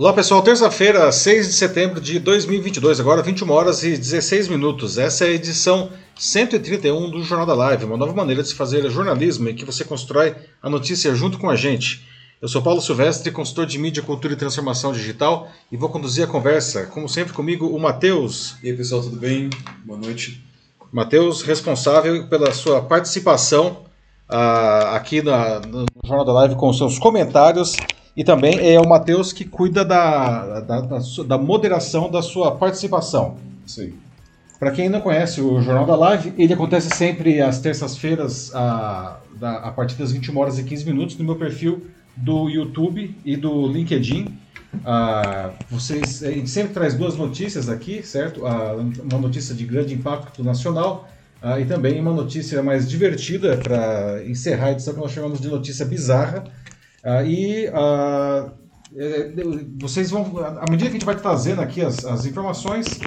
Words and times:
Olá 0.00 0.14
pessoal, 0.14 0.40
terça-feira, 0.40 1.12
6 1.12 1.48
de 1.48 1.52
setembro 1.52 2.00
de 2.00 2.18
2022, 2.18 3.00
agora 3.00 3.22
21 3.22 3.50
horas 3.50 3.84
e 3.84 3.98
16 3.98 4.48
minutos. 4.48 4.96
Essa 4.96 5.26
é 5.26 5.28
a 5.28 5.32
edição 5.32 5.90
131 6.18 7.10
do 7.10 7.22
Jornal 7.22 7.46
da 7.46 7.52
Live, 7.52 7.84
uma 7.84 7.98
nova 7.98 8.14
maneira 8.14 8.42
de 8.42 8.48
se 8.48 8.54
fazer 8.54 8.88
jornalismo 8.90 9.50
em 9.50 9.54
que 9.54 9.62
você 9.62 9.84
constrói 9.84 10.34
a 10.62 10.70
notícia 10.70 11.14
junto 11.14 11.36
com 11.36 11.50
a 11.50 11.54
gente. 11.54 12.02
Eu 12.40 12.48
sou 12.48 12.62
Paulo 12.62 12.80
Silvestre, 12.80 13.30
consultor 13.30 13.66
de 13.66 13.78
mídia, 13.78 14.02
cultura 14.02 14.32
e 14.32 14.36
transformação 14.36 14.90
digital 14.90 15.50
e 15.70 15.76
vou 15.76 15.90
conduzir 15.90 16.24
a 16.24 16.26
conversa, 16.26 16.86
como 16.86 17.06
sempre 17.06 17.34
comigo, 17.34 17.66
o 17.66 17.78
Matheus. 17.78 18.56
E 18.62 18.70
aí 18.70 18.74
pessoal, 18.74 19.02
tudo 19.02 19.18
bem? 19.18 19.50
Boa 19.84 19.98
noite. 19.98 20.42
Matheus, 20.90 21.42
responsável 21.42 22.26
pela 22.26 22.52
sua 22.52 22.80
participação 22.80 23.84
uh, 24.30 24.94
aqui 24.94 25.20
na, 25.20 25.60
no 25.60 25.84
Jornal 26.02 26.24
da 26.24 26.32
Live 26.32 26.54
com 26.54 26.72
seus 26.72 26.98
comentários 26.98 27.76
e 28.16 28.24
também 28.24 28.58
é 28.58 28.80
o 28.80 28.88
Matheus 28.88 29.32
que 29.32 29.44
cuida 29.44 29.84
da, 29.84 30.60
da, 30.60 30.80
da, 30.80 30.98
da, 31.26 31.38
moderação 31.38 32.10
da 32.10 32.22
sua 32.22 32.52
participação. 32.52 33.36
Sim. 33.66 33.94
Para 34.58 34.72
quem 34.72 34.88
não 34.88 35.00
conhece 35.00 35.40
o 35.40 35.60
Jornal 35.62 35.86
da 35.86 35.96
Live, 35.96 36.34
ele 36.36 36.52
acontece 36.52 36.90
sempre 36.94 37.40
às 37.40 37.60
terças-feiras, 37.60 38.54
a, 38.54 39.16
a 39.40 39.70
partir 39.70 39.96
das 39.96 40.12
21 40.12 40.36
horas 40.38 40.58
e 40.58 40.64
15 40.64 40.84
minutos, 40.84 41.16
no 41.16 41.24
meu 41.24 41.36
perfil 41.36 41.86
do 42.16 42.48
YouTube 42.48 43.16
e 43.24 43.36
do 43.36 43.66
LinkedIn. 43.68 44.38
Ah, 44.84 45.50
vocês, 45.70 46.22
a 46.22 46.30
gente 46.30 46.50
sempre 46.50 46.72
traz 46.74 46.94
duas 46.94 47.16
notícias 47.16 47.68
aqui, 47.68 48.02
certo? 48.02 48.46
Ah, 48.46 48.76
uma 49.10 49.18
notícia 49.18 49.54
de 49.54 49.64
grande 49.64 49.94
impacto 49.94 50.44
nacional 50.44 51.08
ah, 51.42 51.58
e 51.58 51.64
também 51.64 51.98
uma 52.00 52.12
notícia 52.12 52.62
mais 52.62 52.88
divertida 52.88 53.56
para 53.56 54.22
encerrar 54.26 54.66
a 54.66 54.72
edição 54.72 54.94
que 54.94 55.00
nós 55.00 55.12
chamamos 55.12 55.40
de 55.40 55.48
notícia 55.48 55.84
bizarra. 55.84 56.44
Uh, 57.04 57.26
e 57.26 57.68
uh, 57.68 58.50
vocês 59.80 60.10
vão, 60.10 60.38
à 60.38 60.70
medida 60.70 60.90
que 60.90 60.96
a 60.96 60.98
gente 60.98 61.04
vai 61.04 61.16
trazendo 61.16 61.62
aqui 61.62 61.80
as, 61.80 62.04
as 62.04 62.26
informações, 62.26 63.00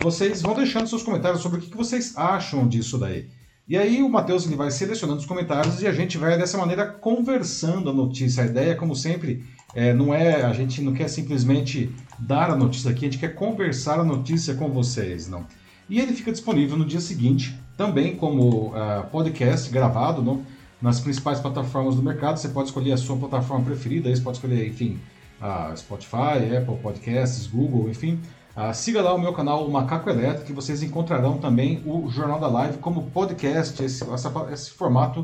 vocês 0.00 0.42
vão 0.42 0.54
deixando 0.54 0.86
seus 0.86 1.02
comentários 1.02 1.40
sobre 1.40 1.58
o 1.58 1.60
que, 1.62 1.70
que 1.70 1.76
vocês 1.76 2.16
acham 2.16 2.68
disso 2.68 2.98
daí. 2.98 3.28
E 3.66 3.76
aí 3.76 4.02
o 4.02 4.08
Matheus 4.08 4.46
ele 4.46 4.56
vai 4.56 4.70
selecionando 4.70 5.20
os 5.20 5.26
comentários 5.26 5.80
e 5.80 5.86
a 5.86 5.92
gente 5.92 6.18
vai 6.18 6.36
dessa 6.36 6.58
maneira 6.58 6.86
conversando 6.86 7.88
a 7.88 7.92
notícia. 7.92 8.42
A 8.42 8.46
ideia, 8.46 8.74
como 8.74 8.96
sempre, 8.96 9.44
é, 9.74 9.92
não 9.92 10.12
é 10.12 10.42
a 10.42 10.52
gente 10.52 10.82
não 10.82 10.92
quer 10.92 11.08
simplesmente 11.08 11.88
dar 12.18 12.50
a 12.50 12.56
notícia 12.56 12.90
aqui, 12.90 13.06
a 13.06 13.08
gente 13.08 13.20
quer 13.20 13.34
conversar 13.34 14.00
a 14.00 14.04
notícia 14.04 14.54
com 14.54 14.68
vocês, 14.70 15.28
não. 15.28 15.46
E 15.88 16.00
ele 16.00 16.12
fica 16.12 16.32
disponível 16.32 16.76
no 16.76 16.84
dia 16.84 17.00
seguinte, 17.00 17.56
também 17.76 18.16
como 18.16 18.68
uh, 18.68 19.06
podcast 19.10 19.70
gravado, 19.70 20.20
não? 20.22 20.44
Nas 20.80 21.00
principais 21.00 21.40
plataformas 21.40 21.94
do 21.94 22.02
mercado. 22.02 22.38
Você 22.38 22.48
pode 22.48 22.68
escolher 22.68 22.92
a 22.92 22.96
sua 22.96 23.16
plataforma 23.16 23.64
preferida, 23.64 24.08
aí 24.08 24.16
você 24.16 24.22
pode 24.22 24.38
escolher, 24.38 24.66
enfim, 24.66 24.98
a 25.40 25.74
Spotify, 25.76 26.56
Apple 26.56 26.76
Podcasts, 26.82 27.46
Google, 27.46 27.88
enfim. 27.88 28.20
Uh, 28.56 28.74
siga 28.74 29.00
lá 29.00 29.14
o 29.14 29.18
meu 29.18 29.32
canal 29.32 29.66
o 29.66 29.70
Macaco 29.70 30.10
Elétrico, 30.10 30.46
que 30.46 30.52
vocês 30.52 30.82
encontrarão 30.82 31.38
também 31.38 31.82
o 31.86 32.10
Jornal 32.10 32.40
da 32.40 32.48
Live 32.48 32.78
como 32.78 33.04
podcast, 33.10 33.82
esse, 33.82 34.02
essa, 34.12 34.48
esse 34.52 34.70
formato 34.70 35.20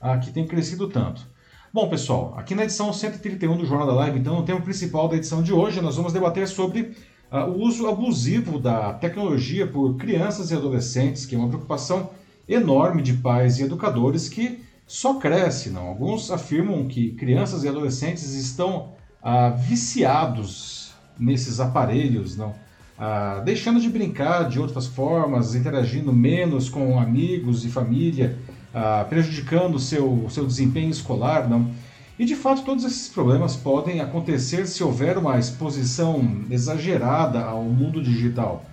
uh, 0.00 0.18
que 0.20 0.32
tem 0.32 0.46
crescido 0.46 0.88
tanto. 0.88 1.26
Bom, 1.72 1.88
pessoal, 1.88 2.34
aqui 2.36 2.54
na 2.54 2.64
edição 2.64 2.92
131 2.92 3.56
do 3.56 3.66
Jornal 3.66 3.86
da 3.86 3.92
Live, 3.92 4.18
então, 4.18 4.38
o 4.38 4.42
tema 4.42 4.60
principal 4.60 5.08
da 5.08 5.16
edição 5.16 5.42
de 5.42 5.52
hoje, 5.52 5.80
nós 5.80 5.96
vamos 5.96 6.12
debater 6.12 6.48
sobre 6.48 6.96
uh, 7.30 7.48
o 7.48 7.60
uso 7.60 7.86
abusivo 7.86 8.58
da 8.58 8.94
tecnologia 8.94 9.66
por 9.66 9.94
crianças 9.96 10.50
e 10.50 10.54
adolescentes, 10.54 11.26
que 11.26 11.34
é 11.34 11.38
uma 11.38 11.48
preocupação 11.48 12.10
enorme 12.48 13.02
de 13.02 13.12
pais 13.12 13.60
e 13.60 13.62
educadores 13.62 14.28
que 14.28 14.64
só 14.90 15.14
cresce, 15.14 15.70
não. 15.70 15.86
Alguns 15.86 16.32
afirmam 16.32 16.88
que 16.88 17.12
crianças 17.12 17.62
e 17.62 17.68
adolescentes 17.68 18.34
estão 18.34 18.94
ah, 19.22 19.50
viciados 19.50 20.90
nesses 21.16 21.60
aparelhos, 21.60 22.36
não. 22.36 22.52
Ah, 22.98 23.40
deixando 23.44 23.80
de 23.80 23.88
brincar 23.88 24.48
de 24.48 24.58
outras 24.58 24.88
formas, 24.88 25.54
interagindo 25.54 26.12
menos 26.12 26.68
com 26.68 26.98
amigos 26.98 27.64
e 27.64 27.68
família, 27.68 28.36
ah, 28.74 29.06
prejudicando 29.08 29.78
seu, 29.78 30.26
seu 30.28 30.44
desempenho 30.44 30.90
escolar, 30.90 31.48
não. 31.48 31.70
E 32.18 32.24
de 32.24 32.34
fato, 32.34 32.64
todos 32.64 32.84
esses 32.84 33.08
problemas 33.08 33.54
podem 33.54 34.00
acontecer 34.00 34.66
se 34.66 34.82
houver 34.82 35.16
uma 35.16 35.38
exposição 35.38 36.44
exagerada 36.50 37.44
ao 37.44 37.62
mundo 37.62 38.02
digital. 38.02 38.64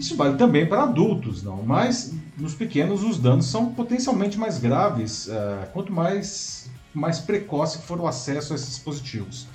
Isso 0.00 0.16
vale 0.16 0.38
também 0.38 0.66
para 0.66 0.84
adultos, 0.84 1.42
não? 1.42 1.62
Mas 1.62 2.14
nos 2.38 2.54
pequenos 2.54 3.04
os 3.04 3.18
danos 3.18 3.44
são 3.44 3.72
potencialmente 3.74 4.38
mais 4.38 4.58
graves, 4.58 5.26
uh, 5.26 5.70
quanto 5.74 5.92
mais, 5.92 6.70
mais 6.94 7.18
precoce 7.18 7.82
for 7.82 8.00
o 8.00 8.06
acesso 8.06 8.54
a 8.54 8.56
esses 8.56 8.70
dispositivos. 8.70 9.46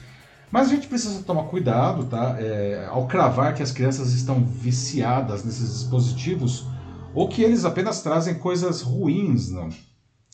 Mas 0.52 0.68
a 0.68 0.76
gente 0.76 0.88
precisa 0.88 1.24
tomar 1.24 1.46
cuidado, 1.46 2.06
tá? 2.06 2.36
É, 2.40 2.88
ao 2.92 3.08
cravar 3.08 3.56
que 3.56 3.64
as 3.64 3.72
crianças 3.72 4.14
estão 4.14 4.46
viciadas 4.46 5.44
nesses 5.44 5.80
dispositivos 5.80 6.68
ou 7.16 7.28
que 7.28 7.42
eles 7.42 7.66
apenas 7.66 8.04
trazem 8.04 8.36
coisas 8.36 8.82
ruins, 8.82 9.50
não? 9.50 9.70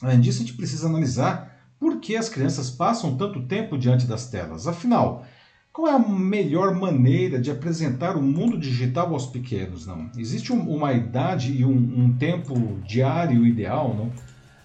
Além 0.02 0.20
disso, 0.20 0.40
a 0.40 0.46
gente 0.46 0.58
precisa 0.58 0.88
analisar 0.88 1.58
por 1.80 2.02
que 2.02 2.18
as 2.18 2.28
crianças 2.28 2.70
passam 2.70 3.16
tanto 3.16 3.48
tempo 3.48 3.78
diante 3.78 4.06
das 4.06 4.28
telas. 4.28 4.68
Afinal, 4.68 5.26
qual 5.74 5.88
é 5.88 5.92
a 5.92 6.00
melhor 6.00 6.76
maneira 6.76 7.40
de 7.40 7.50
apresentar 7.50 8.18
o 8.18 8.22
mundo 8.22 8.58
digital 8.58 9.14
aos 9.14 9.26
pequenos? 9.26 9.88
Não? 9.88 10.10
Existe 10.18 10.52
um, 10.52 10.60
uma 10.70 10.92
idade 10.92 11.54
e 11.54 11.64
um, 11.64 11.72
um, 11.72 12.14
tempo 12.18 12.54
diário 12.86 13.46
ideal? 13.46 13.96
Não? 13.98 14.12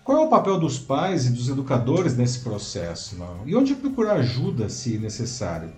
Qual 0.03 0.19
é 0.19 0.27
o 0.27 0.29
papel 0.29 0.59
dos 0.59 0.79
pais 0.79 1.27
e 1.27 1.33
dos 1.33 1.49
educadores 1.49 2.17
nesse 2.17 2.41
processo? 2.41 3.17
Não? 3.17 3.47
E 3.47 3.55
onde 3.55 3.75
procurar 3.77 4.15
ajuda, 4.15 4.69
se 4.69 4.99
necessário? 4.99 5.71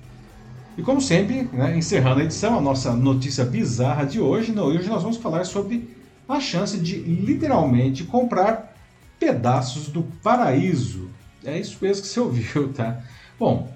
E 0.79 0.83
como 0.83 1.01
sempre, 1.01 1.43
né, 1.53 1.77
encerrando 1.77 2.21
a 2.21 2.25
edição, 2.25 2.57
a 2.57 2.61
nossa 2.61 2.95
notícia 2.95 3.45
bizarra 3.45 4.05
de 4.05 4.21
hoje, 4.21 4.53
não, 4.53 4.65
hoje 4.65 4.89
nós 4.89 5.03
vamos 5.03 5.19
falar 5.19 5.45
sobre 5.45 5.95
a 6.27 6.41
chance 6.41 6.79
de 6.79 6.97
literalmente 7.01 8.05
comprar 8.05 8.75
pedaços 9.19 9.89
do 9.89 10.03
paraíso. 10.23 11.11
É 11.45 11.59
isso 11.59 11.77
mesmo 11.83 12.03
que 12.03 12.09
você 12.09 12.21
ouviu, 12.21 12.73
tá? 12.73 13.03
Bom, 13.39 13.69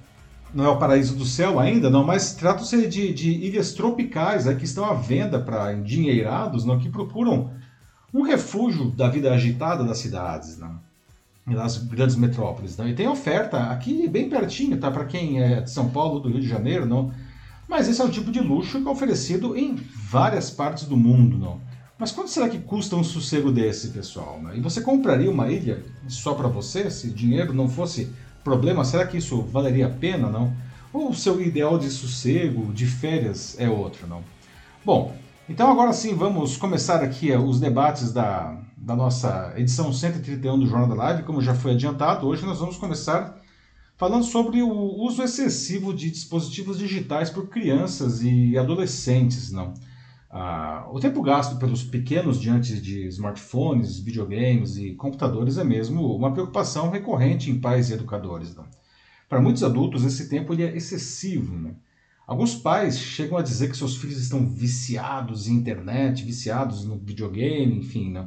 não 0.55 0.65
é 0.65 0.69
o 0.69 0.79
paraíso 0.79 1.17
do 1.17 1.25
céu 1.25 1.59
ainda, 1.59 1.89
não, 1.89 2.05
mas 2.05 2.35
trata-se 2.35 2.87
de, 2.87 3.13
de, 3.13 3.31
ilhas 3.31 3.73
tropicais 3.73 4.45
né, 4.45 4.55
que 4.55 4.65
estão 4.65 4.85
à 4.85 4.95
venda 4.95 5.39
para 5.41 5.73
endinheirados 5.73 6.65
não, 6.65 6.79
que 6.79 6.89
procuram 6.89 7.51
um 8.13 8.23
refúgio 8.23 8.91
da 8.91 9.09
vida 9.09 9.33
agitada 9.33 9.83
das 9.83 9.99
cidades, 9.99 10.59
não, 10.59 10.79
das 11.47 11.79
grandes 11.79 12.17
metrópoles. 12.17 12.77
Não. 12.77 12.87
E 12.87 12.95
tem 12.95 13.09
oferta 13.09 13.71
aqui 13.71 14.07
bem 14.07 14.29
pertinho, 14.29 14.77
tá? 14.79 14.91
Para 14.91 15.07
quem 15.07 15.43
é 15.43 15.63
de 15.63 15.71
São 15.71 15.89
Paulo, 15.89 16.21
do 16.21 16.29
Rio 16.29 16.41
de 16.41 16.49
Janeiro, 16.49 16.85
não. 16.85 17.11
Mas 17.67 17.89
esse 17.89 18.03
é 18.03 18.05
o 18.05 18.11
tipo 18.11 18.31
de 18.31 18.41
luxo 18.41 18.83
que 18.83 18.87
é 18.87 18.91
oferecido 18.91 19.57
em 19.57 19.75
várias 19.75 20.51
partes 20.51 20.85
do 20.85 20.97
mundo, 20.97 21.39
não. 21.39 21.59
Mas 21.99 22.13
quanto 22.13 22.31
será 22.31 22.49
que 22.49 22.59
custa 22.59 22.97
um 22.97 23.05
sossego 23.05 23.51
desse, 23.51 23.89
pessoal? 23.89 24.41
Né? 24.43 24.59
E 24.59 24.61
você 24.61 24.81
compraria 24.83 25.31
uma 25.31 25.49
ilha 25.51 25.83
só 26.09 26.35
para 26.35 26.49
você, 26.49 26.91
se 26.91 27.09
dinheiro 27.11 27.55
não 27.55 27.69
fosse 27.69 28.11
problema, 28.43 28.85
será 28.85 29.07
que 29.07 29.17
isso 29.17 29.43
valeria 29.43 29.87
a 29.87 29.91
pena, 29.91 30.29
não? 30.29 30.53
Ou 30.93 31.11
o 31.11 31.15
seu 31.15 31.41
ideal 31.41 31.79
de 31.79 31.89
sossego, 31.91 32.73
de 32.73 32.87
férias 32.87 33.57
é 33.59 33.69
outro, 33.69 34.07
não? 34.07 34.23
Bom, 34.85 35.17
então 35.49 35.71
agora 35.71 35.93
sim 35.93 36.15
vamos 36.15 36.57
começar 36.57 37.03
aqui 37.03 37.31
eh, 37.31 37.39
os 37.39 37.59
debates 37.59 38.13
da, 38.13 38.59
da 38.77 38.95
nossa 38.95 39.53
edição 39.57 39.93
131 39.93 40.59
do 40.59 40.67
Jornal 40.67 40.89
da 40.89 40.95
Live, 40.95 41.23
como 41.23 41.41
já 41.41 41.55
foi 41.55 41.73
adiantado, 41.73 42.27
hoje 42.27 42.45
nós 42.45 42.59
vamos 42.59 42.77
começar 42.77 43.41
falando 43.97 44.25
sobre 44.25 44.63
o 44.63 44.71
uso 44.71 45.23
excessivo 45.23 45.95
de 45.95 46.11
dispositivos 46.11 46.79
digitais 46.79 47.31
por 47.31 47.49
crianças 47.49 48.23
e 48.23 48.59
adolescentes, 48.59 49.53
não? 49.53 49.75
Ah, 50.35 50.89
o 50.91 50.99
tempo 50.99 51.21
gasto 51.21 51.59
pelos 51.59 51.85
pequenos 51.85 52.41
diante 52.41 52.81
de 52.81 53.07
smartphones, 53.09 53.99
videogames 53.99 54.79
e 54.79 54.95
computadores 54.95 55.59
é 55.59 55.65
mesmo 55.65 56.17
uma 56.17 56.33
preocupação 56.33 56.89
recorrente 56.89 57.51
em 57.51 57.61
pais 57.61 57.91
e 57.91 57.93
educadores. 57.93 58.57
Né? 58.57 58.65
Para 59.29 59.43
muitos 59.43 59.63
adultos, 59.63 60.05
esse 60.05 60.31
tempo 60.31 60.55
ele 60.55 60.63
é 60.63 60.75
excessivo. 60.75 61.55
Né? 61.55 61.75
Alguns 62.27 62.55
pais 62.55 62.99
chegam 62.99 63.37
a 63.37 63.43
dizer 63.43 63.69
que 63.69 63.77
seus 63.77 63.99
filhos 63.99 64.23
estão 64.23 64.49
viciados 64.49 65.49
em 65.49 65.53
internet, 65.53 66.25
viciados 66.25 66.83
no 66.87 66.97
videogame, 66.97 67.81
enfim. 67.81 68.11
Né? 68.11 68.27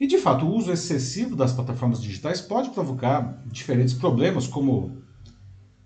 E 0.00 0.06
de 0.06 0.16
fato, 0.16 0.46
o 0.46 0.56
uso 0.56 0.72
excessivo 0.72 1.36
das 1.36 1.52
plataformas 1.52 2.00
digitais 2.00 2.40
pode 2.40 2.70
provocar 2.70 3.42
diferentes 3.46 3.92
problemas, 3.92 4.46
como 4.46 5.01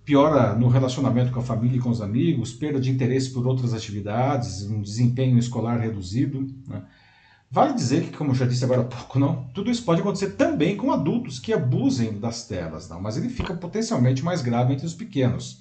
piora 0.07 0.55
no 0.55 0.69
relacionamento 0.69 1.33
com 1.33 1.41
a 1.41 1.43
família 1.43 1.79
e 1.79 1.81
com 1.81 1.91
os 1.91 2.01
amigos, 2.01 2.53
perda 2.53 2.79
de 2.79 2.91
interesse 2.93 3.31
por 3.31 3.45
outras 3.45 3.75
atividades, 3.75 4.63
um 4.63 4.81
desempenho 4.81 5.37
escolar 5.37 5.81
reduzido. 5.81 6.47
Né? 6.69 6.85
Vale 7.51 7.75
dizer 7.75 8.05
que, 8.05 8.17
como 8.17 8.31
eu 8.31 8.35
já 8.37 8.47
disse 8.47 8.65
agora 8.65 8.83
há 8.83 8.85
pouco, 8.85 9.19
não, 9.19 9.49
tudo 9.53 9.69
isso 9.69 9.85
pode 9.85 10.01
acontecer 10.01 10.31
também 10.33 10.77
com 10.77 10.93
adultos 10.93 11.41
que 11.41 11.53
abusem 11.53 12.21
das 12.21 12.47
telas, 12.47 12.89
não, 12.89 13.03
mas 13.03 13.17
ele 13.17 13.29
fica 13.29 13.53
potencialmente 13.53 14.25
mais 14.25 14.43
grave 14.43 14.75
entre 14.75 14.87
os 14.87 14.95
pequenos. 14.95 15.61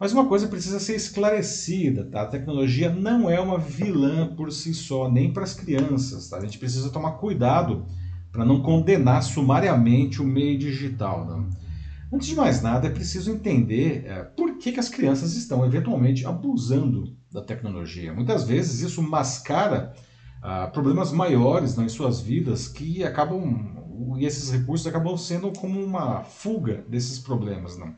Mas 0.00 0.12
uma 0.12 0.26
coisa 0.26 0.48
precisa 0.48 0.80
ser 0.80 0.96
esclarecida, 0.96 2.04
tá? 2.04 2.22
A 2.22 2.26
tecnologia 2.26 2.90
não 2.90 3.30
é 3.30 3.38
uma 3.38 3.58
vilã 3.58 4.26
por 4.34 4.52
si 4.52 4.72
só, 4.72 5.10
nem 5.10 5.32
para 5.32 5.44
as 5.44 5.54
crianças, 5.54 6.28
tá? 6.30 6.38
A 6.38 6.40
gente 6.40 6.58
precisa 6.58 6.90
tomar 6.90 7.12
cuidado 7.12 7.84
para 8.32 8.44
não 8.44 8.62
condenar 8.62 9.22
sumariamente 9.22 10.20
o 10.20 10.24
meio 10.24 10.58
digital, 10.58 11.26
não? 11.26 11.65
Antes 12.12 12.28
de 12.28 12.36
mais 12.36 12.62
nada, 12.62 12.86
é 12.86 12.90
preciso 12.90 13.30
entender 13.32 14.04
é, 14.06 14.22
por 14.22 14.58
que, 14.58 14.72
que 14.72 14.80
as 14.80 14.88
crianças 14.88 15.34
estão 15.34 15.64
eventualmente 15.64 16.24
abusando 16.24 17.04
da 17.32 17.42
tecnologia. 17.42 18.12
Muitas 18.12 18.44
vezes 18.44 18.80
isso 18.80 19.02
mascara 19.02 19.92
ah, 20.40 20.68
problemas 20.68 21.10
maiores 21.10 21.76
né, 21.76 21.84
em 21.84 21.88
suas 21.88 22.20
vidas 22.20 22.68
que 22.68 23.02
acabam 23.02 23.74
e 24.18 24.24
esses 24.24 24.50
recursos 24.50 24.86
acabam 24.86 25.16
sendo 25.16 25.52
como 25.52 25.82
uma 25.82 26.22
fuga 26.22 26.84
desses 26.88 27.18
problemas. 27.18 27.76
Não? 27.76 27.92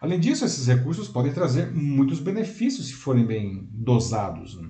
Além 0.00 0.20
disso, 0.20 0.44
esses 0.44 0.66
recursos 0.66 1.08
podem 1.08 1.32
trazer 1.32 1.72
muitos 1.72 2.20
benefícios 2.20 2.88
se 2.88 2.94
forem 2.94 3.24
bem 3.24 3.68
dosados. 3.72 4.54
Né? 4.60 4.68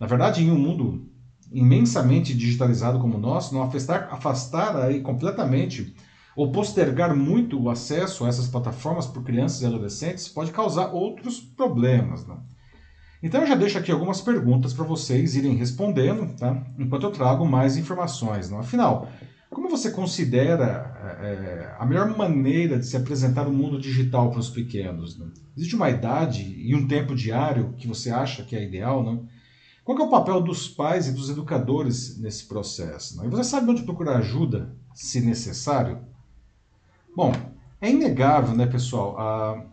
Na 0.00 0.06
verdade, 0.06 0.42
em 0.42 0.50
um 0.50 0.58
mundo 0.58 1.06
imensamente 1.52 2.34
digitalizado 2.34 2.98
como 2.98 3.16
o 3.16 3.20
nosso, 3.20 3.54
não 3.54 3.62
afastar, 3.62 4.08
afastar 4.10 4.76
aí 4.76 5.00
completamente 5.00 5.94
ou 6.36 6.50
postergar 6.50 7.14
muito 7.14 7.60
o 7.60 7.70
acesso 7.70 8.24
a 8.24 8.28
essas 8.28 8.48
plataformas 8.48 9.06
por 9.06 9.22
crianças 9.22 9.62
e 9.62 9.66
adolescentes 9.66 10.28
pode 10.28 10.50
causar 10.50 10.92
outros 10.92 11.40
problemas. 11.40 12.26
Né? 12.26 12.36
Então 13.22 13.40
eu 13.40 13.46
já 13.46 13.54
deixo 13.54 13.78
aqui 13.78 13.90
algumas 13.90 14.20
perguntas 14.20 14.72
para 14.72 14.84
vocês 14.84 15.36
irem 15.36 15.54
respondendo, 15.54 16.36
tá? 16.36 16.62
enquanto 16.78 17.04
eu 17.04 17.10
trago 17.10 17.46
mais 17.46 17.76
informações. 17.76 18.50
Não? 18.50 18.58
Afinal, 18.58 19.08
como 19.48 19.70
você 19.70 19.90
considera 19.90 21.18
é, 21.22 21.76
a 21.78 21.86
melhor 21.86 22.16
maneira 22.16 22.78
de 22.78 22.86
se 22.86 22.96
apresentar 22.96 23.46
o 23.46 23.52
mundo 23.52 23.78
digital 23.78 24.30
para 24.30 24.40
os 24.40 24.50
pequenos? 24.50 25.16
Né? 25.16 25.26
Existe 25.56 25.76
uma 25.76 25.88
idade 25.88 26.42
e 26.42 26.74
um 26.74 26.88
tempo 26.88 27.14
diário 27.14 27.72
que 27.78 27.86
você 27.86 28.10
acha 28.10 28.42
que 28.42 28.56
é 28.56 28.64
ideal? 28.64 29.04
Não? 29.04 29.28
Qual 29.84 29.98
é 29.98 30.02
o 30.02 30.08
papel 30.10 30.40
dos 30.40 30.66
pais 30.66 31.06
e 31.06 31.12
dos 31.12 31.28
educadores 31.30 32.18
nesse 32.18 32.46
processo? 32.46 33.16
Não? 33.16 33.26
E 33.26 33.28
você 33.28 33.44
sabe 33.44 33.70
onde 33.70 33.82
procurar 33.82 34.16
ajuda, 34.16 34.74
se 34.94 35.20
necessário? 35.20 36.00
Bom, 37.16 37.32
é 37.80 37.90
inegável, 37.90 38.56
né, 38.56 38.66
pessoal, 38.66 39.16
a, 39.18 39.64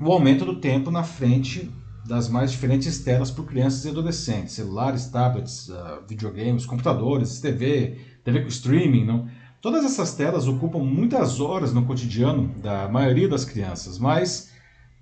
o 0.00 0.10
aumento 0.10 0.44
do 0.44 0.60
tempo 0.60 0.90
na 0.90 1.04
frente 1.04 1.70
das 2.04 2.28
mais 2.28 2.50
diferentes 2.50 2.98
telas 2.98 3.30
por 3.30 3.44
crianças 3.46 3.84
e 3.84 3.90
adolescentes, 3.90 4.54
celulares, 4.54 5.06
tablets, 5.06 5.68
uh, 5.68 6.04
videogames, 6.08 6.66
computadores, 6.66 7.40
TV, 7.40 8.00
TV 8.24 8.40
com 8.40 8.48
streaming, 8.48 9.04
não? 9.04 9.28
Todas 9.60 9.84
essas 9.84 10.14
telas 10.14 10.48
ocupam 10.48 10.80
muitas 10.80 11.38
horas 11.38 11.72
no 11.72 11.84
cotidiano 11.84 12.48
da 12.60 12.88
maioria 12.88 13.28
das 13.28 13.44
crianças, 13.44 13.98
mas 13.98 14.50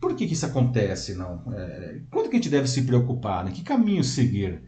por 0.00 0.14
que, 0.14 0.26
que 0.26 0.34
isso 0.34 0.44
acontece, 0.44 1.14
não? 1.14 1.42
É, 1.54 2.00
quanto 2.10 2.28
que 2.28 2.36
a 2.36 2.38
gente 2.38 2.50
deve 2.50 2.68
se 2.68 2.82
preocupar, 2.82 3.44
né? 3.44 3.52
que 3.52 3.62
caminho 3.62 4.04
seguir? 4.04 4.62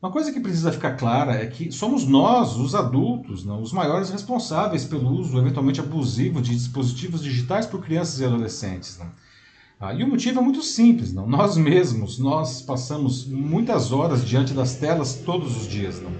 Uma 0.00 0.12
coisa 0.12 0.32
que 0.32 0.38
precisa 0.38 0.70
ficar 0.70 0.92
clara 0.92 1.32
é 1.32 1.46
que 1.46 1.72
somos 1.72 2.06
nós, 2.06 2.56
os 2.56 2.72
adultos, 2.76 3.44
não, 3.44 3.60
os 3.60 3.72
maiores 3.72 4.10
responsáveis 4.10 4.84
pelo 4.84 5.10
uso 5.10 5.36
eventualmente 5.36 5.80
abusivo 5.80 6.40
de 6.40 6.54
dispositivos 6.54 7.20
digitais 7.20 7.66
por 7.66 7.82
crianças 7.82 8.20
e 8.20 8.24
adolescentes. 8.24 8.96
Não? 8.96 9.10
Ah, 9.80 9.92
e 9.92 10.04
o 10.04 10.08
motivo 10.08 10.38
é 10.38 10.42
muito 10.42 10.62
simples, 10.62 11.12
não? 11.12 11.26
nós 11.26 11.56
mesmos, 11.56 12.16
nós 12.16 12.62
passamos 12.62 13.26
muitas 13.26 13.90
horas 13.90 14.24
diante 14.24 14.54
das 14.54 14.76
telas 14.76 15.16
todos 15.16 15.56
os 15.56 15.66
dias. 15.66 16.00
Não? 16.00 16.12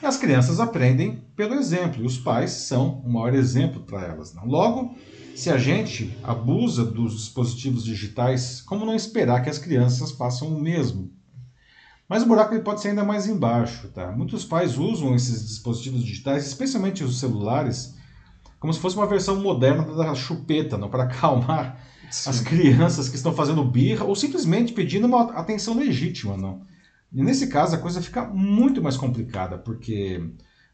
As 0.00 0.16
crianças 0.16 0.60
aprendem 0.60 1.24
pelo 1.34 1.54
exemplo, 1.54 2.04
e 2.04 2.06
os 2.06 2.16
pais 2.16 2.52
são 2.52 3.00
o 3.04 3.12
maior 3.12 3.34
exemplo 3.34 3.82
para 3.82 4.06
elas. 4.06 4.32
Não? 4.32 4.46
Logo, 4.46 4.94
se 5.34 5.50
a 5.50 5.58
gente 5.58 6.16
abusa 6.22 6.84
dos 6.84 7.16
dispositivos 7.16 7.84
digitais, 7.84 8.60
como 8.60 8.86
não 8.86 8.94
esperar 8.94 9.42
que 9.42 9.50
as 9.50 9.58
crianças 9.58 10.12
façam 10.12 10.46
o 10.46 10.60
mesmo? 10.60 11.10
Mas 12.08 12.22
o 12.22 12.26
buraco 12.26 12.54
ele 12.54 12.62
pode 12.62 12.80
ser 12.80 12.88
ainda 12.88 13.04
mais 13.04 13.26
embaixo. 13.26 13.88
Tá? 13.88 14.10
Muitos 14.10 14.44
pais 14.44 14.78
usam 14.78 15.14
esses 15.14 15.46
dispositivos 15.46 16.02
digitais, 16.02 16.46
especialmente 16.46 17.04
os 17.04 17.20
celulares, 17.20 17.94
como 18.58 18.72
se 18.72 18.80
fosse 18.80 18.96
uma 18.96 19.06
versão 19.06 19.36
moderna 19.36 19.84
da 19.94 20.14
chupeta, 20.14 20.78
para 20.88 21.04
acalmar 21.10 21.78
Sim. 22.10 22.30
as 22.30 22.40
crianças 22.40 23.08
que 23.08 23.16
estão 23.16 23.34
fazendo 23.34 23.62
birra 23.62 24.04
ou 24.04 24.16
simplesmente 24.16 24.72
pedindo 24.72 25.06
uma 25.06 25.24
atenção 25.32 25.76
legítima. 25.76 26.36
Não? 26.36 26.62
E 27.12 27.22
nesse 27.22 27.48
caso 27.48 27.74
a 27.74 27.78
coisa 27.78 28.00
fica 28.00 28.24
muito 28.24 28.82
mais 28.82 28.96
complicada, 28.96 29.58
porque 29.58 30.22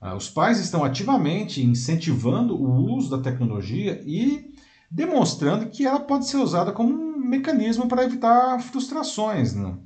ah, 0.00 0.14
os 0.14 0.28
pais 0.28 0.60
estão 0.60 0.84
ativamente 0.84 1.64
incentivando 1.64 2.54
o 2.54 2.94
uso 2.94 3.10
da 3.10 3.22
tecnologia 3.22 4.00
e 4.06 4.54
demonstrando 4.88 5.66
que 5.66 5.84
ela 5.84 5.98
pode 5.98 6.28
ser 6.28 6.36
usada 6.36 6.70
como 6.70 6.94
um 6.94 7.18
mecanismo 7.18 7.88
para 7.88 8.04
evitar 8.04 8.60
frustrações. 8.60 9.52
Né? 9.52 9.76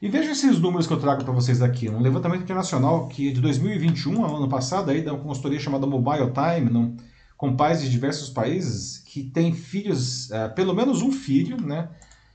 E 0.00 0.08
veja 0.08 0.30
esses 0.30 0.58
números 0.60 0.86
que 0.86 0.92
eu 0.92 1.00
trago 1.00 1.24
para 1.24 1.32
vocês 1.32 1.60
aqui. 1.60 1.88
Um 1.88 2.00
levantamento 2.00 2.42
internacional 2.42 3.08
que 3.08 3.32
de 3.32 3.40
2021, 3.40 4.24
ano 4.24 4.48
passado, 4.48 4.90
aí, 4.90 5.02
da 5.02 5.16
consultoria 5.16 5.58
chamada 5.58 5.86
Mobile 5.86 6.32
Time, 6.32 6.96
com 7.36 7.56
pais 7.56 7.82
de 7.82 7.90
diversos 7.90 8.30
países 8.30 8.98
que 8.98 9.22
têm 9.22 9.52
filhos, 9.52 10.30
uh, 10.30 10.54
pelo 10.54 10.74
menos 10.74 11.02
um 11.02 11.10
filho, 11.10 11.60
né? 11.60 11.88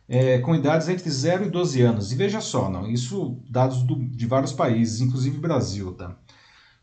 é, 0.08 0.40
com 0.40 0.56
idades 0.56 0.90
entre 0.90 1.10
0 1.10 1.46
e 1.46 1.50
12 1.50 1.82
anos. 1.82 2.12
E 2.12 2.16
veja 2.16 2.42
só, 2.42 2.70
não, 2.70 2.90
isso 2.90 3.38
dados 3.50 3.84
do, 3.84 3.96
de 3.96 4.26
vários 4.26 4.54
países, 4.54 5.02
inclusive 5.02 5.38
Brasil. 5.38 5.94
Tá? 5.94 6.16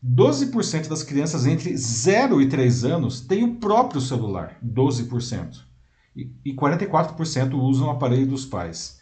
12% 0.03 0.87
das 0.87 1.03
crianças 1.03 1.45
entre 1.45 1.75
0 1.75 2.41
e 2.41 2.49
3 2.49 2.85
anos 2.85 3.21
têm 3.21 3.43
o 3.43 3.55
próprio 3.55 4.01
celular, 4.01 4.57
12%. 4.65 5.59
E, 6.15 6.31
e 6.43 6.53
44% 6.53 7.53
usam 7.53 7.87
o 7.87 7.91
aparelho 7.91 8.27
dos 8.27 8.45
pais. 8.45 8.99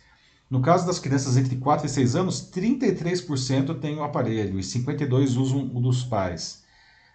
No 0.50 0.62
caso 0.62 0.88
das 0.88 0.98
crianças 0.98 1.38
entre 1.38 1.58
4 1.58 1.86
e 1.86 1.90
6 1.90 2.16
anos, 2.16 2.50
33% 2.52 3.80
têm 3.80 3.98
o 3.98 4.04
aparelho 4.04 4.60
e 4.60 4.64
52% 4.64 5.38
usam 5.38 5.72
o 5.76 5.80
dos 5.80 6.04
pais. 6.04 6.64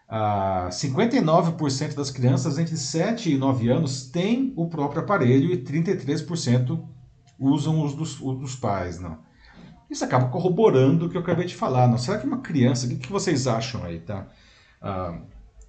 Ah, 0.09 0.69
59% 0.71 1.95
das 1.95 2.11
crianças 2.11 2.59
entre 2.59 2.77
7 2.77 3.33
e 3.33 3.39
9 3.39 3.69
anos 3.69 4.05
têm 4.07 4.53
o 4.57 4.69
próprio 4.69 5.03
aparelho 5.03 5.53
e 5.53 5.57
33% 5.57 6.81
usam 7.39 7.85
os 7.85 7.95
dos, 7.95 8.21
os 8.21 8.39
dos 8.39 8.55
pais, 8.55 9.01
não. 9.01 9.19
Isso 9.91 10.05
acaba 10.05 10.29
corroborando 10.29 11.07
o 11.07 11.11
que 11.11 11.17
eu 11.17 11.21
acabei 11.21 11.47
de 11.47 11.57
falar, 11.57 11.89
não. 11.89 11.99
Será 11.99 12.19
que 12.19 12.27
uma 12.27 12.39
criança, 12.39 12.87
o 12.87 12.89
que, 12.91 12.97
que 12.97 13.13
vocês 13.13 13.49
acham 13.49 13.83
aí, 13.85 13.99
tá? 13.99 14.29
Ah, 14.81 15.19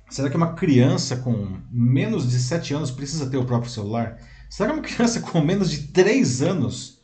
será 0.09 0.29
que 0.29 0.37
uma 0.37 0.53
criança 0.53 1.17
com 1.17 1.57
menos 1.71 2.29
de 2.29 2.37
7 2.37 2.75
anos 2.75 2.91
precisa 2.91 3.27
ter 3.29 3.37
o 3.37 3.45
próprio 3.45 3.71
celular? 3.71 4.19
Será 4.49 4.69
que 4.69 4.75
uma 4.75 4.83
criança 4.87 5.19
com 5.21 5.41
menos 5.41 5.71
de 5.71 5.87
3 5.87 6.43
anos 6.43 6.94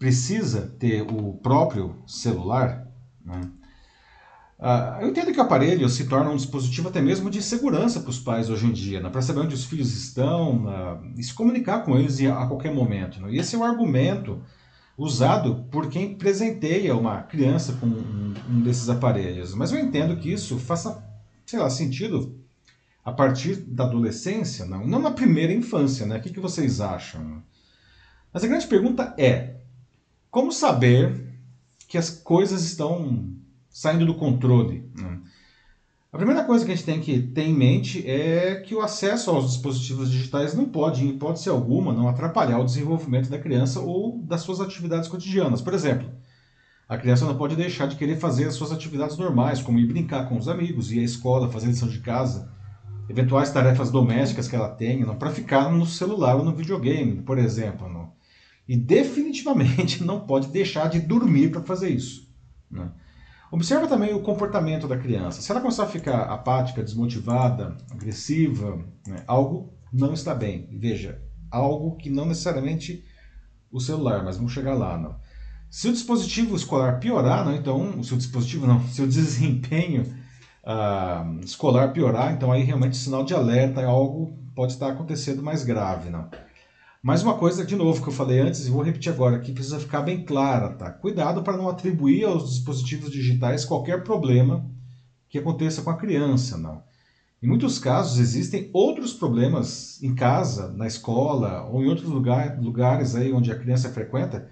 precisa 0.00 0.74
ter 0.78 1.02
o 1.02 1.34
próprio 1.34 2.02
celular? 2.06 2.88
Não? 3.22 3.38
Uh, 4.58 5.02
eu 5.02 5.08
entendo 5.08 5.32
que 5.32 5.38
o 5.38 5.42
aparelho 5.42 5.88
se 5.88 6.06
torna 6.06 6.30
um 6.30 6.36
dispositivo 6.36 6.88
até 6.88 7.00
mesmo 7.00 7.30
de 7.30 7.42
segurança 7.42 8.00
para 8.00 8.10
os 8.10 8.18
pais 8.18 8.50
hoje 8.50 8.66
em 8.66 8.72
dia, 8.72 9.00
né? 9.00 9.08
para 9.08 9.22
saber 9.22 9.40
onde 9.40 9.54
os 9.54 9.64
filhos 9.64 9.94
estão 9.94 10.64
uh, 10.64 11.12
e 11.16 11.22
se 11.22 11.32
comunicar 11.32 11.84
com 11.84 11.98
eles 11.98 12.20
a 12.22 12.46
qualquer 12.46 12.74
momento. 12.74 13.20
Né? 13.20 13.32
E 13.32 13.38
esse 13.38 13.54
é 13.54 13.58
o 13.58 13.64
argumento 13.64 14.42
usado 14.96 15.66
por 15.70 15.88
quem 15.88 16.14
presenteia 16.14 16.96
uma 16.96 17.22
criança 17.22 17.74
com 17.74 17.86
um, 17.86 18.34
um, 18.50 18.62
desses 18.62 18.88
aparelhos. 18.88 19.54
Mas 19.54 19.70
eu 19.70 19.78
entendo 19.78 20.16
que 20.16 20.32
isso 20.32 20.58
faça, 20.58 21.02
sei 21.44 21.58
lá, 21.58 21.68
sentido 21.68 22.38
a 23.04 23.12
partir 23.12 23.56
da 23.56 23.84
adolescência, 23.84 24.64
não, 24.64 24.86
não 24.86 25.00
na 25.00 25.10
primeira 25.10 25.52
infância. 25.52 26.06
Né? 26.06 26.18
O 26.18 26.20
que, 26.22 26.30
que 26.30 26.40
vocês 26.40 26.80
acham? 26.80 27.42
Mas 28.32 28.44
a 28.44 28.46
grande 28.46 28.66
pergunta 28.66 29.14
é: 29.18 29.59
como 30.30 30.52
saber 30.52 31.28
que 31.88 31.98
as 31.98 32.10
coisas 32.10 32.64
estão 32.64 33.28
saindo 33.68 34.06
do 34.06 34.14
controle. 34.14 34.88
Né? 34.96 35.18
A 36.12 36.16
primeira 36.16 36.44
coisa 36.44 36.64
que 36.64 36.72
a 36.72 36.74
gente 36.74 36.84
tem 36.84 37.00
que 37.00 37.20
ter 37.20 37.42
em 37.42 37.54
mente 37.54 38.08
é 38.08 38.56
que 38.56 38.74
o 38.74 38.80
acesso 38.80 39.30
aos 39.30 39.52
dispositivos 39.52 40.10
digitais 40.10 40.54
não 40.54 40.64
pode, 40.64 41.04
em 41.04 41.10
hipótese 41.10 41.48
alguma, 41.48 41.92
não 41.92 42.08
atrapalhar 42.08 42.58
o 42.58 42.64
desenvolvimento 42.64 43.30
da 43.30 43.38
criança 43.38 43.78
ou 43.78 44.18
das 44.22 44.40
suas 44.40 44.60
atividades 44.60 45.08
cotidianas. 45.08 45.62
Por 45.62 45.72
exemplo, 45.72 46.10
a 46.88 46.98
criança 46.98 47.24
não 47.24 47.36
pode 47.36 47.54
deixar 47.54 47.86
de 47.86 47.94
querer 47.94 48.16
fazer 48.16 48.46
as 48.46 48.54
suas 48.54 48.72
atividades 48.72 49.16
normais, 49.16 49.62
como 49.62 49.78
ir 49.78 49.86
brincar 49.86 50.28
com 50.28 50.36
os 50.36 50.48
amigos, 50.48 50.90
ir 50.90 50.98
à 50.98 51.04
escola, 51.04 51.48
fazer 51.48 51.68
lição 51.68 51.88
de 51.88 52.00
casa, 52.00 52.50
eventuais 53.08 53.52
tarefas 53.52 53.92
domésticas 53.92 54.48
que 54.48 54.56
ela 54.56 54.68
tenha, 54.68 55.06
para 55.14 55.30
ficar 55.30 55.70
no 55.70 55.86
celular 55.86 56.34
ou 56.34 56.44
no 56.44 56.52
videogame, 56.52 57.22
por 57.22 57.38
exemplo. 57.38 57.99
E 58.70 58.76
definitivamente 58.76 60.00
não 60.06 60.20
pode 60.20 60.46
deixar 60.46 60.88
de 60.88 61.00
dormir 61.00 61.50
para 61.50 61.60
fazer 61.60 61.88
isso. 61.90 62.32
Né? 62.70 62.88
Observa 63.50 63.88
também 63.88 64.14
o 64.14 64.22
comportamento 64.22 64.86
da 64.86 64.96
criança. 64.96 65.42
Se 65.42 65.50
ela 65.50 65.60
começar 65.60 65.82
a 65.82 65.88
ficar 65.88 66.20
apática, 66.22 66.80
desmotivada, 66.80 67.76
agressiva, 67.90 68.76
né, 69.04 69.24
algo 69.26 69.74
não 69.92 70.12
está 70.12 70.32
bem. 70.32 70.68
veja, 70.70 71.20
algo 71.50 71.96
que 71.96 72.08
não 72.08 72.26
necessariamente 72.26 73.04
o 73.72 73.80
celular, 73.80 74.22
mas 74.22 74.36
vamos 74.36 74.52
chegar 74.52 74.74
lá. 74.74 74.96
Não. 74.96 75.16
Se 75.68 75.88
o 75.88 75.92
dispositivo 75.92 76.54
escolar 76.54 77.00
piorar, 77.00 77.44
não, 77.44 77.56
então, 77.56 78.00
se 78.04 78.14
o 78.14 78.16
dispositivo 78.16 78.68
não, 78.68 78.86
se 78.86 79.02
o 79.02 79.08
desempenho 79.08 80.02
uh, 80.62 81.40
escolar 81.44 81.92
piorar, 81.92 82.32
então 82.32 82.52
aí 82.52 82.62
realmente 82.62 82.96
sinal 82.96 83.24
de 83.24 83.34
alerta, 83.34 83.84
algo 83.84 84.32
pode 84.54 84.74
estar 84.74 84.92
acontecendo 84.92 85.42
mais 85.42 85.64
grave. 85.64 86.08
Não. 86.08 86.30
Mais 87.02 87.22
uma 87.22 87.38
coisa, 87.38 87.64
de 87.64 87.74
novo, 87.74 88.02
que 88.02 88.08
eu 88.08 88.12
falei 88.12 88.40
antes 88.40 88.66
e 88.66 88.70
vou 88.70 88.82
repetir 88.82 89.10
agora, 89.10 89.38
que 89.38 89.52
precisa 89.52 89.80
ficar 89.80 90.02
bem 90.02 90.22
clara, 90.22 90.74
tá? 90.74 90.90
Cuidado 90.90 91.42
para 91.42 91.56
não 91.56 91.66
atribuir 91.66 92.24
aos 92.24 92.50
dispositivos 92.50 93.10
digitais 93.10 93.64
qualquer 93.64 94.04
problema 94.04 94.70
que 95.26 95.38
aconteça 95.38 95.80
com 95.80 95.88
a 95.88 95.96
criança, 95.96 96.58
não. 96.58 96.82
Em 97.42 97.46
muitos 97.46 97.78
casos 97.78 98.18
existem 98.18 98.68
outros 98.74 99.14
problemas 99.14 100.02
em 100.02 100.14
casa, 100.14 100.68
na 100.72 100.86
escola 100.86 101.66
ou 101.72 101.82
em 101.82 101.88
outros 101.88 102.10
lugar, 102.10 102.60
lugares 102.60 103.14
aí 103.14 103.32
onde 103.32 103.50
a 103.50 103.58
criança 103.58 103.88
frequenta 103.88 104.50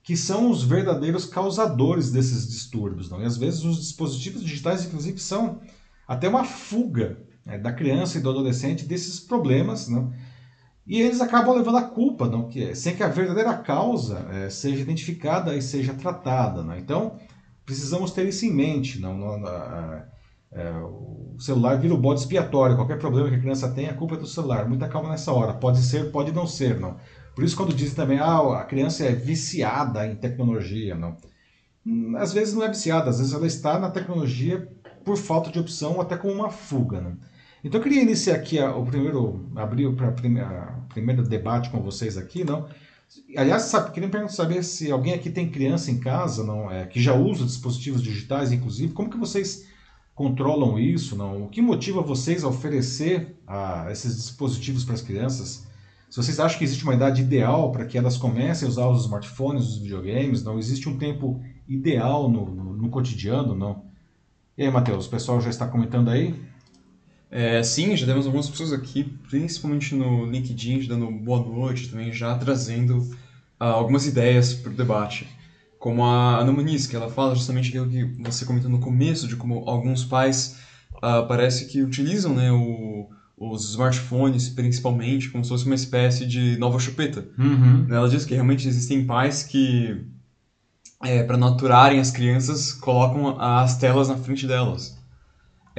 que 0.00 0.16
são 0.16 0.52
os 0.52 0.62
verdadeiros 0.62 1.24
causadores 1.24 2.12
desses 2.12 2.46
distúrbios. 2.46 3.10
Não? 3.10 3.20
E 3.20 3.24
às 3.24 3.36
vezes 3.36 3.64
os 3.64 3.76
dispositivos 3.76 4.40
digitais, 4.40 4.84
inclusive, 4.84 5.18
são 5.18 5.60
até 6.06 6.28
uma 6.28 6.44
fuga 6.44 7.18
né, 7.44 7.58
da 7.58 7.72
criança 7.72 8.18
e 8.18 8.20
do 8.20 8.30
adolescente 8.30 8.84
desses 8.84 9.18
problemas. 9.18 9.88
Não? 9.88 10.12
E 10.88 11.02
eles 11.02 11.20
acabam 11.20 11.54
levando 11.54 11.76
a 11.76 11.82
culpa, 11.82 12.26
não? 12.26 12.48
Que, 12.48 12.74
sem 12.74 12.96
que 12.96 13.02
a 13.02 13.08
verdadeira 13.08 13.54
causa 13.54 14.26
é, 14.32 14.48
seja 14.48 14.80
identificada 14.80 15.54
e 15.54 15.60
seja 15.60 15.92
tratada. 15.92 16.62
Não? 16.62 16.76
Então, 16.78 17.18
precisamos 17.66 18.10
ter 18.10 18.26
isso 18.26 18.46
em 18.46 18.52
mente. 18.52 18.98
Não? 18.98 19.16
não, 19.16 19.38
não 19.38 19.48
é, 20.50 20.70
o 20.80 21.36
celular 21.38 21.78
vira 21.78 21.92
o 21.92 21.98
bode 21.98 22.20
expiatório. 22.20 22.74
Qualquer 22.74 22.98
problema 22.98 23.28
que 23.28 23.34
a 23.34 23.40
criança 23.40 23.70
tem, 23.70 23.86
a 23.86 23.94
culpa 23.94 24.14
é 24.14 24.18
do 24.18 24.26
celular. 24.26 24.66
Muita 24.66 24.88
calma 24.88 25.10
nessa 25.10 25.30
hora. 25.30 25.52
Pode 25.52 25.78
ser, 25.82 26.10
pode 26.10 26.32
não 26.32 26.46
ser. 26.46 26.80
Não? 26.80 26.96
Por 27.34 27.44
isso, 27.44 27.56
quando 27.56 27.74
dizem 27.74 27.94
também, 27.94 28.18
ah, 28.18 28.58
a 28.58 28.64
criança 28.64 29.04
é 29.04 29.12
viciada 29.12 30.06
em 30.06 30.16
tecnologia, 30.16 30.94
não. 30.94 31.18
Hum, 31.86 32.16
às 32.16 32.32
vezes 32.32 32.54
não 32.54 32.64
é 32.64 32.68
viciada, 32.68 33.10
às 33.10 33.18
vezes 33.18 33.32
ela 33.32 33.46
está 33.46 33.78
na 33.78 33.90
tecnologia 33.90 34.68
por 35.04 35.16
falta 35.16 35.50
de 35.50 35.58
opção, 35.58 36.00
até 36.00 36.16
com 36.16 36.32
uma 36.32 36.50
fuga, 36.50 37.00
né? 37.00 37.16
Então 37.62 37.80
eu 37.80 37.82
queria 37.82 38.02
iniciar 38.02 38.36
aqui 38.36 38.58
a, 38.58 38.74
o 38.74 38.84
primeiro, 38.84 39.50
abrir 39.56 39.92
para 39.94 40.10
o 40.10 40.88
primeiro 40.88 41.22
debate 41.22 41.70
com 41.70 41.82
vocês 41.82 42.16
aqui, 42.16 42.44
não? 42.44 42.68
Aliás, 43.36 43.62
sabe, 43.62 43.90
queria 43.90 44.08
perguntar 44.08 44.32
saber 44.32 44.62
se 44.62 44.90
alguém 44.90 45.14
aqui 45.14 45.30
tem 45.30 45.50
criança 45.50 45.90
em 45.90 45.98
casa, 45.98 46.44
não, 46.44 46.70
é, 46.70 46.86
que 46.86 47.00
já 47.00 47.14
usa 47.14 47.44
dispositivos 47.44 48.02
digitais, 48.02 48.52
inclusive, 48.52 48.92
como 48.92 49.08
que 49.10 49.16
vocês 49.16 49.66
controlam 50.14 50.78
isso, 50.78 51.16
não? 51.16 51.44
O 51.44 51.48
que 51.48 51.62
motiva 51.62 52.02
vocês 52.02 52.44
a 52.44 52.48
oferecer 52.48 53.36
a, 53.46 53.86
esses 53.90 54.16
dispositivos 54.16 54.84
para 54.84 54.94
as 54.94 55.02
crianças? 55.02 55.66
Se 56.10 56.16
vocês 56.16 56.38
acham 56.40 56.58
que 56.58 56.64
existe 56.64 56.84
uma 56.84 56.94
idade 56.94 57.22
ideal 57.22 57.72
para 57.72 57.84
que 57.84 57.98
elas 57.98 58.16
comecem 58.16 58.66
a 58.66 58.70
usar 58.70 58.88
os 58.88 59.02
smartphones, 59.02 59.64
os 59.64 59.78
videogames, 59.78 60.42
não 60.42 60.58
existe 60.58 60.88
um 60.88 60.96
tempo 60.96 61.40
ideal 61.66 62.28
no, 62.30 62.46
no, 62.46 62.72
no 62.74 62.88
cotidiano, 62.88 63.54
não? 63.54 63.84
E 64.56 64.64
aí, 64.64 64.70
Matheus, 64.70 65.06
o 65.06 65.10
pessoal 65.10 65.40
já 65.40 65.50
está 65.50 65.66
comentando 65.66 66.08
aí? 66.08 66.34
É, 67.30 67.62
sim, 67.62 67.94
já 67.96 68.06
temos 68.06 68.26
algumas 68.26 68.48
pessoas 68.48 68.72
aqui, 68.72 69.04
principalmente 69.28 69.94
no 69.94 70.24
LinkedIn, 70.26 70.86
dando 70.86 71.10
boa 71.10 71.44
noite, 71.44 71.88
também 71.88 72.12
já 72.12 72.36
trazendo 72.38 72.98
uh, 72.98 73.64
algumas 73.64 74.06
ideias 74.06 74.54
para 74.54 74.72
o 74.72 74.74
debate. 74.74 75.28
Como 75.78 76.04
a 76.04 76.38
Ana 76.38 76.52
Muniz, 76.52 76.86
que 76.86 76.96
ela 76.96 77.10
fala 77.10 77.34
justamente 77.34 77.68
aquilo 77.68 77.88
que 77.88 78.04
você 78.22 78.44
comentou 78.44 78.70
no 78.70 78.80
começo, 78.80 79.28
de 79.28 79.36
como 79.36 79.68
alguns 79.68 80.04
pais 80.04 80.58
uh, 80.96 81.26
parece 81.28 81.66
que 81.66 81.82
utilizam 81.82 82.34
né, 82.34 82.50
o, 82.50 83.08
os 83.36 83.70
smartphones, 83.70 84.48
principalmente, 84.48 85.28
como 85.28 85.44
se 85.44 85.50
fosse 85.50 85.66
uma 85.66 85.74
espécie 85.74 86.26
de 86.26 86.56
nova 86.58 86.78
chupeta. 86.78 87.28
Uhum. 87.38 87.86
Ela 87.90 88.08
diz 88.08 88.24
que 88.24 88.34
realmente 88.34 88.66
existem 88.66 89.04
pais 89.04 89.42
que, 89.42 90.04
é, 91.04 91.22
para 91.22 91.36
naturarem 91.36 92.00
as 92.00 92.10
crianças, 92.10 92.72
colocam 92.72 93.40
as 93.40 93.76
telas 93.76 94.08
na 94.08 94.16
frente 94.16 94.46
delas. 94.46 94.97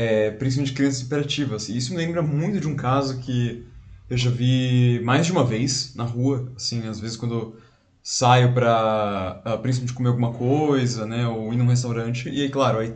É, 0.02 0.32
principalmente 0.32 0.74
crianças 0.74 1.02
imperativas. 1.02 1.68
E 1.68 1.76
isso 1.76 1.92
me 1.94 1.98
lembra 1.98 2.22
muito 2.22 2.58
de 2.62 2.68
um 2.70 2.76
caso 2.76 3.20
que 3.20 3.66
eu 4.10 4.16
já 4.16 4.30
vi 4.30 5.02
mais 5.04 5.26
de 5.26 5.32
uma 5.34 5.44
vez 5.44 5.94
na 5.94 6.06
rua, 6.06 6.50
assim, 6.56 6.88
às 6.88 7.02
vezes 7.02 7.18
quando 7.18 7.58
saio 8.02 8.54
para 8.54 9.42
uh, 9.46 9.58
principalmente 9.62 9.94
comer 9.94 10.08
alguma 10.10 10.32
coisa, 10.32 11.06
né, 11.06 11.28
ou 11.28 11.54
ir 11.54 11.58
num 11.58 11.68
restaurante, 11.68 12.30
e 12.30 12.42
aí, 12.44 12.50
claro, 12.50 12.80
aí, 12.80 12.94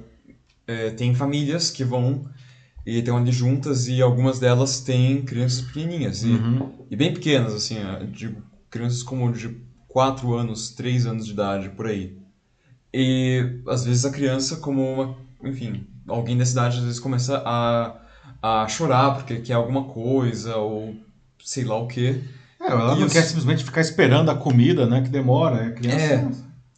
é, 0.66 0.92
tem 0.92 1.14
famílias 1.14 1.70
que 1.70 1.84
vão 1.84 2.26
e 2.86 3.00
estão 3.00 3.18
ali 3.18 3.34
juntas 3.34 3.90
e 3.90 4.02
algumas 4.02 4.40
delas 4.40 4.80
têm 4.80 5.24
crianças 5.26 5.60
pequenininhas 5.62 6.24
e, 6.24 6.28
Uhum. 6.28 6.72
e 6.90 6.96
bem 6.96 7.14
pequenas, 7.14 7.54
assim, 7.54 7.80
eh, 7.80 8.06
de 8.06 8.34
crianças 8.70 9.04
como 9.04 9.30
de 9.32 9.58
4 9.90 10.34
anos, 10.34 10.70
3 10.70 11.06
anos 11.06 11.26
de 11.26 11.34
idade, 11.34 11.68
por 11.70 11.86
aí. 11.88 12.16
E 12.94 13.60
às 13.68 13.84
vezes 13.84 14.06
a 14.06 14.10
criança, 14.12 14.58
como 14.58 14.82
uma, 14.82 15.18
enfim, 15.44 15.86
alguém 16.08 16.38
dessa 16.38 16.52
idade 16.54 16.78
às 16.78 16.84
vezes 16.84 17.00
começa 17.00 17.42
a, 17.46 17.96
a 18.42 18.68
chorar 18.68 19.16
porque 19.16 19.38
quer 19.38 19.54
alguma 19.54 19.84
coisa 19.86 20.56
ou 20.58 20.96
sei 21.44 21.64
lá 21.64 21.78
o 21.78 21.88
quê. 21.88 22.22
É, 22.60 22.68
ela 22.72 22.96
E 22.96 23.00
não 23.00 23.08
os- 23.08 23.14
quer 23.14 23.24
simplesmente 23.24 23.64
ficar 23.64 23.82
esperando 23.82 24.30
a 24.32 24.36
comida, 24.36 24.86
né? 24.86 25.02
Que 25.02 25.10
demora. 25.10 25.56
né? 25.64 25.68
A 25.68 25.72
criança 25.72 25.98
É. 25.98 26.32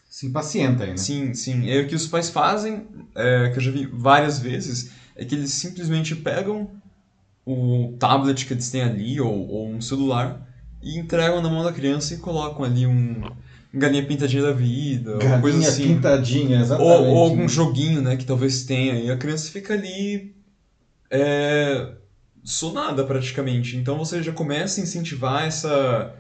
se 0.10 0.28
impacienta 0.28 0.84
aí, 0.84 0.92
né? 0.92 0.98
Sim, 0.98 1.34
sim. 1.34 1.64
E 1.66 1.80
o 1.82 1.88
que 1.88 1.96
os 1.96 2.08
pais 2.08 2.30
fazem, 2.30 2.88
é, 3.16 3.50
que 3.50 3.58
eu 3.58 3.62
já 3.64 3.72
vi 3.72 3.86
várias 3.86 4.40
vezes, 4.40 4.92
é 5.16 5.24
que 5.24 5.36
eles 5.36 5.52
simplesmente 5.52 6.16
pegam 6.16 6.70
o 7.46 7.96
tablet 8.00 8.46
que 8.46 8.54
eles 8.54 8.72
têm 8.72 8.82
ali, 8.82 9.22
ou, 9.22 9.48
ou 9.48 9.70
um 9.70 9.80
celular, 9.80 10.42
e 10.82 10.98
entregam 10.98 11.42
na 11.42 11.50
mão 11.50 11.64
da 11.64 11.72
criança 11.72 12.14
e 12.14 12.18
colocam 12.18 12.66
ali 12.66 12.88
um 12.88 13.22
galinha 13.76 14.06
pintadinha 14.06 14.42
da 14.42 14.52
vida, 14.52 15.12
uma 15.18 15.42
coisa 15.42 15.58
Galinha 15.58 15.70
assim. 15.70 15.84
pintadinha, 15.84 16.58
Ou, 16.58 16.64
exatamente. 16.64 17.10
ou 17.10 17.18
algum 17.18 17.48
joguinho, 17.48 18.02
né, 18.02 18.16
que 18.16 18.26
talvez 18.26 18.64
tenha, 18.64 18.96
e 18.96 19.12
a 19.12 19.18
criança 19.18 19.52
fica 19.52 19.74
ali 19.74 20.34
é, 21.12 21.94
sonada 22.44 23.04
praticamente. 23.04 23.76
Então 23.76 23.98
você 23.98 24.24
já 24.24 24.32
começa 24.32 24.80
a 24.80 24.84
incentivar 24.84 25.46
essa, 25.46 26.16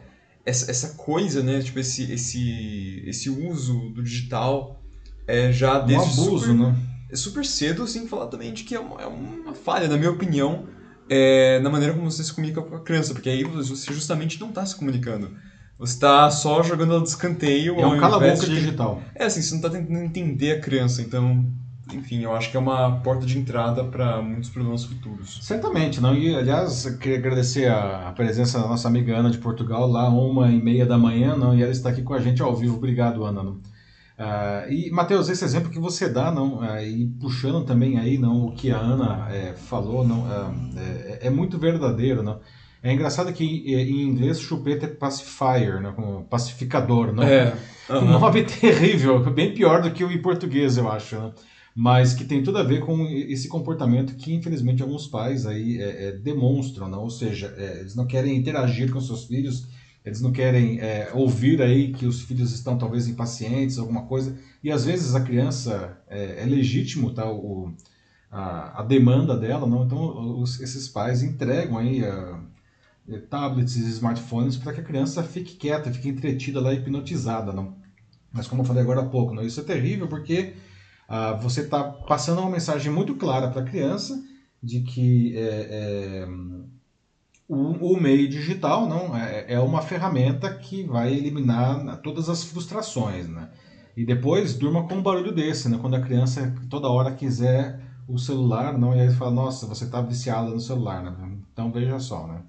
essa, 0.46 0.70
essa 0.70 0.90
coisa, 0.90 1.42
né, 1.42 1.62
tipo 1.62 1.80
esse, 1.80 2.12
esse, 2.12 3.04
esse 3.06 3.30
uso 3.30 3.90
do 3.92 4.04
digital 4.04 4.82
é, 5.28 5.52
já 5.52 5.82
um 5.82 5.86
desde 5.86 6.22
abuso, 6.22 6.40
super, 6.48 6.56
né? 6.56 6.76
é 7.10 7.16
super 7.16 7.46
cedo, 7.46 7.88
sem 7.88 8.08
falar 8.08 8.28
também 8.28 8.54
de 8.54 8.64
que 8.64 8.76
é 8.76 8.80
uma, 8.80 9.02
é 9.02 9.08
uma 9.08 9.56
falha, 9.56 9.88
na 9.88 9.98
minha 9.98 10.12
opinião, 10.12 10.68
é, 11.10 11.60
na 11.60 11.70
maneira 11.70 11.94
como 11.94 12.10
você 12.10 12.24
se 12.24 12.34
comunica 12.34 12.62
com 12.62 12.76
a 12.76 12.82
criança, 12.82 13.14
porque 13.14 13.30
aí 13.30 13.44
você 13.44 13.94
justamente 13.94 14.40
não 14.40 14.50
está 14.50 14.66
se 14.66 14.76
comunicando. 14.76 15.36
Você 15.78 15.94
está 15.94 16.30
só 16.32 16.64
jogando 16.64 16.94
ela 16.94 17.04
de 17.04 17.10
escanteio. 17.10 17.80
É 17.80 17.86
um 17.86 18.00
cala-boca 18.00 18.46
de- 18.46 18.56
digital. 18.56 19.02
é 19.14 19.26
assim, 19.26 19.42
você 19.42 19.52
não 19.52 19.58
está 19.58 19.70
tentando 19.70 20.00
entender 20.00 20.54
a 20.54 20.62
criança, 20.62 21.02
então, 21.02 21.46
enfim, 21.94 22.22
eu 22.24 22.34
acho 22.34 22.50
que 22.50 22.58
é 22.58 22.60
uma 22.60 23.00
porta 23.02 23.26
de 23.26 23.38
entrada 23.38 23.84
para 23.84 24.22
muitos 24.22 24.50
problemas 24.50 24.86
futuros. 24.86 25.40
Certamente, 25.42 26.00
não. 26.00 26.16
E 26.16 26.34
aliás, 26.34 26.86
queria 27.00 27.18
agradecer 27.18 27.70
a, 27.70 28.12
presença 28.16 28.60
da 28.60 28.68
nossa 28.68 28.88
amiga 28.88 29.18
Ana 29.18 29.30
de 29.30 29.38
Portugal, 29.38 29.88
lá 29.88 30.08
uma 30.10 30.50
e 30.50 30.62
meia 30.62 30.86
da 30.86 30.98
manhã, 30.98 31.36
não, 31.36 31.56
e 31.56 31.62
ela 31.62 31.72
está 31.72 31.90
aqui 31.90 32.02
com 32.02 32.14
a 32.14 32.22
gente 32.22 32.42
ao 32.42 32.56
vivo. 32.56 32.78
Obrigado, 32.78 33.26
Ana. 33.26 33.44
Não. 33.44 33.58
Ah, 34.18 34.66
e 34.70 34.90
Matheus, 34.92 35.28
esse 35.28 35.44
exemplo 35.44 35.70
que 35.70 35.78
você 35.78 36.08
dá, 36.08 36.32
não, 36.32 36.62
ah, 36.62 36.82
e 36.82 37.06
puxando 37.20 37.66
também 37.66 38.00
aí, 38.00 38.18
não, 38.18 38.46
o 38.46 38.54
que 38.54 38.72
a 38.72 38.78
Ana 38.78 39.28
eh, 39.30 39.54
falou, 39.58 40.08
não, 40.08 40.26
ah, 40.26 40.54
é, 40.78 41.28
é 41.28 41.30
muito 41.30 41.58
verdadeiro, 41.58 42.24
não. 42.24 42.40
É 42.86 42.94
engraçado 42.94 43.34
que 43.34 43.44
eh, 43.74 43.82
em 43.84 44.04
inglês 44.04 44.40
chupeta 44.40 44.86
é 44.86 44.90
pacifier, 44.90 45.82
né, 45.82 45.92
como 45.96 46.26
pacificador, 46.26 47.12
não. 47.14 47.24
É, 47.24 47.54
Um 48.00 48.06
aham. 48.06 48.20
nome 48.20 48.44
terrível, 48.46 49.20
bem 49.34 49.54
pior 49.54 49.82
do 49.82 49.92
que 49.92 50.04
o 50.04 50.12
em 50.12 50.22
português, 50.22 50.78
eu 50.78 50.90
acho, 50.92 51.20
né? 51.20 51.34
Mas 51.76 52.14
que 52.14 52.26
tem 52.26 52.44
tudo 52.44 52.58
a 52.60 52.64
ver 52.64 52.82
com 52.86 53.06
esse 53.08 53.48
comportamento 53.50 54.16
que, 54.16 54.34
infelizmente, 54.34 54.82
alguns 54.84 55.08
pais 55.08 55.46
aí 55.48 55.78
é, 55.82 56.08
é, 56.10 56.12
demonstram, 56.14 56.90
né? 56.90 56.98
Ou 56.98 57.10
seja, 57.10 57.54
é, 57.58 57.80
eles 57.82 57.96
não 57.96 58.08
querem 58.08 58.38
interagir 58.38 58.92
com 58.92 59.02
seus 59.02 59.26
filhos, 59.26 59.68
eles 60.06 60.22
não 60.22 60.32
querem 60.32 60.80
é, 60.80 61.12
ouvir 61.14 61.62
aí 61.62 61.94
que 61.94 62.06
os 62.08 62.22
filhos 62.24 62.54
estão 62.54 62.78
talvez 62.78 63.08
impacientes, 63.08 63.80
alguma 63.80 64.06
coisa. 64.06 64.38
E 64.64 64.72
às 64.72 64.86
vezes 64.86 65.16
a 65.16 65.22
criança 65.22 65.98
é, 66.08 66.44
é 66.44 66.46
legítimo, 66.46 67.14
tá? 67.14 67.30
O, 67.32 67.74
a, 68.32 68.82
a 68.82 68.84
demanda 68.84 69.38
dela, 69.38 69.68
não? 69.68 69.86
Então 69.86 70.40
os- 70.42 70.60
esses 70.62 70.88
pais 70.90 71.24
entregam 71.24 71.78
aí 71.78 72.04
a, 72.06 72.40
tablets 73.30 73.76
e 73.76 73.82
smartphones 73.90 74.58
para 74.58 74.74
que 74.74 74.82
a 74.82 74.84
criança 74.84 75.24
fique 75.24 75.56
quieta, 75.56 75.92
fique 75.92 76.10
entretida 76.10 76.60
lá, 76.60 76.74
hipnotizada, 76.74 77.54
não? 77.54 77.76
Mas 78.32 78.48
como 78.48 78.62
eu 78.62 78.66
falei 78.66 78.82
agora 78.82 79.02
há 79.02 79.06
pouco, 79.06 79.34
não? 79.34 79.44
isso 79.44 79.60
é 79.60 79.64
terrível 79.64 80.08
porque 80.08 80.56
ah, 81.08 81.34
você 81.34 81.62
está 81.62 81.84
passando 81.84 82.42
uma 82.42 82.50
mensagem 82.50 82.92
muito 82.92 83.16
clara 83.16 83.50
para 83.50 83.62
a 83.62 83.66
criança 83.66 84.22
de 84.62 84.82
que 84.82 85.38
é, 85.38 85.40
é, 85.40 86.28
o, 87.48 87.94
o 87.94 88.02
meio 88.02 88.28
digital 88.28 88.88
não 88.88 89.16
é, 89.16 89.54
é 89.54 89.60
uma 89.60 89.82
ferramenta 89.82 90.52
que 90.54 90.84
vai 90.84 91.14
eliminar 91.14 92.02
todas 92.02 92.28
as 92.30 92.44
frustrações, 92.44 93.28
né? 93.28 93.50
E 93.96 94.04
depois 94.04 94.56
durma 94.56 94.88
com 94.88 94.96
um 94.96 95.02
barulho 95.02 95.32
desse, 95.32 95.70
né? 95.70 95.78
Quando 95.80 95.96
a 95.96 96.02
criança 96.02 96.54
toda 96.70 96.90
hora 96.90 97.14
quiser 97.14 97.80
o 98.08 98.18
celular, 98.18 98.78
não, 98.78 98.96
e 98.96 99.00
aí 99.00 99.14
fala, 99.14 99.32
nossa, 99.32 99.66
você 99.66 99.86
está 99.86 100.02
viciada 100.02 100.50
no 100.50 100.60
celular, 100.60 101.04
né? 101.04 101.38
Então 101.54 101.72
veja 101.72 102.00
só, 102.00 102.28
né? 102.28 102.42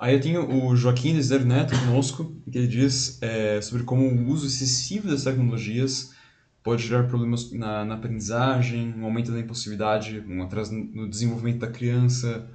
Aí 0.00 0.14
eu 0.14 0.20
tenho 0.20 0.48
o 0.48 0.76
Joaquim 0.76 1.14
Desidero 1.14 1.44
Neto 1.44 1.76
conosco, 1.78 2.32
que 2.50 2.56
ele 2.56 2.68
diz 2.68 3.18
é, 3.20 3.60
sobre 3.60 3.82
como 3.82 4.06
o 4.06 4.28
uso 4.28 4.46
excessivo 4.46 5.08
das 5.08 5.24
tecnologias 5.24 6.12
pode 6.62 6.86
gerar 6.86 7.04
problemas 7.04 7.50
na, 7.50 7.84
na 7.84 7.94
aprendizagem, 7.94 8.94
um 8.96 9.04
aumento 9.04 9.32
da 9.32 9.40
impulsividade, 9.40 10.22
um 10.28 10.42
atraso 10.42 10.72
no 10.72 11.08
desenvolvimento 11.08 11.58
da 11.58 11.66
criança, 11.66 12.48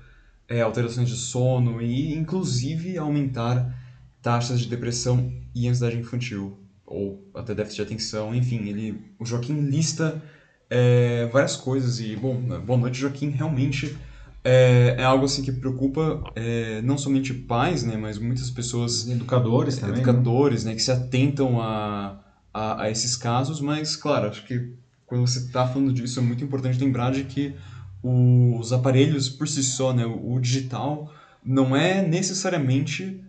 é, 0.48 0.62
alterações 0.62 1.10
de 1.10 1.16
sono 1.16 1.82
e, 1.82 2.14
inclusive, 2.14 2.98
aumentar 2.98 3.76
taxas 4.22 4.62
de 4.62 4.70
depressão 4.70 5.34
e 5.54 5.68
ansiedade 5.68 6.00
infantil, 6.00 6.58
ou 6.86 7.28
até 7.34 7.54
déficit 7.54 7.78
de 7.78 7.94
atenção, 7.94 8.34
enfim, 8.34 8.70
ele, 8.70 9.02
o 9.20 9.26
Joaquim 9.26 9.60
lista 9.62 10.22
é, 10.70 11.28
várias 11.28 11.58
coisas 11.58 12.00
e, 12.00 12.16
bom, 12.16 12.36
boa 12.62 12.80
noite, 12.80 13.00
Joaquim, 13.00 13.30
realmente 13.30 13.98
é, 14.44 14.96
é 14.98 15.04
algo 15.04 15.26
assim 15.26 15.42
que 15.42 15.52
preocupa 15.52 16.24
é, 16.36 16.82
não 16.82 16.98
somente 16.98 17.34
pais, 17.34 17.84
né, 17.84 17.96
mas 17.96 18.20
muitas 18.20 18.50
pessoas 18.52 19.08
educadores 19.08 19.78
também, 19.78 19.96
educadores, 19.96 20.66
né, 20.66 20.72
né 20.72 20.76
que 20.76 20.84
se 20.84 20.92
atentam 20.92 21.62
a, 21.62 22.20
a, 22.54 22.84
a, 22.84 22.92
esses 22.92 23.16
casos, 23.16 23.62
mas 23.62 23.96
claro, 23.96 24.28
acho 24.28 24.46
que 24.46 24.74
quando 25.06 25.26
você 25.26 25.40
está 25.40 25.66
falando 25.68 25.94
disso 25.94 26.20
é 26.20 26.24
muito 26.24 26.44
importante 26.44 26.80
lembrar 26.80 27.12
de 27.12 27.24
que 27.24 27.56
os 28.02 28.74
aparelhos 28.74 29.30
por 29.30 29.48
si 29.48 29.64
só, 29.64 29.94
né, 29.94 30.06
o, 30.06 30.34
o 30.34 30.40
digital 30.42 31.10
não 31.44 31.76
é 31.76 32.06
necessariamente 32.06 33.24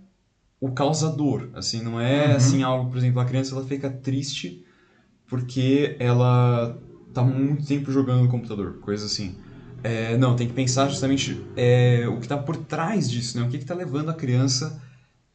o 0.61 0.73
causador, 0.73 1.51
assim, 1.55 1.81
não 1.81 2.01
é 2.01 2.29
uhum. 2.29 2.37
assim 2.37 2.63
algo, 2.63 2.91
por 2.91 2.99
exemplo, 2.99 3.21
a 3.21 3.25
criança 3.25 3.55
ela 3.55 3.65
fica 3.65 3.89
triste 3.89 4.65
porque 5.29 5.97
ela 5.99 6.79
tá 7.13 7.23
muito 7.23 7.67
tempo 7.67 7.93
jogando 7.93 8.23
no 8.25 8.29
computador, 8.29 8.79
coisa 8.81 9.07
assim. 9.07 9.37
É, 9.85 10.17
não, 10.17 10.35
tem 10.35 10.47
que 10.47 10.55
pensar 10.55 10.89
justamente 10.89 11.45
é, 11.55 12.09
o 12.09 12.17
que 12.17 12.25
está 12.25 12.39
por 12.39 12.57
trás 12.57 13.09
disso, 13.09 13.39
né? 13.39 13.47
O 13.47 13.51
que 13.51 13.59
está 13.59 13.75
levando 13.75 14.09
a 14.09 14.15
criança 14.15 14.83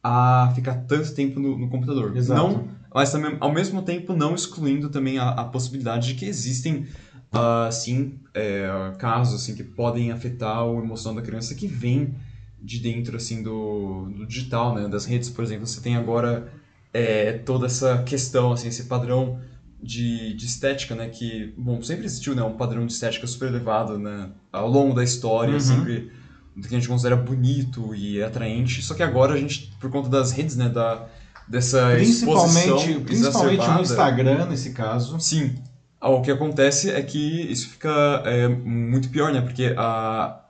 a 0.02 0.50
ficar 0.56 0.74
tanto 0.88 1.14
tempo 1.14 1.38
no, 1.38 1.56
no 1.56 1.68
computador. 1.68 2.16
Exato. 2.16 2.42
Não, 2.42 2.68
mas 2.92 3.12
também, 3.12 3.36
ao 3.38 3.52
mesmo 3.52 3.80
tempo 3.82 4.12
não 4.12 4.34
excluindo 4.34 4.88
também 4.88 5.18
a, 5.18 5.28
a 5.28 5.44
possibilidade 5.44 6.08
de 6.08 6.14
que 6.14 6.24
existem 6.24 6.88
uh, 7.32 7.70
sim 7.70 8.18
é, 8.34 8.68
casos 8.98 9.40
assim 9.40 9.54
que 9.54 9.62
podem 9.62 10.10
afetar 10.10 10.66
o 10.66 10.82
emoção 10.82 11.14
da 11.14 11.22
criança 11.22 11.54
que 11.54 11.68
vem 11.68 12.16
de 12.60 12.80
dentro 12.80 13.16
assim 13.16 13.44
do, 13.44 14.06
do 14.10 14.26
digital, 14.26 14.74
né? 14.74 14.88
Das 14.88 15.04
redes, 15.04 15.30
por 15.30 15.44
exemplo, 15.44 15.64
você 15.64 15.80
tem 15.80 15.96
agora 15.96 16.52
é, 16.92 17.34
toda 17.34 17.66
essa 17.66 18.02
questão 18.02 18.52
assim, 18.52 18.66
esse 18.66 18.84
padrão 18.84 19.38
de, 19.82 20.34
de 20.34 20.46
estética, 20.46 20.94
né? 20.94 21.08
Que, 21.08 21.54
bom, 21.56 21.82
sempre 21.82 22.04
existiu, 22.04 22.34
né? 22.34 22.42
Um 22.42 22.56
padrão 22.56 22.86
de 22.86 22.92
estética 22.92 23.26
super 23.26 23.48
elevado, 23.48 23.98
né? 23.98 24.30
Ao 24.52 24.68
longo 24.68 24.94
da 24.94 25.02
história, 25.02 25.54
uhum. 25.54 25.60
sempre 25.60 26.12
do 26.54 26.68
que 26.68 26.74
a 26.74 26.78
gente 26.78 26.88
considera 26.88 27.16
bonito 27.16 27.94
e 27.94 28.22
atraente. 28.22 28.82
Só 28.82 28.94
que 28.94 29.02
agora 29.02 29.34
a 29.34 29.36
gente, 29.36 29.72
por 29.80 29.90
conta 29.90 30.08
das 30.08 30.32
redes, 30.32 30.56
né? 30.56 30.68
Da, 30.68 31.06
dessa 31.48 31.90
principalmente, 31.94 33.00
principalmente 33.00 33.68
no 33.68 33.80
Instagram, 33.80 34.46
nesse 34.46 34.72
caso. 34.72 35.18
Sim. 35.18 35.54
O 36.00 36.22
que 36.22 36.30
acontece 36.30 36.90
é 36.90 37.02
que 37.02 37.42
isso 37.50 37.68
fica 37.68 38.22
é, 38.24 38.48
muito 38.48 39.10
pior, 39.10 39.32
né? 39.32 39.40
Porque 39.40 39.74
a, 39.76 40.40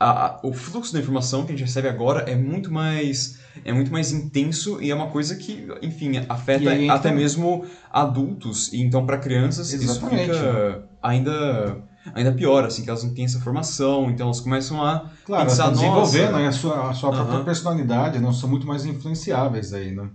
a, 0.00 0.38
o 0.42 0.52
fluxo 0.52 0.92
da 0.92 1.00
informação 1.00 1.44
que 1.44 1.52
a 1.52 1.56
gente 1.56 1.66
recebe 1.66 1.88
agora 1.88 2.20
é 2.30 2.36
muito 2.36 2.70
mais 2.72 3.38
é 3.64 3.72
muito 3.72 3.90
mais 3.90 4.12
intenso 4.12 4.80
e 4.80 4.90
é 4.90 4.94
uma 4.94 5.08
coisa 5.08 5.34
que, 5.34 5.66
enfim, 5.82 6.12
afeta 6.28 6.70
aí, 6.70 6.88
até 6.88 7.08
então... 7.08 7.20
mesmo 7.20 7.66
adultos. 7.90 8.72
E 8.72 8.80
então, 8.80 9.04
para 9.04 9.18
crianças, 9.18 9.72
Exatamente. 9.72 10.30
isso 10.30 10.38
fica 10.38 10.88
ainda 11.02 11.82
ainda 12.14 12.32
pior, 12.32 12.64
assim, 12.64 12.82
que 12.82 12.88
elas 12.88 13.02
não 13.02 13.12
têm 13.12 13.24
essa 13.24 13.40
formação, 13.40 14.10
então 14.10 14.26
elas 14.26 14.40
começam 14.40 14.82
a 14.82 15.10
claro, 15.26 15.44
pensar, 15.44 15.70
desenvolvendo 15.70 16.32
né, 16.32 16.46
a 16.46 16.52
sua, 16.52 16.90
a 16.90 16.94
sua 16.94 17.10
própria 17.10 17.44
personalidade, 17.44 18.18
não 18.18 18.32
são 18.32 18.48
muito 18.48 18.66
mais 18.66 18.86
influenciáveis 18.86 19.72
aí, 19.72 19.94
né? 19.94 20.08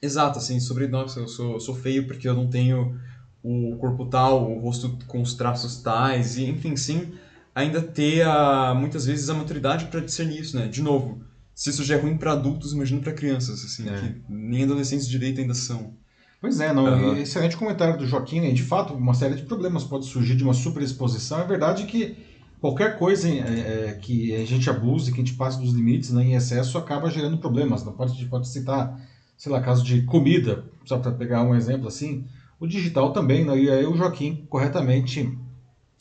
Exato, 0.00 0.38
assim, 0.38 0.60
sobre, 0.60 0.86
nossa, 0.86 1.20
eu 1.20 1.28
sou, 1.28 1.58
sou 1.58 1.74
feio 1.74 2.06
porque 2.06 2.28
eu 2.28 2.34
não 2.34 2.48
tenho 2.48 2.98
o 3.42 3.76
corpo 3.76 4.06
tal, 4.06 4.50
o 4.50 4.60
rosto 4.60 4.98
com 5.06 5.20
os 5.20 5.34
traços 5.34 5.82
tais, 5.82 6.36
e 6.36 6.48
enfim, 6.48 6.76
sim, 6.76 7.12
ainda 7.60 7.80
ter 7.80 8.22
a, 8.22 8.74
muitas 8.74 9.06
vezes 9.06 9.28
a 9.30 9.34
maturidade 9.34 9.86
para 9.86 10.00
discernir 10.00 10.40
isso, 10.40 10.56
né? 10.56 10.66
De 10.66 10.82
novo, 10.82 11.22
se 11.54 11.70
isso 11.70 11.84
já 11.84 11.96
é 11.96 11.98
ruim 11.98 12.16
para 12.16 12.32
adultos, 12.32 12.72
imagina 12.72 13.00
para 13.00 13.12
crianças, 13.12 13.64
assim, 13.64 13.88
é. 13.88 13.98
que 13.98 14.22
nem 14.28 14.64
adolescentes 14.64 15.08
direito 15.08 15.40
ainda 15.40 15.54
são. 15.54 15.94
Pois 16.40 16.58
é, 16.58 16.72
não, 16.72 16.84
uhum. 16.84 17.16
excelente 17.18 17.56
comentário 17.56 17.98
do 17.98 18.06
Joaquim, 18.06 18.40
né? 18.40 18.50
De 18.50 18.62
fato, 18.62 18.94
uma 18.94 19.12
série 19.12 19.34
de 19.34 19.42
problemas 19.42 19.84
pode 19.84 20.06
surgir 20.06 20.36
de 20.36 20.42
uma 20.42 20.54
superexposição. 20.54 21.38
É 21.38 21.46
verdade 21.46 21.84
que 21.84 22.16
qualquer 22.60 22.98
coisa 22.98 23.28
é, 23.28 23.88
é, 23.88 23.98
que 24.00 24.34
a 24.34 24.46
gente 24.46 24.70
abuse, 24.70 25.12
que 25.12 25.20
a 25.20 25.24
gente 25.24 25.34
passe 25.34 25.60
dos 25.60 25.74
limites 25.74 26.10
né, 26.10 26.24
em 26.24 26.34
excesso, 26.34 26.78
acaba 26.78 27.10
gerando 27.10 27.36
problemas. 27.36 27.84
Não 27.84 27.92
pode, 27.92 28.24
pode 28.24 28.48
citar, 28.48 28.98
sei 29.36 29.52
lá, 29.52 29.60
caso 29.60 29.84
de 29.84 30.00
comida, 30.02 30.64
só 30.86 30.98
para 30.98 31.12
pegar 31.12 31.42
um 31.42 31.54
exemplo 31.54 31.88
assim. 31.88 32.24
O 32.58 32.66
digital 32.66 33.12
também, 33.12 33.44
né? 33.44 33.58
E 33.58 33.70
aí 33.70 33.84
o 33.84 33.94
Joaquim 33.94 34.46
corretamente 34.48 35.36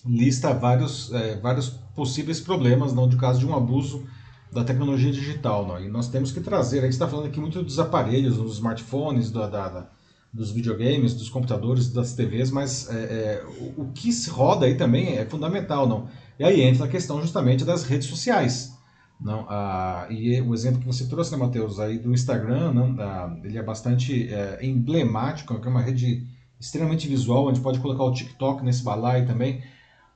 lista 0.05 0.53
vários, 0.53 1.11
é, 1.13 1.37
vários 1.37 1.69
possíveis 1.95 2.39
problemas, 2.39 2.93
não 2.93 3.07
de 3.07 3.17
caso 3.17 3.39
de 3.39 3.45
um 3.45 3.55
abuso 3.55 4.05
da 4.51 4.63
tecnologia 4.63 5.11
digital. 5.11 5.67
Não? 5.67 5.79
E 5.79 5.89
nós 5.89 6.07
temos 6.07 6.31
que 6.31 6.39
trazer, 6.39 6.79
a 6.79 6.83
gente 6.83 6.93
está 6.93 7.07
falando 7.07 7.27
aqui 7.27 7.39
muito 7.39 7.61
dos 7.61 7.79
aparelhos, 7.79 8.37
dos 8.37 8.55
smartphones, 8.55 9.31
da, 9.31 9.47
da, 9.47 9.89
dos 10.33 10.51
videogames, 10.51 11.13
dos 11.13 11.29
computadores, 11.29 11.91
das 11.91 12.13
TVs, 12.13 12.51
mas 12.51 12.89
é, 12.89 12.95
é, 12.95 13.45
o, 13.59 13.83
o, 13.83 13.91
que 13.93 14.11
se 14.11 14.29
roda 14.29 14.65
aí 14.65 14.75
também 14.75 15.17
é 15.17 15.25
fundamental. 15.25 15.87
não? 15.87 16.07
E 16.37 16.43
aí 16.43 16.61
entra 16.61 16.85
a 16.85 16.89
questão 16.89 17.21
justamente 17.21 17.65
das 17.65 17.83
redes 17.83 18.07
sociais. 18.07 18.77
Não, 19.19 19.45
ah, 19.49 20.07
e 20.09 20.39
o 20.41 20.53
exemplo 20.53 20.79
que 20.79 20.87
você 20.87 21.05
trouxe, 21.05 21.33
né, 21.33 21.37
Matheus, 21.37 21.77
aí 21.77 21.99
do 21.99 22.13
Instagram, 22.13 22.71
não, 22.71 22.95
ah, 23.01 23.35
ele 23.43 23.57
é 23.57 23.63
bastante 23.63 24.33
é, 24.33 24.59
emblemático, 24.65 25.53
é 25.53 25.67
uma 25.67 25.81
rede 25.81 26.25
extremamente 26.57 27.05
visual, 27.05 27.49
gente 27.49 27.61
pode 27.61 27.79
colocar 27.79 28.03
o 28.03 28.13
TikTok 28.13 28.63
nesse 28.63 28.81
balaio 28.81 29.27
também, 29.27 29.61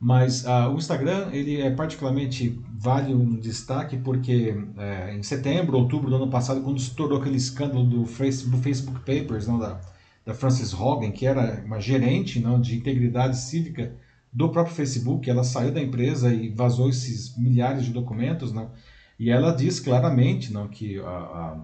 mas 0.04 0.44
uh, 0.44 0.70
o 0.70 0.78
Instagram, 0.78 1.30
ele 1.32 1.62
é 1.62 1.70
particularmente 1.70 2.60
vale 2.78 3.16
um 3.16 3.40
destaque 3.40 3.96
porque 3.96 4.54
é, 4.78 5.16
em 5.16 5.24
setembro, 5.24 5.78
outubro 5.78 6.10
do 6.10 6.18
ano 6.18 6.30
passado, 6.30 6.60
quando 6.60 6.78
estourou 6.78 7.22
aquele 7.22 7.38
escândalo 7.38 7.86
do 7.86 8.06
Facebook, 8.06 8.62
Facebook 8.62 9.00
Papers, 9.00 9.48
não, 9.48 9.58
da, 9.58 9.80
da 10.26 10.34
Frances 10.34 10.74
Hogan, 10.74 11.10
que 11.12 11.26
era 11.26 11.64
uma 11.66 11.80
gerente 11.80 12.42
não, 12.42 12.60
de 12.60 12.76
integridade 12.76 13.38
cívica 13.38 13.96
do 14.34 14.50
próprio 14.50 14.76
Facebook, 14.76 15.30
ela 15.30 15.46
saiu 15.46 15.72
da 15.72 15.82
empresa 15.82 16.34
e 16.34 16.50
vazou 16.50 16.90
esses 16.90 17.38
milhares 17.38 17.86
de 17.86 17.94
documentos, 17.94 18.52
não, 18.52 18.72
e 19.18 19.30
ela 19.30 19.54
diz 19.54 19.80
claramente 19.80 20.52
não, 20.52 20.68
que 20.68 21.00
a, 21.00 21.08
a, 21.08 21.58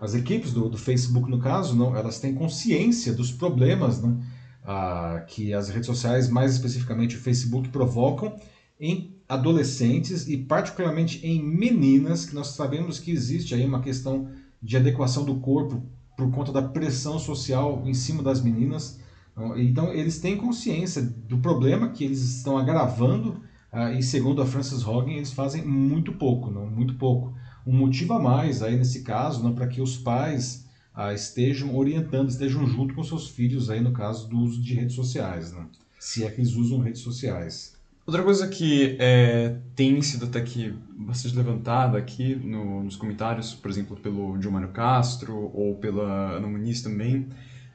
as 0.00 0.16
equipes 0.16 0.52
do, 0.52 0.68
do 0.68 0.76
Facebook, 0.78 1.30
no 1.30 1.38
caso, 1.38 1.76
não, 1.76 1.96
elas 1.96 2.18
têm 2.18 2.34
consciência 2.34 3.12
dos 3.12 3.30
problemas 3.30 4.02
não, 4.02 4.20
uh, 4.64 5.24
que 5.26 5.52
as 5.52 5.68
redes 5.68 5.86
sociais, 5.86 6.28
mais 6.28 6.52
especificamente 6.52 7.16
o 7.16 7.20
Facebook, 7.20 7.68
provocam 7.68 8.36
em 8.80 9.14
adolescentes 9.28 10.28
e 10.28 10.36
particularmente 10.36 11.24
em 11.26 11.42
meninas, 11.42 12.24
que 12.24 12.34
nós 12.34 12.48
sabemos 12.48 12.98
que 12.98 13.10
existe 13.10 13.54
aí 13.54 13.64
uma 13.64 13.80
questão 13.80 14.28
de 14.62 14.76
adequação 14.76 15.24
do 15.24 15.36
corpo 15.36 15.82
por 16.16 16.30
conta 16.30 16.52
da 16.52 16.62
pressão 16.62 17.18
social 17.18 17.82
em 17.84 17.94
cima 17.94 18.22
das 18.22 18.42
meninas. 18.42 19.00
Então, 19.56 19.92
eles 19.92 20.20
têm 20.20 20.36
consciência 20.36 21.02
do 21.02 21.38
problema 21.38 21.88
que 21.88 22.04
eles 22.04 22.22
estão 22.22 22.56
agravando 22.56 23.40
uh, 23.72 23.90
e, 23.98 24.02
segundo 24.02 24.40
a 24.40 24.46
Frances 24.46 24.86
Hogan, 24.86 25.12
eles 25.12 25.32
fazem 25.32 25.64
muito 25.64 26.12
pouco, 26.12 26.50
não 26.50 26.66
muito 26.66 26.94
pouco. 26.94 27.34
Um 27.66 27.76
motivo 27.76 28.12
a 28.12 28.20
mais 28.20 28.62
aí 28.62 28.76
nesse 28.76 29.02
caso, 29.02 29.52
para 29.52 29.66
que 29.66 29.80
os 29.80 29.96
pais 29.96 30.63
ah, 30.94 31.12
estejam 31.12 31.76
orientando, 31.76 32.28
estejam 32.28 32.66
junto 32.66 32.94
com 32.94 33.02
seus 33.02 33.28
filhos 33.28 33.68
aí 33.70 33.80
no 33.80 33.92
caso 33.92 34.28
do 34.28 34.38
uso 34.38 34.62
de 34.62 34.74
redes 34.74 34.94
sociais, 34.94 35.52
né? 35.52 35.66
se 36.04 36.22
é 36.22 36.30
que 36.30 36.38
eles 36.38 36.52
usam 36.52 36.80
redes 36.80 37.00
sociais. 37.00 37.74
Outra 38.06 38.22
coisa 38.22 38.46
que 38.46 38.94
é, 38.98 39.56
tem 39.74 40.02
sido 40.02 40.26
até 40.26 40.42
que 40.42 40.74
bastante 40.94 41.34
levantada 41.34 41.96
aqui 41.96 42.34
no, 42.34 42.84
nos 42.84 42.94
comentários, 42.94 43.54
por 43.54 43.70
exemplo, 43.70 43.96
pelo 43.96 44.38
Gilmário 44.38 44.68
Castro 44.68 45.50
ou 45.54 45.76
pela 45.76 46.32
Ana 46.32 46.46
Muniz 46.46 46.82
também, 46.82 47.26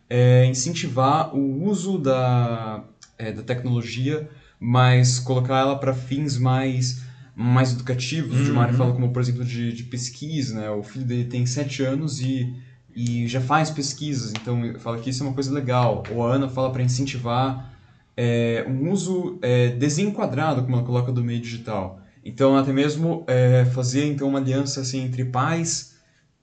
é 0.08 0.46
incentivar 0.46 1.36
o 1.36 1.64
uso 1.64 1.98
da, 1.98 2.84
é, 3.18 3.32
da 3.32 3.42
tecnologia, 3.42 4.30
mas 4.60 5.18
colocar 5.18 5.58
ela 5.58 5.76
para 5.80 5.94
fins 5.96 6.38
mais 6.38 7.02
mais 7.36 7.72
educativos. 7.72 8.36
Uhum. 8.36 8.42
O 8.42 8.46
Gilmário 8.46 8.76
fala 8.76 8.94
como, 8.94 9.12
por 9.12 9.22
exemplo, 9.24 9.44
de, 9.44 9.74
de 9.74 9.86
pesquisa, 9.86 10.60
né? 10.60 10.70
O 10.70 10.84
filho 10.84 11.06
dele 11.06 11.24
tem 11.24 11.48
sete 11.48 11.82
anos 11.82 12.20
e 12.20 12.54
e 13.02 13.30
já 13.30 13.40
faz 13.40 13.70
pesquisas, 13.70 14.34
então 14.34 14.74
fala 14.78 15.00
que 15.00 15.10
isso 15.10 15.24
é 15.24 15.26
uma 15.26 15.34
coisa 15.34 15.54
legal. 15.54 16.04
Ou 16.12 16.28
a 16.28 16.34
Ana 16.36 16.50
fala 16.50 16.70
para 16.70 16.84
incentivar 16.84 17.74
é, 18.18 18.66
um 18.68 18.92
uso 18.92 19.40
é, 19.42 19.70
desenquadrado, 19.70 20.64
como 20.64 20.76
ela 20.76 20.86
coloca, 20.86 21.10
do 21.10 21.24
meio 21.24 21.40
digital. 21.40 22.02
Então, 22.26 22.58
até 22.58 22.74
mesmo 22.74 23.24
é, 23.26 23.64
fazer 23.74 24.06
então 24.06 24.28
uma 24.28 24.40
aliança 24.40 24.82
assim, 24.82 25.00
entre 25.00 25.24
pais 25.24 25.96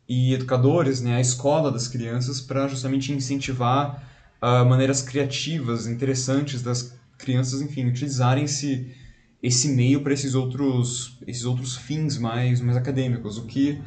e 0.09 0.33
educadores, 0.33 1.03
né, 1.03 1.17
a 1.17 1.21
escola 1.21 1.71
das 1.71 1.89
crianças, 1.89 2.41
para 2.41 2.67
justamente 2.69 3.13
incentivar 3.13 4.03
uh, 4.41 4.65
maneiras 4.65 5.03
criativas, 5.03 5.87
interessantes 5.87 6.63
das 6.63 6.97
crianças, 7.19 7.61
enfim, 7.61 7.85
utilizarem 7.85 8.45
esse, 8.45 8.95
esse 9.43 9.69
meio 9.69 10.01
para 10.01 10.15
esses 10.15 10.35
outros, 10.35 11.19
esses 11.27 11.45
outros 11.45 11.77
fins 11.77 12.17
mais, 12.17 12.63
mais 12.63 12.79
acadêmicos, 12.79 13.37
o 13.37 13.45
que 13.45 13.79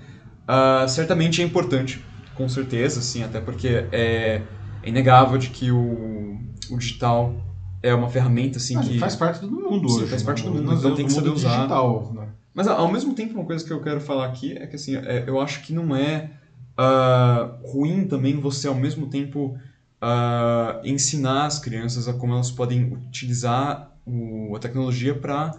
uh, 0.45 0.87
certamente 0.87 1.41
é 1.41 1.45
importante 1.45 2.07
com 2.39 2.47
certeza, 2.47 3.01
sim, 3.01 3.21
até 3.21 3.41
porque 3.41 3.85
é, 3.91 4.41
inegável 4.81 5.37
de 5.37 5.49
que 5.49 5.73
o, 5.73 6.39
o 6.71 6.77
digital 6.77 7.35
é 7.83 7.93
uma 7.93 8.07
ferramenta 8.07 8.57
assim 8.57 8.77
ah, 8.77 8.79
que 8.79 8.97
faz 8.97 9.13
parte 9.13 9.41
do 9.41 9.51
mundo 9.51 9.89
sim, 9.89 10.03
hoje, 10.03 10.07
faz 10.07 10.23
parte 10.23 10.43
do 10.43 10.51
mundo, 10.53 10.73
então 10.73 10.95
tem 10.95 11.05
que 11.05 11.11
saber 11.11 11.31
usar. 11.31 11.57
Digital, 11.57 12.13
né? 12.13 12.29
Mas 12.53 12.65
ao 12.69 12.89
mesmo 12.89 13.13
tempo 13.13 13.33
uma 13.33 13.43
coisa 13.43 13.65
que 13.65 13.73
eu 13.73 13.81
quero 13.81 13.99
falar 13.99 14.25
aqui 14.25 14.53
é 14.53 14.65
que 14.65 14.77
assim, 14.77 14.95
é, 14.95 15.25
eu 15.27 15.37
acho 15.41 15.61
que 15.61 15.73
não 15.73 15.93
é 15.93 16.31
uh, 16.79 17.67
ruim 17.67 18.07
também 18.07 18.39
você 18.39 18.69
ao 18.69 18.75
mesmo 18.75 19.09
tempo 19.09 19.57
uh, 20.01 20.79
ensinar 20.81 21.45
as 21.45 21.59
crianças 21.59 22.07
a 22.07 22.13
como 22.13 22.31
elas 22.31 22.49
podem 22.49 22.85
utilizar 22.85 23.91
o, 24.05 24.55
a 24.55 24.59
tecnologia 24.59 25.13
para 25.13 25.51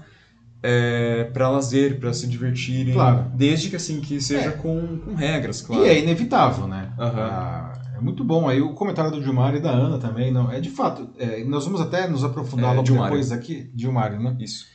é, 0.63 1.25
para 1.33 1.49
lazer, 1.49 1.99
para 1.99 2.13
se 2.13 2.27
divertirem. 2.27 2.93
Claro. 2.93 3.31
Desde 3.35 3.71
que 3.71 3.77
assim 3.77 4.01
que 4.01 4.21
seja 4.21 4.49
É. 4.49 4.53
com, 4.53 4.99
com 4.99 5.15
regras, 5.15 5.63
claro. 5.63 5.85
E 5.85 5.89
é 5.89 5.99
inevitável, 6.03 6.67
né? 6.67 6.93
Aham. 6.99 7.21
Ah, 7.31 7.73
é 7.97 8.01
muito 8.01 8.23
bom. 8.25 8.49
Aí 8.49 8.61
o 8.61 8.75
comentário 8.75 9.11
do 9.11 9.21
Dilmar 9.23 9.55
e 9.55 9.61
da 9.61 9.71
Ana 9.71 9.99
também, 9.99 10.33
não. 10.33 10.51
É 10.51 10.61
de 10.61 10.71
fato. 10.71 11.09
é, 11.19 11.43
nós 11.45 11.65
vamos 11.65 11.81
até 11.81 12.07
nos 12.09 12.25
aprofundar 12.25 12.73
É, 12.73 12.77
logo 12.77 12.83
Dilmário. 12.85 13.11
depois 13.17 13.33
aqui, 13.33 13.71
Dilmário, 13.75 14.21
né? 14.21 14.37
Isso. 14.39 14.67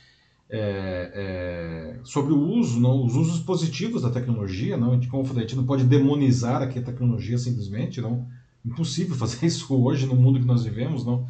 É, 0.48 1.96
é, 1.96 1.98
sobre 2.04 2.32
o 2.32 2.38
uso, 2.38 2.78
não, 2.80 3.04
os 3.04 3.16
usos 3.16 3.40
positivos 3.40 4.02
da 4.02 4.10
tecnologia, 4.10 4.76
não. 4.76 4.90
A 4.92 4.94
gente, 4.94 5.08
como 5.08 5.22
eu 5.22 5.26
falei, 5.26 5.44
a 5.44 5.46
gente 5.46 5.56
não 5.56 5.64
pode 5.66 5.84
demonizar 5.84 6.62
aqui 6.62 6.78
a 6.78 6.82
tecnologia 6.82 7.36
simplesmente, 7.38 8.00
não. 8.00 8.26
Impossível 8.64 9.14
fazer 9.16 9.44
isso 9.46 9.74
hoje 9.82 10.06
no 10.06 10.14
mundo 10.16 10.38
que 10.40 10.46
nós 10.46 10.64
vivemos, 10.64 11.04
não. 11.04 11.26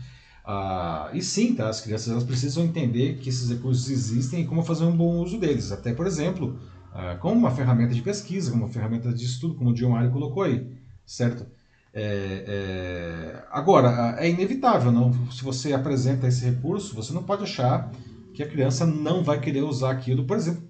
Ah, 0.47 1.11
e 1.13 1.21
sim, 1.21 1.57
tá? 1.57 1.69
As 1.69 1.81
crianças 1.81 2.09
elas 2.09 2.23
precisam 2.23 2.65
entender 2.65 3.19
que 3.19 3.29
esses 3.29 3.51
recursos 3.51 3.91
existem 3.91 4.43
e 4.43 4.47
como 4.47 4.63
fazer 4.63 4.85
um 4.85 4.97
bom 4.97 5.19
uso 5.19 5.39
deles. 5.39 5.73
Até, 5.73 5.93
por 5.93 6.07
exemplo, 6.07 6.57
ah, 6.93 7.17
como 7.17 7.35
uma 7.35 7.51
ferramenta 7.51 7.93
de 7.93 8.01
pesquisa, 8.01 8.53
como 8.53 8.65
uma 8.65 8.73
ferramenta 8.73 9.13
de 9.13 9.25
estudo, 9.25 9.57
como 9.57 9.71
o 9.71 9.75
Diomário 9.75 10.11
colocou 10.13 10.45
aí, 10.45 10.65
certo? 11.05 11.45
É, 11.93 12.45
é, 12.47 13.45
Agora, 13.51 13.89
ah, 13.89 14.25
é 14.25 14.31
inevitável, 14.31 14.93
não? 14.93 15.13
Se 15.33 15.43
você 15.43 15.73
apresenta 15.73 16.29
esse 16.29 16.45
recurso, 16.45 16.95
você 16.95 17.13
não 17.13 17.25
pode 17.25 17.43
achar 17.43 17.91
que 18.33 18.43
a 18.43 18.49
criança 18.49 18.87
não 18.87 19.25
vai 19.25 19.41
querer 19.41 19.63
usar 19.63 19.91
aquilo, 19.91 20.25
por 20.27 20.37
exemplo, 20.37 20.63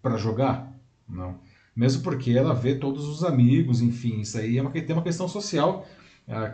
para 0.00 0.16
jogar, 0.16 0.72
não. 1.06 1.40
Mesmo 1.76 2.02
porque 2.02 2.30
ela 2.30 2.54
vê 2.54 2.76
todos 2.76 3.06
os 3.06 3.24
amigos, 3.24 3.82
enfim, 3.82 4.20
isso 4.20 4.38
aí 4.38 4.56
é 4.56 4.62
uma, 4.62 4.70
tem 4.70 4.92
uma 4.92 5.02
questão 5.02 5.28
social 5.28 5.86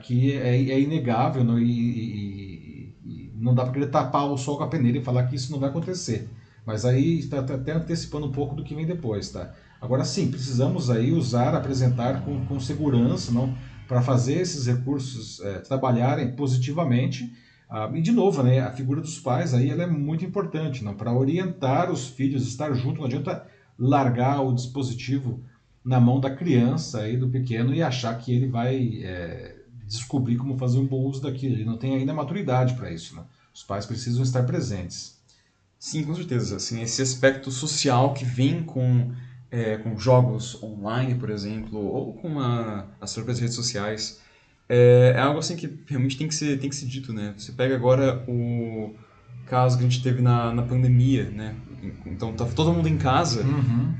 que 0.01 0.33
é, 0.37 0.71
é 0.71 0.81
inegável 0.81 1.45
não? 1.45 1.59
E, 1.59 1.65
e- 1.65 2.97
e 3.03 3.33
não 3.35 3.55
dá 3.55 3.65
para 3.65 3.73
querer 3.73 3.87
tapar 3.91 4.25
o 4.31 4.37
sol 4.37 4.57
com 4.57 4.65
a 4.65 4.69
peneira 4.69 4.99
e 4.99 5.05
falar 5.05 5.25
que 5.25 5.35
isso 5.37 5.51
não 5.53 5.59
vai 5.59 5.69
acontecer. 5.69 6.29
Mas 6.65 6.85
aí 6.85 7.19
está 7.19 7.39
até 7.41 7.73
antecipando 7.73 8.27
um 8.27 8.33
pouco 8.33 8.55
do 8.55 8.63
que 8.63 8.75
vem 8.75 8.85
depois, 8.87 9.31
tá? 9.31 9.51
Agora 9.81 10.05
sim, 10.05 10.31
precisamos 10.31 10.91
aí 10.91 11.11
usar, 11.13 11.55
apresentar 11.55 12.23
com, 12.23 12.45
com 12.45 12.61
segurança, 12.61 13.33
não, 13.33 13.57
para 13.87 14.03
fazer 14.03 14.35
esses 14.41 14.67
recursos 14.67 15.41
eh, 15.41 15.59
trabalharem 15.61 16.29
positivamente. 16.37 17.33
Ah, 17.69 17.89
e 17.95 18.01
de 18.03 18.13
novo, 18.13 18.43
né, 18.43 18.61
a 18.61 18.71
figura 18.71 19.01
dos 19.01 19.19
pais 19.19 19.55
aí 19.55 19.71
ela 19.71 19.85
é 19.85 19.87
muito 19.87 20.25
importante, 20.25 20.85
não, 20.85 20.95
para 20.95 21.13
orientar 21.13 21.91
os 21.91 22.09
filhos, 22.09 22.47
estar 22.47 22.73
junto. 22.75 22.99
Não 22.99 23.07
adianta 23.07 23.47
largar 23.79 24.41
o 24.43 24.53
dispositivo 24.53 25.43
na 25.85 25.99
mão 25.99 26.21
da 26.21 26.31
criança 26.31 27.01
aí 27.01 27.17
do 27.17 27.29
pequeno 27.29 27.73
e 27.75 27.83
achar 27.83 28.15
que 28.19 28.33
ele 28.35 28.47
vai 28.47 29.01
eh, 29.03 29.57
descobrir 29.91 30.37
como 30.37 30.57
fazer 30.57 30.79
um 30.79 30.87
bom 30.87 31.03
uso 31.03 31.21
daquilo. 31.21 31.55
Ele 31.57 31.65
não 31.65 31.77
tem 31.77 31.95
ainda 31.97 32.15
maturidade 32.15 32.75
para 32.75 32.91
isso. 32.91 33.17
Né? 33.17 33.23
Os 33.53 33.63
pais 33.65 33.85
precisam 33.85 34.23
estar 34.23 34.45
presentes. 34.45 35.19
Sim, 35.79 36.05
com 36.05 36.15
certeza. 36.15 36.57
Assim, 36.57 36.81
esse 36.83 37.03
aspecto 37.03 37.51
social 37.51 38.15
que 38.15 38.25
vem 38.25 38.63
com, 38.63 39.11
é, 39.51 39.79
com 39.79 39.99
jogos 39.99 40.63
online, 40.63 41.15
por 41.17 41.29
exemplo, 41.31 41.79
ou 41.79 42.15
com 42.15 42.39
a- 42.39 42.87
as 43.01 43.13
próprias 43.15 43.41
redes 43.41 43.57
sociais, 43.57 44.21
é, 44.69 45.15
é 45.17 45.21
algo 45.21 45.39
assim 45.41 45.57
que 45.57 45.83
realmente 45.89 46.17
tem 46.17 46.29
que 46.29 46.35
ser, 46.35 46.59
tem 46.61 46.71
que 46.71 46.77
ser 46.77 46.87
dito, 46.87 47.13
né? 47.13 47.35
Você 47.37 47.51
pega 47.53 47.75
agora 47.75 48.25
o 48.29 48.95
caso 49.47 49.77
que 49.77 49.85
a 49.85 49.89
gente 49.89 50.03
teve 50.03 50.23
na, 50.23 50.53
na 50.53 50.63
pandemia, 50.63 51.29
né? 51.31 51.57
Então, 52.07 52.33
tá 52.35 52.45
todo 52.45 52.73
mundo 52.73 52.87
em 52.89 52.97
casa. 52.99 53.43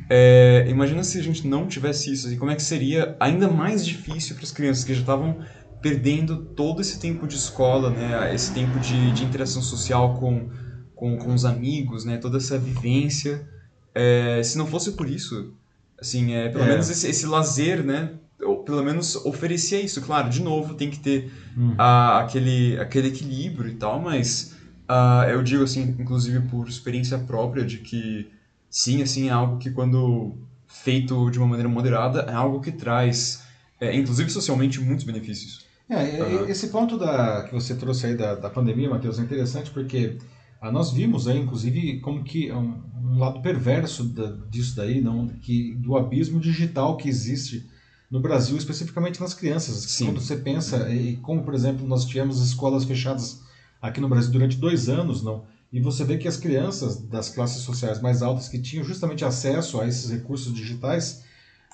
É, 0.09 0.67
imagina 0.69 1.03
se 1.03 1.19
a 1.19 1.23
gente 1.23 1.47
não 1.47 1.67
tivesse 1.67 2.13
isso, 2.13 2.27
assim, 2.27 2.37
como 2.37 2.51
é 2.51 2.55
que 2.55 2.63
seria 2.63 3.17
ainda 3.19 3.49
mais 3.49 3.85
difícil 3.85 4.37
para 4.37 4.45
as 4.45 4.53
crianças 4.53 4.85
que 4.85 4.93
já 4.95 5.01
estavam 5.01 5.39
perdendo 5.81 6.37
todo 6.57 6.81
esse 6.81 6.99
tempo 6.99 7.27
de 7.27 7.37
escola, 7.37 7.91
né, 7.91 8.35
esse 8.35 8.53
tempo 8.53 8.79
de, 8.79 9.13
de 9.13 9.25
interação 9.25 9.63
social 9.63 10.19
com, 10.19 10.49
com, 10.95 11.17
com 11.17 11.35
os 11.35 11.45
amigos, 11.45 12.05
né, 12.05 12.19
toda 12.19 12.37
essa 12.39 12.59
vivência. 12.59 13.49
É, 13.95 14.43
se 14.43 14.57
não 14.59 14.67
fosse 14.67 14.93
por 14.93 15.09
isso, 15.09 15.55
assim, 16.01 16.33
é, 16.35 16.49
pelo 16.49 16.65
É. 16.65 16.69
menos 16.69 16.89
esse, 16.91 17.09
esse 17.09 17.27
lazer, 17.27 17.83
né, 17.85 18.13
ou 18.43 18.63
pelo 18.63 18.83
menos 18.83 19.17
oferecia 19.17 19.81
isso. 19.81 20.01
Claro, 20.03 20.29
de 20.31 20.43
novo, 20.43 20.75
tem 20.75 20.91
que 20.91 20.99
ter 20.99 21.31
Uhum. 21.57 21.75
a- 21.77 22.21
aquele, 22.21 22.79
aquele 22.79 23.09
equilíbrio 23.09 23.71
e 23.71 23.75
tal, 23.75 24.01
mas 24.01 24.55
ah, 24.89 25.27
eu 25.31 25.43
digo 25.43 25.63
assim, 25.65 25.95
inclusive 25.99 26.41
por 26.49 26.69
experiência 26.69 27.19
própria, 27.19 27.65
de 27.65 27.79
que 27.79 28.31
sim, 28.69 29.03
assim, 29.03 29.29
é 29.29 29.31
algo 29.33 29.59
que 29.59 29.71
quando 29.71 30.37
feito 30.67 31.31
de 31.31 31.39
uma 31.39 31.47
maneira 31.49 31.69
moderada, 31.69 32.21
é 32.29 32.33
algo 32.35 32.61
que 32.61 32.71
traz, 32.73 33.43
é, 33.81 33.95
inclusive 33.97 34.31
socialmente, 34.31 34.81
muitos 34.81 35.05
benefícios. 35.05 35.65
É, 35.91 36.21
Aham. 36.21 36.49
esse 36.49 36.69
ponto 36.69 36.97
da, 36.97 37.43
que 37.43 37.53
você 37.53 37.75
trouxe 37.75 38.07
aí 38.07 38.15
da, 38.15 38.35
da 38.35 38.49
pandemia, 38.49 38.89
Matheus, 38.89 39.19
é 39.19 39.23
interessante 39.23 39.71
porque 39.71 40.19
ah, 40.61 40.71
nós 40.71 40.93
vimos 40.93 41.27
aí, 41.27 41.39
inclusive, 41.39 42.01
como 42.01 42.23
que 42.23 42.49
é 42.49 42.57
um, 42.57 42.81
um 43.03 43.19
lado 43.19 43.43
perverso 43.43 44.05
da- 44.05 44.37
disso 44.49 44.77
daí, 44.77 45.01
não, 45.01 45.27
que, 45.27 45.75
do 45.75 45.97
abismo 45.97 46.39
digital 46.39 46.97
que 46.97 47.09
existe 47.09 47.67
no 48.11 48.21
Brasil, 48.21 48.57
especificamente 48.57 49.21
nas 49.21 49.35
crianças. 49.35 49.83
Sim. 49.83 50.07
Quando 50.07 50.21
você 50.21 50.37
pensa, 50.37 50.93
e 50.93 51.17
como, 51.17 51.43
por 51.43 51.55
exemplo, 51.55 51.87
nós 51.87 52.05
tivemos 52.05 52.41
escolas 52.41 52.85
fechadas 52.85 53.41
aqui 53.81 54.01
no 54.01 54.09
Brasil 54.09 54.31
durante 54.31 54.57
dois 54.59 54.89
anos, 54.89 55.23
não, 55.23 55.45
e 55.73 55.81
você 55.81 56.05
vê 56.05 56.19
que 56.19 56.29
as 56.29 56.37
crianças 56.37 57.01
das 57.01 57.31
classes 57.31 57.63
sociais 57.63 58.01
mais 58.01 58.23
altas 58.23 58.49
que 58.49 58.59
tinham 58.61 58.85
justamente 58.85 59.25
acesso 59.25 59.81
a 59.81 59.87
esses 59.87 60.11
recursos 60.11 60.53
digitais, 60.53 61.23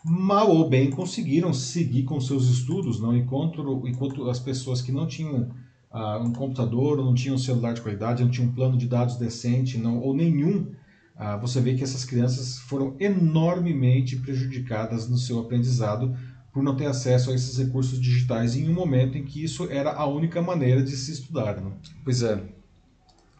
mal 0.04 0.50
ou 0.50 0.68
bem 0.68 0.90
conseguiram 0.90 1.52
seguir 1.52 2.04
com 2.04 2.20
seus 2.20 2.48
estudos, 2.48 3.00
não 3.00 3.16
enquanto, 3.16 3.82
enquanto 3.86 4.28
as 4.28 4.38
pessoas 4.38 4.80
que 4.80 4.92
não 4.92 5.06
tinham 5.06 5.50
ah, 5.90 6.18
um 6.18 6.32
computador, 6.32 6.98
não 6.98 7.14
tinham 7.14 7.34
um 7.34 7.38
celular 7.38 7.74
de 7.74 7.80
qualidade, 7.80 8.22
não 8.22 8.30
tinham 8.30 8.48
um 8.48 8.52
plano 8.52 8.76
de 8.76 8.86
dados 8.86 9.16
decente, 9.16 9.78
não, 9.78 9.98
ou 10.00 10.14
nenhum, 10.14 10.70
ah, 11.16 11.36
você 11.36 11.60
vê 11.60 11.74
que 11.74 11.82
essas 11.82 12.04
crianças 12.04 12.58
foram 12.58 12.94
enormemente 13.00 14.16
prejudicadas 14.16 15.08
no 15.08 15.16
seu 15.16 15.40
aprendizado 15.40 16.14
por 16.52 16.62
não 16.62 16.76
ter 16.76 16.86
acesso 16.86 17.30
a 17.30 17.34
esses 17.34 17.58
recursos 17.58 18.00
digitais 18.00 18.56
em 18.56 18.68
um 18.68 18.72
momento 18.72 19.18
em 19.18 19.24
que 19.24 19.42
isso 19.42 19.68
era 19.70 19.92
a 19.92 20.06
única 20.06 20.40
maneira 20.40 20.82
de 20.82 20.96
se 20.96 21.12
estudar. 21.12 21.60
Não? 21.60 21.72
Pois 22.04 22.22
é. 22.22 22.42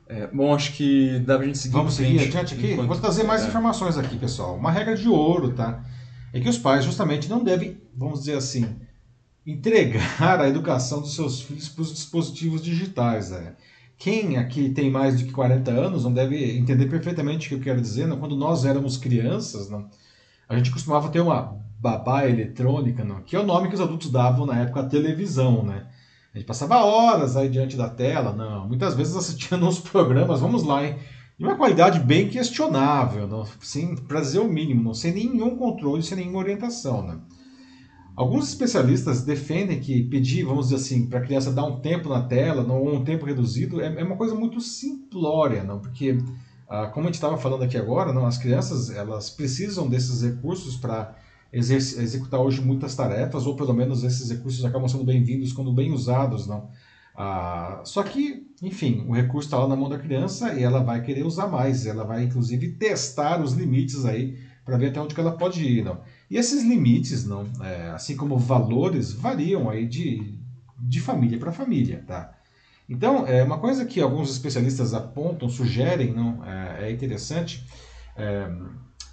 É, 0.08 0.26
bom, 0.28 0.54
acho 0.54 0.72
que 0.74 1.18
dá 1.20 1.36
pra 1.36 1.46
gente 1.46 1.58
seguir 1.58 1.72
Vamos 1.74 1.94
seguir 1.94 2.20
adiante 2.20 2.54
aqui? 2.54 2.72
enquanto- 2.72 2.88
Vou 2.88 2.98
trazer 2.98 3.24
mais 3.24 3.42
é. 3.42 3.48
informações 3.48 3.98
aqui, 3.98 4.16
pessoal. 4.18 4.56
Uma 4.56 4.70
regra 4.70 4.94
de 4.96 5.08
ouro, 5.08 5.52
tá? 5.52 5.82
É 6.32 6.40
que 6.40 6.48
os 6.48 6.58
pais 6.58 6.84
justamente 6.84 7.28
não 7.28 7.42
devem, 7.42 7.80
vamos 7.94 8.20
dizer 8.20 8.36
assim, 8.36 8.66
entregar 9.46 10.40
a 10.40 10.48
educação 10.48 11.00
dos 11.00 11.14
seus 11.14 11.40
filhos 11.40 11.68
para 11.68 11.82
os 11.82 11.94
dispositivos 11.94 12.62
digitais. 12.62 13.30
Né? 13.30 13.54
Quem 13.96 14.36
aqui 14.36 14.70
tem 14.70 14.90
mais 14.90 15.18
de 15.18 15.24
que 15.24 15.32
40 15.32 15.70
anos 15.70 16.04
não 16.04 16.12
deve 16.12 16.56
entender 16.58 16.86
perfeitamente 16.86 17.46
o 17.46 17.48
que 17.48 17.54
eu 17.54 17.60
quero 17.60 17.80
dizer. 17.80 18.06
Não? 18.06 18.18
Quando 18.18 18.36
nós 18.36 18.64
éramos 18.64 18.96
crianças, 18.96 19.70
não? 19.70 19.88
a 20.48 20.56
gente 20.56 20.70
costumava 20.70 21.08
ter 21.08 21.20
uma 21.20 21.58
babá 21.78 22.28
eletrônica, 22.28 23.04
não? 23.04 23.22
que 23.22 23.36
é 23.36 23.38
o 23.40 23.46
nome 23.46 23.68
que 23.68 23.74
os 23.74 23.80
adultos 23.80 24.10
davam 24.10 24.46
na 24.46 24.60
época 24.60 24.80
à 24.80 24.84
televisão, 24.84 25.62
né? 25.62 25.86
A 26.36 26.38
gente 26.38 26.46
passava 26.46 26.84
horas 26.84 27.34
aí 27.34 27.48
diante 27.48 27.78
da 27.78 27.88
tela, 27.88 28.30
não. 28.30 28.68
Muitas 28.68 28.94
vezes 28.94 29.16
assistindo 29.16 29.66
uns 29.66 29.78
programas, 29.90 30.38
vamos 30.38 30.64
lá, 30.64 30.84
hein? 30.84 30.98
De 31.38 31.44
uma 31.44 31.56
qualidade 31.56 32.00
bem 32.00 32.30
questionável, 32.30 33.28
não, 33.28 33.44
sem, 33.60 33.94
para 33.94 34.20
dizer 34.22 34.38
o 34.38 34.48
mínimo, 34.48 34.82
não, 34.82 34.94
sem 34.94 35.12
nenhum 35.12 35.54
controle, 35.56 36.02
sem 36.02 36.16
nenhuma 36.16 36.38
orientação, 36.38 37.06
né? 37.06 37.18
Alguns 38.16 38.48
especialistas 38.48 39.22
defendem 39.22 39.78
que 39.78 40.04
pedir, 40.04 40.44
vamos 40.44 40.68
dizer 40.68 40.76
assim, 40.76 41.06
para 41.06 41.18
a 41.18 41.22
criança 41.22 41.52
dar 41.52 41.66
um 41.66 41.80
tempo 41.80 42.08
na 42.08 42.22
tela, 42.22 42.64
ou 42.72 42.94
um 42.94 43.04
tempo 43.04 43.26
reduzido, 43.26 43.82
é, 43.82 44.00
é 44.00 44.02
uma 44.02 44.16
coisa 44.16 44.34
muito 44.34 44.58
simplória, 44.62 45.62
não? 45.62 45.78
Porque, 45.78 46.16
ah, 46.66 46.86
como 46.86 47.04
a 47.04 47.08
gente 47.08 47.16
estava 47.16 47.36
falando 47.36 47.64
aqui 47.64 47.76
agora, 47.76 48.14
não, 48.14 48.24
as 48.24 48.38
crianças 48.38 48.88
elas 48.88 49.28
precisam 49.28 49.86
desses 49.86 50.22
recursos 50.22 50.76
para 50.78 51.14
executar 51.52 52.40
hoje 52.40 52.62
muitas 52.62 52.94
tarefas, 52.94 53.46
ou 53.46 53.54
pelo 53.54 53.74
menos 53.74 54.02
esses 54.02 54.30
recursos 54.30 54.64
acabam 54.64 54.88
sendo 54.88 55.04
bem-vindos 55.04 55.52
quando 55.52 55.70
bem 55.70 55.92
usados, 55.92 56.46
não? 56.46 56.70
Ah, 57.16 57.80
só 57.84 58.02
que, 58.02 58.46
enfim, 58.62 59.04
o 59.08 59.12
recurso 59.14 59.46
está 59.48 59.58
lá 59.58 59.66
na 59.66 59.76
mão 59.76 59.88
da 59.88 59.98
criança 59.98 60.52
e 60.52 60.62
ela 60.62 60.82
vai 60.82 61.02
querer 61.02 61.24
usar 61.24 61.46
mais, 61.46 61.86
ela 61.86 62.04
vai 62.04 62.24
inclusive 62.24 62.72
testar 62.72 63.40
os 63.42 63.54
limites 63.54 64.04
aí 64.04 64.36
para 64.64 64.76
ver 64.76 64.88
até 64.88 65.00
onde 65.00 65.14
que 65.14 65.20
ela 65.20 65.32
pode 65.36 65.64
ir, 65.64 65.82
não? 65.82 66.00
E 66.30 66.36
esses 66.36 66.62
limites, 66.62 67.24
não, 67.24 67.44
é, 67.62 67.90
assim 67.90 68.16
como 68.16 68.36
valores, 68.36 69.12
variam 69.12 69.70
aí 69.70 69.86
de, 69.86 70.38
de 70.78 71.00
família 71.00 71.38
para 71.38 71.52
família, 71.52 72.04
tá? 72.06 72.32
Então, 72.88 73.26
é 73.26 73.42
uma 73.42 73.58
coisa 73.58 73.84
que 73.86 74.00
alguns 74.00 74.30
especialistas 74.30 74.92
apontam, 74.92 75.48
sugerem, 75.48 76.12
não, 76.12 76.44
é, 76.44 76.88
é 76.88 76.92
interessante. 76.92 77.64
é, 78.16 78.48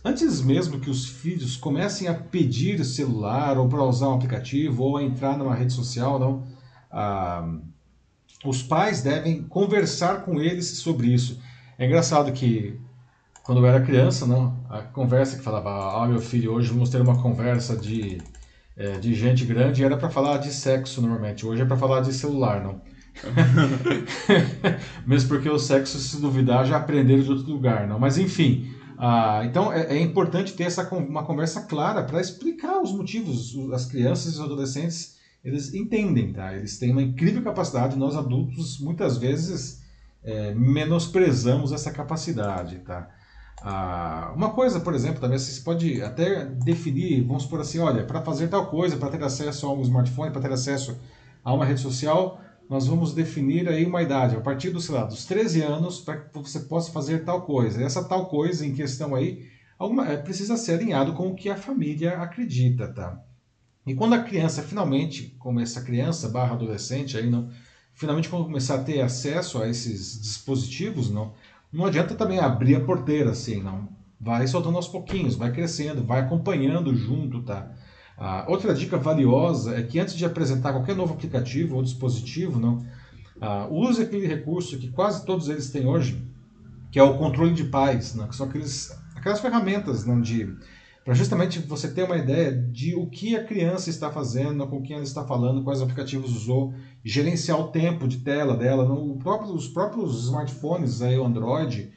antes 0.03 0.41
mesmo 0.41 0.79
que 0.79 0.89
os 0.89 1.07
filhos 1.07 1.55
comecem 1.55 2.07
a 2.07 2.13
pedir 2.13 2.83
celular 2.83 3.57
ou 3.57 3.69
para 3.69 3.83
usar 3.83 4.09
um 4.09 4.15
aplicativo 4.15 4.83
ou 4.83 4.97
a 4.97 5.03
entrar 5.03 5.37
numa 5.37 5.55
rede 5.55 5.73
social, 5.73 6.19
não, 6.19 6.43
ah, 6.91 7.47
os 8.43 8.61
pais 8.61 9.01
devem 9.01 9.43
conversar 9.43 10.23
com 10.23 10.39
eles 10.39 10.67
sobre 10.77 11.07
isso. 11.07 11.39
É 11.77 11.85
engraçado 11.85 12.31
que 12.31 12.79
quando 13.43 13.59
eu 13.59 13.65
era 13.65 13.81
criança, 13.81 14.25
não, 14.25 14.57
a 14.69 14.81
conversa 14.81 15.37
que 15.37 15.43
falava, 15.43 16.01
ah, 16.01 16.07
meu 16.07 16.21
filho, 16.21 16.53
hoje 16.53 16.69
vamos 16.69 16.89
ter 16.89 17.01
uma 17.01 17.21
conversa 17.21 17.75
de, 17.75 18.19
eh, 18.77 18.97
de 18.99 19.13
gente 19.13 19.43
grande, 19.45 19.83
era 19.83 19.97
para 19.97 20.09
falar 20.09 20.37
de 20.37 20.51
sexo 20.51 21.01
normalmente. 21.01 21.45
Hoje 21.45 21.61
é 21.61 21.65
para 21.65 21.75
falar 21.75 22.01
de 22.01 22.13
celular, 22.13 22.63
não. 22.63 22.81
Mesmo 25.05 25.29
porque 25.29 25.49
o 25.49 25.59
sexo, 25.59 25.99
se 25.99 26.19
duvidar, 26.21 26.65
já 26.65 26.77
aprenderam 26.77 27.21
de 27.21 27.31
outro 27.31 27.51
lugar, 27.51 27.85
não. 27.87 27.99
Mas 27.99 28.17
enfim, 28.17 28.73
ah, 28.97 29.41
então 29.43 29.71
é, 29.73 29.97
é, 29.97 30.01
importante 30.01 30.53
ter 30.53 30.63
essa 30.63 30.87
uma 30.95 31.25
conversa 31.25 31.61
clara 31.61 32.03
para 32.03 32.21
explicar 32.21 32.81
os 32.81 32.93
motivos. 32.93 33.53
As 33.73 33.85
crianças 33.85 34.33
e 34.33 34.35
os 34.37 34.41
adolescentes 34.41 35.12
eles 35.43 35.73
entendem, 35.73 36.31
tá? 36.31 36.55
Eles 36.55 36.77
têm 36.77 36.91
uma 36.91 37.01
incrível 37.01 37.43
capacidade. 37.43 37.97
Nós 37.97 38.15
adultos 38.15 38.79
muitas 38.79 39.17
vezes 39.17 39.83
é, 40.23 40.53
menosprezamos 40.53 41.71
essa 41.71 41.91
capacidade, 41.91 42.79
tá? 42.79 43.09
Ah, 43.61 44.33
uma 44.35 44.51
coisa, 44.51 44.79
por 44.79 44.93
exemplo, 44.93 45.21
também 45.21 45.37
você 45.37 45.61
pode 45.61 46.01
até 46.01 46.45
definir, 46.45 47.23
vamos 47.23 47.43
supor 47.43 47.61
assim, 47.61 47.79
olha, 47.79 48.03
para 48.05 48.21
fazer 48.21 48.47
tal 48.47 48.67
coisa, 48.67 48.97
para 48.97 49.09
ter 49.09 49.23
acesso 49.23 49.67
a 49.67 49.73
um 49.73 49.81
smartphone, 49.81 50.31
para 50.31 50.41
ter 50.41 50.51
acesso 50.51 50.99
a 51.43 51.53
uma 51.53 51.65
rede 51.65 51.79
social, 51.81 52.41
nós 52.69 52.87
vamos 52.87 53.13
definir 53.13 53.67
aí 53.69 53.85
uma 53.85 54.01
idade, 54.01 54.35
a 54.35 54.41
partir 54.41 54.69
dos, 54.69 54.85
sei 54.85 54.95
lá, 54.95 55.05
dos 55.05 55.25
13 55.25 55.61
anos, 55.61 55.99
para 55.99 56.17
que 56.17 56.39
você 56.39 56.61
possa 56.61 56.91
fazer 56.91 57.23
tal 57.23 57.43
coisa. 57.43 57.81
E 57.81 57.83
essa 57.85 58.03
tal 58.03 58.27
coisa 58.27 58.65
em 58.65 58.73
questão 58.73 59.15
aí 59.15 59.45
alguma, 59.77 60.07
é, 60.09 60.17
precisa 60.17 60.57
ser 60.57 60.73
alinhado 60.73 61.13
com 61.13 61.29
o 61.29 61.35
que 61.35 61.49
a 61.49 61.57
família 61.57 62.17
acredita, 62.17 62.87
tá? 62.87 63.21
E 63.85 63.93
quando 63.93 64.13
a 64.13 64.23
criança 64.23 64.63
finalmente, 64.63 65.35
como 65.39 65.59
essa 65.59 65.81
criança 65.81 66.29
barra 66.29 66.53
adolescente 66.53 67.17
aí 67.17 67.29
não, 67.29 67.49
finalmente 67.93 68.29
quando 68.29 68.45
começar 68.45 68.75
a 68.75 68.83
ter 68.83 69.01
acesso 69.01 69.61
a 69.61 69.67
esses 69.67 70.21
dispositivos, 70.21 71.09
não, 71.09 71.33
não 71.71 71.85
adianta 71.85 72.15
também 72.15 72.39
abrir 72.39 72.75
a 72.75 72.83
porteira 72.83 73.31
assim, 73.31 73.61
não. 73.61 73.89
Vai 74.19 74.47
soltando 74.47 74.77
aos 74.77 74.87
pouquinhos, 74.87 75.35
vai 75.35 75.51
crescendo, 75.51 76.03
vai 76.03 76.21
acompanhando 76.21 76.95
junto, 76.95 77.41
tá? 77.41 77.71
Ah, 78.17 78.45
outra 78.47 78.73
dica 78.73 78.97
valiosa 78.97 79.75
é 79.75 79.83
que 79.83 79.99
antes 79.99 80.15
de 80.15 80.23
apresentar 80.23 80.71
qualquer 80.71 80.95
novo 80.95 81.13
aplicativo 81.13 81.75
ou 81.75 81.83
dispositivo, 81.83 82.59
não, 82.59 82.85
ah, 83.41 83.67
use 83.69 84.01
aquele 84.01 84.27
recurso 84.27 84.77
que 84.77 84.89
quase 84.89 85.25
todos 85.25 85.49
eles 85.49 85.69
têm 85.71 85.85
hoje, 85.85 86.23
que 86.91 86.99
é 86.99 87.03
o 87.03 87.17
controle 87.17 87.53
de 87.53 87.65
pais, 87.65 88.15
né, 88.15 88.27
que 88.27 88.35
são 88.35 88.47
aqueles, 88.47 88.97
aquelas 89.15 89.41
ferramentas 89.41 90.05
não, 90.05 90.21
de 90.21 90.55
para 91.03 91.13
justamente 91.13 91.59
você 91.59 91.89
ter 91.89 92.03
uma 92.03 92.17
ideia 92.17 92.51
de 92.51 92.95
o 92.95 93.07
que 93.07 93.35
a 93.35 93.43
criança 93.43 93.89
está 93.89 94.09
fazendo, 94.09 94.65
com 94.67 94.81
quem 94.81 94.95
ela 94.95 95.03
está 95.03 95.25
falando, 95.25 95.63
quais 95.63 95.81
aplicativos 95.81 96.33
usou, 96.33 96.73
gerenciar 97.03 97.59
o 97.59 97.67
tempo 97.67 98.07
de 98.07 98.19
tela 98.19 98.55
dela. 98.55 98.85
No, 98.85 99.17
próprio, 99.17 99.53
os 99.53 99.67
próprios 99.67 100.25
smartphones, 100.25 101.01
aí, 101.01 101.17
o 101.17 101.25
Android, 101.25 101.91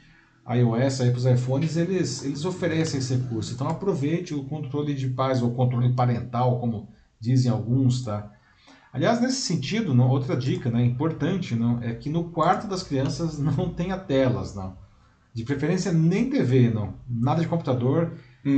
iOS, 0.49 1.01
aí 1.01 1.11
os 1.11 1.25
iPhones, 1.25 1.77
eles, 1.77 2.25
eles 2.25 2.45
oferecem 2.45 2.99
esse 2.99 3.15
recurso. 3.15 3.55
Então 3.55 3.69
aproveite 3.69 4.35
o 4.35 4.43
controle 4.43 4.93
de 4.93 5.09
paz 5.09 5.41
ou 5.41 5.53
controle 5.53 5.93
parental, 5.93 6.59
como 6.59 6.89
dizem 7.21 7.51
alguns, 7.51 8.03
tá? 8.03 8.33
Aliás, 8.93 9.21
nesse 9.21 9.43
sentido, 9.43 9.95
não, 9.95 10.09
outra 10.09 10.37
dica 10.37 10.71
né, 10.71 10.85
importante 10.85 11.55
não, 11.55 11.83
é 11.83 11.95
que 11.95 12.09
no 12.09 12.31
quarto 12.31 12.67
das 12.67 12.83
crianças 12.83 13.39
não 13.39 13.73
tenha 13.73 13.97
telas, 13.97 14.55
não. 14.55 14.77
De 15.33 15.45
preferência 15.45 15.93
nem 15.93 16.31
TV, 16.31 16.71
não. 16.71 16.95
Nada 17.07 17.43
de 17.43 17.47
computador 17.47 18.15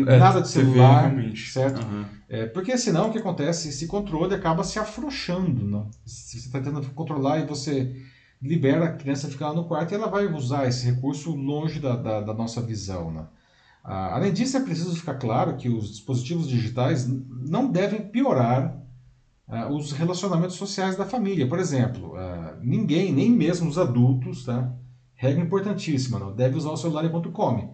é, 0.07 0.19
nada 0.19 0.41
de 0.41 0.49
celular, 0.49 1.13
certo? 1.35 1.81
Uhum. 1.83 2.05
É, 2.29 2.47
porque 2.47 2.77
senão 2.77 3.09
o 3.09 3.13
que 3.13 3.19
acontece? 3.19 3.69
Esse 3.69 3.87
controle 3.87 4.35
acaba 4.35 4.63
se 4.63 4.79
afrouxando, 4.79 5.65
não? 5.65 5.91
Se 6.05 6.39
você 6.39 6.47
está 6.47 6.61
tentando 6.61 6.89
controlar 6.91 7.39
e 7.39 7.47
você 7.47 7.95
libera 8.41 8.85
a 8.85 8.93
criança 8.93 9.29
ficar 9.29 9.49
lá 9.49 9.55
no 9.55 9.65
quarto 9.65 9.93
e 9.93 9.95
ela 9.95 10.09
vai 10.09 10.27
usar 10.27 10.69
esse 10.69 10.87
recurso 10.87 11.35
longe 11.35 11.81
da, 11.81 11.97
da, 11.97 12.21
da 12.21 12.35
nossa 12.35 12.61
visão, 12.61 13.11
né? 13.11 13.27
Ah, 13.83 14.17
além 14.17 14.33
disso, 14.33 14.57
é 14.57 14.61
preciso 14.61 14.95
ficar 14.95 15.15
claro 15.15 15.57
que 15.57 15.69
os 15.69 15.89
dispositivos 15.89 16.49
digitais 16.49 17.09
não 17.09 17.71
devem 17.71 18.03
piorar 18.03 18.77
ah, 19.49 19.69
os 19.69 19.93
relacionamentos 19.93 20.57
sociais 20.57 20.97
da 20.97 21.07
família. 21.07 21.49
Por 21.49 21.59
exemplo, 21.59 22.15
ah, 22.17 22.59
ninguém, 22.61 23.13
nem 23.13 23.31
mesmo 23.31 23.69
os 23.69 23.79
adultos, 23.79 24.45
tá? 24.45 24.73
regra 25.19 25.43
importantíssima, 25.43 26.19
não 26.19 26.33
deve 26.33 26.57
usar 26.57 26.71
o 26.71 26.77
celular 26.77 27.05
enquanto 27.05 27.33
come. 27.33 27.69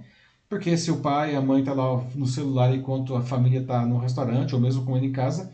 Porque 0.48 0.76
se 0.76 0.90
o 0.90 1.00
pai 1.00 1.32
e 1.32 1.36
a 1.36 1.42
mãe 1.42 1.60
estão 1.60 1.74
tá 1.76 1.82
lá 1.82 2.04
no 2.14 2.26
celular 2.26 2.74
enquanto 2.74 3.16
a 3.16 3.22
família 3.22 3.60
está 3.60 3.84
no 3.86 3.98
restaurante 3.98 4.54
ou 4.54 4.60
mesmo 4.60 4.84
comendo 4.84 5.06
em 5.06 5.12
casa, 5.12 5.50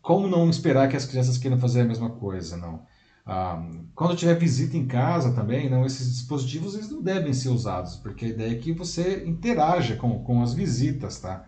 como 0.00 0.28
não 0.28 0.50
esperar 0.50 0.88
que 0.88 0.96
as 0.96 1.04
crianças 1.04 1.38
queiram 1.38 1.58
fazer 1.58 1.82
a 1.82 1.84
mesma 1.84 2.10
coisa, 2.10 2.56
não? 2.56 2.82
Ah, 3.24 3.56
quando 3.94 4.16
tiver 4.16 4.34
visita 4.34 4.76
em 4.76 4.84
casa 4.86 5.32
também, 5.32 5.68
não, 5.68 5.86
esses 5.86 6.10
dispositivos 6.10 6.74
eles 6.74 6.90
não 6.90 7.00
devem 7.00 7.32
ser 7.32 7.50
usados, 7.50 7.96
porque 7.96 8.24
a 8.26 8.28
ideia 8.28 8.52
é 8.52 8.54
que 8.56 8.72
você 8.72 9.22
interaja 9.24 9.94
com, 9.94 10.18
com 10.20 10.42
as 10.42 10.52
visitas, 10.52 11.18
tá? 11.18 11.44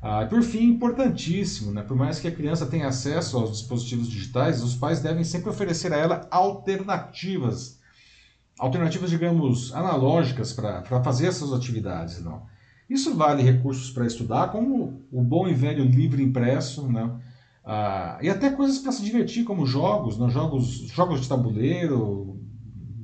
Ah, 0.00 0.26
por 0.26 0.42
fim, 0.42 0.68
importantíssimo, 0.68 1.72
né? 1.72 1.82
por 1.82 1.96
mais 1.96 2.18
que 2.20 2.28
a 2.28 2.32
criança 2.32 2.66
tenha 2.66 2.86
acesso 2.88 3.38
aos 3.38 3.50
dispositivos 3.50 4.08
digitais, 4.08 4.62
os 4.62 4.74
pais 4.74 5.00
devem 5.00 5.24
sempre 5.24 5.48
oferecer 5.48 5.92
a 5.92 5.96
ela 5.96 6.20
alternativas 6.30 7.75
alternativas, 8.58 9.10
digamos, 9.10 9.74
analógicas 9.74 10.52
para 10.52 11.02
fazer 11.02 11.26
essas 11.26 11.52
atividades. 11.52 12.22
Não? 12.22 12.42
Isso 12.88 13.14
vale 13.14 13.42
recursos 13.42 13.90
para 13.90 14.06
estudar, 14.06 14.50
como 14.50 15.02
o 15.10 15.22
bom 15.22 15.48
e 15.48 15.54
velho 15.54 15.84
livro 15.84 16.20
impresso, 16.20 16.90
né? 16.90 17.10
Ah, 17.64 18.18
e 18.22 18.28
até 18.28 18.48
coisas 18.50 18.78
para 18.78 18.92
se 18.92 19.02
divertir, 19.02 19.42
como 19.44 19.66
jogos, 19.66 20.16
né? 20.16 20.30
jogos, 20.30 20.86
jogos 20.88 21.20
de 21.20 21.28
tabuleiro, 21.28 22.40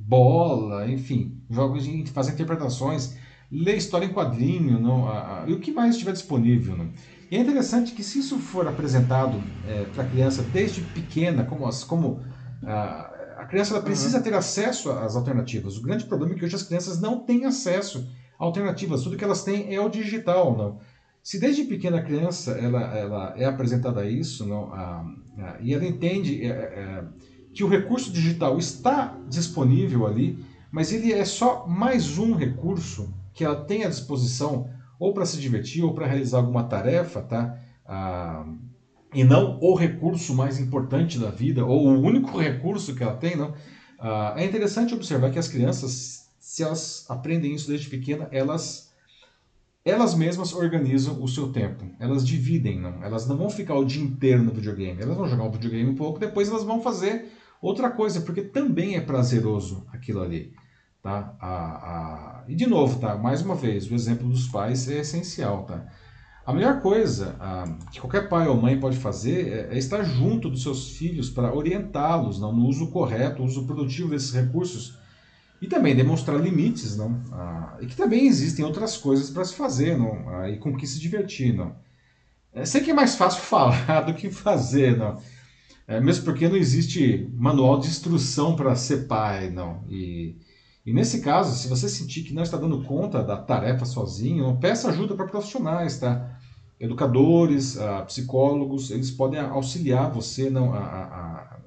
bola, 0.07 0.89
enfim, 0.89 1.37
jogos 1.49 1.83
de 1.83 2.05
fazer 2.11 2.31
interpretações, 2.31 3.17
ler 3.51 3.75
história 3.75 4.05
em 4.05 4.13
quadrinho, 4.13 4.79
não? 4.79 5.05
Ah, 5.07 5.43
e 5.45 5.53
o 5.53 5.59
que 5.59 5.71
mais 5.71 5.95
estiver 5.95 6.13
disponível. 6.13 6.77
Não? 6.77 6.89
E 7.29 7.35
é 7.35 7.39
interessante 7.41 7.91
que 7.91 8.03
se 8.03 8.19
isso 8.19 8.37
for 8.37 8.65
apresentado 8.65 9.41
é, 9.67 9.83
para 9.93 10.03
a 10.03 10.07
criança 10.07 10.41
desde 10.43 10.81
pequena, 10.81 11.43
como, 11.43 11.69
como 11.85 12.21
ah, 12.65 13.12
a 13.43 13.45
criança 13.45 13.81
precisa 13.81 14.17
uhum. 14.17 14.23
ter 14.23 14.33
acesso 14.33 14.89
às 14.89 15.17
alternativas. 15.17 15.77
O 15.77 15.81
grande 15.81 16.05
problema 16.05 16.33
é 16.33 16.37
que 16.37 16.45
hoje 16.45 16.55
as 16.55 16.63
crianças 16.63 17.01
não 17.01 17.19
têm 17.19 17.45
acesso 17.45 18.09
a 18.39 18.43
alternativas. 18.45 19.03
Tudo 19.03 19.17
que 19.17 19.23
elas 19.23 19.43
têm 19.43 19.75
é 19.75 19.81
o 19.81 19.89
digital, 19.89 20.55
não. 20.55 20.79
Se 21.21 21.37
desde 21.37 21.65
pequena 21.65 21.97
a 21.97 22.01
criança 22.01 22.51
ela, 22.51 22.81
ela 22.97 23.33
é 23.37 23.43
apresentada 23.43 23.99
a 23.99 24.09
isso, 24.09 24.47
não, 24.47 24.73
a, 24.73 25.05
a, 25.37 25.57
e 25.59 25.73
ela 25.73 25.85
entende 25.85 26.41
é, 26.45 26.47
é, 26.47 27.03
que 27.53 27.65
o 27.65 27.67
recurso 27.67 28.13
digital 28.13 28.57
está 28.57 29.17
disponível 29.27 30.07
ali, 30.07 30.43
mas 30.71 30.93
ele 30.93 31.11
é 31.11 31.25
só 31.25 31.67
mais 31.67 32.17
um 32.17 32.35
recurso 32.35 33.13
que 33.33 33.43
ela 33.43 33.55
tem 33.65 33.83
à 33.83 33.89
disposição 33.89 34.69
ou 34.97 35.13
para 35.13 35.25
se 35.25 35.37
divertir 35.37 35.83
ou 35.83 35.93
para 35.93 36.07
realizar 36.07 36.37
alguma 36.37 36.63
tarefa, 36.63 37.21
tá? 37.21 37.57
Ah, 37.85 38.45
e 39.13 39.23
não 39.23 39.59
o 39.61 39.75
recurso 39.75 40.33
mais 40.33 40.59
importante 40.59 41.19
da 41.19 41.29
vida, 41.29 41.65
ou 41.65 41.87
o 41.87 42.01
único 42.01 42.37
recurso 42.37 42.95
que 42.95 43.03
ela 43.03 43.15
tem, 43.15 43.35
não. 43.35 43.51
Uh, 43.99 44.37
é 44.37 44.45
interessante 44.45 44.93
observar 44.93 45.31
que 45.31 45.39
as 45.39 45.47
crianças, 45.47 46.29
se 46.39 46.63
elas 46.63 47.05
aprendem 47.09 47.53
isso 47.53 47.67
desde 47.67 47.89
pequena, 47.89 48.27
elas 48.31 48.93
elas 49.85 50.15
mesmas 50.15 50.53
organizam 50.53 51.21
o 51.21 51.27
seu 51.27 51.51
tempo. 51.51 51.85
Elas 51.99 52.25
dividem, 52.25 52.79
não. 52.79 53.03
Elas 53.03 53.27
não 53.27 53.35
vão 53.35 53.49
ficar 53.49 53.75
o 53.75 53.83
dia 53.83 54.01
inteiro 54.01 54.41
no 54.41 54.53
videogame. 54.53 55.01
Elas 55.01 55.17
vão 55.17 55.27
jogar 55.27 55.43
o 55.43 55.51
videogame 55.51 55.89
um 55.89 55.95
pouco, 55.95 56.19
depois 56.19 56.49
elas 56.49 56.63
vão 56.63 56.81
fazer 56.81 57.29
outra 57.61 57.89
coisa, 57.89 58.21
porque 58.21 58.41
também 58.41 58.95
é 58.95 59.01
prazeroso 59.01 59.85
aquilo 59.91 60.21
ali. 60.21 60.53
Tá? 61.01 61.35
A, 61.37 61.49
a... 61.49 62.43
E 62.47 62.55
de 62.55 62.65
novo, 62.65 62.97
tá? 62.97 63.17
mais 63.17 63.41
uma 63.41 63.55
vez, 63.55 63.91
o 63.91 63.93
exemplo 63.93 64.29
dos 64.29 64.47
pais 64.47 64.89
é 64.89 64.99
essencial. 64.99 65.65
Tá? 65.65 65.85
A 66.45 66.51
melhor 66.51 66.81
coisa 66.81 67.35
ah, 67.39 67.63
que 67.91 68.01
qualquer 68.01 68.27
pai 68.27 68.47
ou 68.47 68.57
mãe 68.57 68.77
pode 68.77 68.97
fazer 68.97 69.47
é, 69.47 69.75
é 69.75 69.77
estar 69.77 70.03
junto 70.03 70.49
dos 70.49 70.61
seus 70.61 70.97
filhos 70.97 71.29
para 71.29 71.53
orientá-los 71.53 72.39
no 72.39 72.65
uso 72.67 72.91
correto, 72.91 73.43
uso 73.43 73.65
produtivo 73.65 74.09
desses 74.09 74.33
recursos 74.33 74.97
e 75.61 75.67
também 75.67 75.95
demonstrar 75.95 76.41
limites, 76.41 76.97
não? 76.97 77.17
Ah, 77.31 77.77
e 77.79 77.85
que 77.85 77.95
também 77.95 78.25
existem 78.25 78.65
outras 78.65 78.97
coisas 78.97 79.29
para 79.29 79.45
se 79.45 79.55
fazer, 79.55 79.97
não? 79.97 80.27
Ah, 80.29 80.49
e 80.49 80.57
com 80.57 80.75
que 80.75 80.85
se 80.85 80.99
divertir, 80.99 81.53
não? 81.53 81.73
É, 82.51 82.65
sei 82.65 82.81
que 82.81 82.91
é 82.91 82.93
mais 82.93 83.15
fácil 83.15 83.39
falar 83.43 84.01
do 84.01 84.13
que 84.13 84.29
fazer, 84.29 84.97
não? 84.97 85.17
É, 85.87 86.01
mesmo 86.01 86.25
porque 86.25 86.49
não 86.49 86.57
existe 86.57 87.29
manual 87.33 87.79
de 87.79 87.87
instrução 87.87 88.55
para 88.55 88.75
ser 88.75 89.07
pai, 89.07 89.49
não? 89.49 89.85
E 89.89 90.35
e 90.85 90.93
nesse 90.93 91.21
caso, 91.21 91.57
se 91.57 91.67
você 91.69 91.87
sentir 91.87 92.23
que 92.23 92.33
não 92.33 92.43
está 92.43 92.57
dando 92.57 92.83
conta 92.83 93.23
da 93.23 93.37
tarefa 93.37 93.85
sozinho, 93.85 94.57
peça 94.59 94.89
ajuda 94.89 95.15
para 95.15 95.27
profissionais, 95.27 95.97
tá? 95.97 96.37
Educadores, 96.77 97.77
uh, 97.77 98.05
psicólogos, 98.05 98.91
eles 98.91 99.09
podem 99.09 99.39
auxiliar 99.39 100.11
você 100.11 100.49
não, 100.49 100.73
a, 100.73 100.79
a, 100.79 101.03
a, 101.03 101.59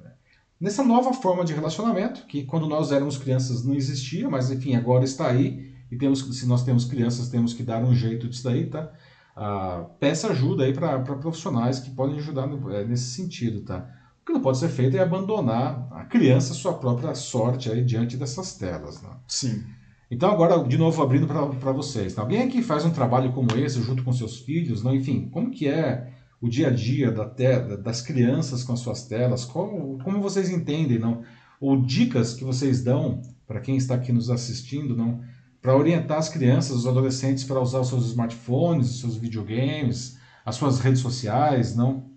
nessa 0.61 0.85
nova 0.85 1.14
forma 1.14 1.46
de 1.46 1.55
relacionamento, 1.55 2.26
que 2.26 2.44
quando 2.44 2.66
nós 2.66 2.92
éramos 2.92 3.16
crianças 3.16 3.64
não 3.64 3.74
existia, 3.74 4.29
mas 4.29 4.50
enfim, 4.50 4.74
agora 4.74 5.05
está 5.05 5.29
aí. 5.29 5.74
E 5.90 5.96
temos, 5.96 6.20
se 6.37 6.46
nós 6.46 6.64
temos 6.64 6.85
crianças, 6.85 7.31
temos 7.31 7.55
que 7.55 7.62
dar 7.62 7.83
um 7.83 7.94
jeito 7.94 8.29
disso 8.29 8.44
daí, 8.44 8.66
tá? 8.66 8.92
Uh, 9.35 9.88
peça 9.98 10.29
ajuda 10.29 10.64
aí 10.64 10.74
para 10.74 10.98
profissionais 10.98 11.79
que 11.81 11.90
podem 11.90 12.16
ajudar 12.18 12.48
é, 12.72 12.85
nesse 12.85 13.14
sentido, 13.14 13.62
tá? 13.62 13.88
O 14.27 14.33
que 14.33 14.33
não 14.33 14.41
pode 14.41 14.59
ser 14.59 14.69
feito 14.71 14.97
é 14.97 15.01
abandonar 15.01 15.87
a 15.93 16.05
criança 16.05 16.53
sua 16.53 16.75
própria 16.75 17.15
sorte 17.15 17.71
aí 17.71 17.85
diante 17.85 18.17
dessas 18.17 18.57
telas. 18.57 19.01
Né? 19.01 19.11
Sim. 19.29 19.65
Então, 20.11 20.29
agora, 20.29 20.59
de 20.65 20.77
novo, 20.77 21.01
abrindo 21.01 21.29
para 21.29 21.71
vocês. 21.71 22.12
Tá? 22.12 22.23
Alguém 22.23 22.43
aqui 22.43 22.61
faz 22.61 22.85
um 22.85 22.91
trabalho 22.91 23.33
como 23.33 23.57
esse 23.57 23.81
junto 23.81 24.03
com 24.03 24.12
seus 24.12 24.41
filhos? 24.41 24.83
Não? 24.83 24.93
Enfim, 24.93 25.29
como 25.29 25.53
que 25.53 25.69
é 25.69 26.12
o 26.41 26.49
dia 26.49 26.67
a 26.67 26.71
dia 26.73 27.12
da 27.12 27.25
te 27.25 27.77
das 27.77 28.03
crianças 28.03 28.65
com 28.65 28.73
as 28.73 28.81
suas 28.81 29.07
telas? 29.07 29.45
Como, 29.45 30.03
como 30.03 30.21
vocês 30.21 30.51
entendem 30.51 30.99
não? 30.99 31.23
ou 31.61 31.81
dicas 31.81 32.35
que 32.35 32.43
vocês 32.43 32.83
dão 32.83 33.23
para 33.47 33.61
quem 33.61 33.77
está 33.77 33.95
aqui 33.95 34.12
nos 34.12 34.29
assistindo, 34.29 34.97
não? 34.97 35.23
Para 35.62 35.77
orientar 35.77 36.19
as 36.19 36.29
crianças, 36.29 36.79
os 36.79 36.87
adolescentes 36.89 37.45
para 37.45 37.61
usar 37.61 37.79
os 37.79 37.89
seus 37.89 38.07
smartphones, 38.07 38.91
os 38.91 39.01
seus 39.01 39.17
videogames, 39.17 40.19
as 40.45 40.57
suas 40.57 40.81
redes 40.81 41.01
sociais, 41.01 41.77
não? 41.77 42.11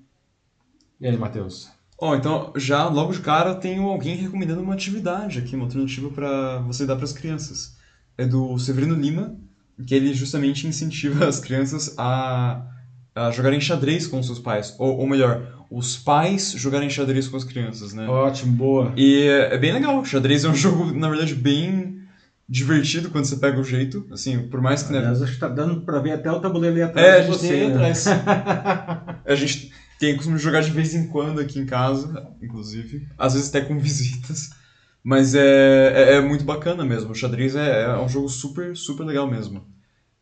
E 0.99 1.07
aí, 1.07 1.15
Matheus? 1.15 1.78
Ó, 2.01 2.15
então 2.15 2.53
já 2.55 2.87
logo 2.87 3.11
de 3.11 3.19
cara 3.19 3.55
tenho 3.55 3.83
alguém 3.83 4.15
recomendando 4.15 4.61
uma 4.61 4.73
atividade 4.73 5.39
aqui, 5.39 5.55
uma 5.55 5.65
alternativa 5.65 6.09
para 6.09 6.59
você 6.59 6.85
dar 6.85 6.95
para 6.95 7.05
as 7.05 7.11
crianças. 7.13 7.77
É 8.17 8.25
do 8.25 8.57
Severino 8.57 8.95
Lima, 8.95 9.35
que 9.85 9.93
ele 9.95 10.13
justamente 10.13 10.65
incentiva 10.67 11.25
as 11.27 11.39
crianças 11.39 11.93
a, 11.97 12.61
a 13.15 13.31
jogarem 13.31 13.59
xadrez 13.59 14.07
com 14.07 14.21
seus 14.23 14.39
pais. 14.39 14.75
Ou, 14.79 14.97
ou 14.99 15.07
melhor, 15.07 15.65
os 15.69 15.97
pais 15.97 16.51
jogarem 16.51 16.89
xadrez 16.89 17.27
com 17.27 17.37
as 17.37 17.43
crianças, 17.43 17.93
né? 17.93 18.07
Ótimo, 18.07 18.53
boa. 18.53 18.93
E 18.95 19.23
é, 19.27 19.55
é 19.55 19.57
bem 19.57 19.73
legal. 19.73 20.03
Xadrez 20.05 20.43
é 20.45 20.49
um 20.49 20.55
jogo, 20.55 20.91
na 20.93 21.09
verdade, 21.09 21.35
bem 21.35 21.99
divertido 22.47 23.09
quando 23.09 23.25
você 23.25 23.35
pega 23.37 23.59
o 23.59 23.63
jeito. 23.63 24.07
Assim, 24.11 24.47
por 24.47 24.61
mais 24.61 24.81
que... 24.83 24.91
né, 24.91 24.99
Aliás, 24.99 25.21
acho 25.21 25.33
que 25.33 25.39
tá 25.39 25.47
dando 25.47 25.81
para 25.81 25.99
ver 25.99 26.13
até 26.13 26.31
o 26.31 26.39
tabuleiro 26.39 26.75
ali 26.75 26.83
atrás 26.83 27.07
É, 27.07 27.21
de 27.21 27.27
você. 27.27 27.47
tem 27.49 27.67
né? 27.69 27.75
atrás. 27.75 28.05
A 29.25 29.35
gente 29.35 29.71
tem 29.99 30.15
costume 30.15 30.37
de 30.37 30.43
jogar 30.43 30.61
de 30.61 30.71
vez 30.71 30.95
em 30.95 31.07
quando 31.07 31.39
aqui 31.41 31.59
em 31.59 31.65
casa, 31.65 32.25
inclusive. 32.41 33.07
Às 33.17 33.33
vezes 33.33 33.49
até 33.49 33.61
com 33.61 33.77
visitas. 33.79 34.49
Mas 35.03 35.33
é, 35.35 35.93
é, 35.95 36.15
é 36.15 36.21
muito 36.21 36.45
bacana 36.45 36.85
mesmo. 36.85 37.11
O 37.11 37.15
xadrez 37.15 37.55
é, 37.55 37.83
é 37.83 37.97
um 37.99 38.09
jogo 38.09 38.29
super, 38.29 38.75
super 38.75 39.03
legal 39.05 39.27
mesmo. 39.27 39.65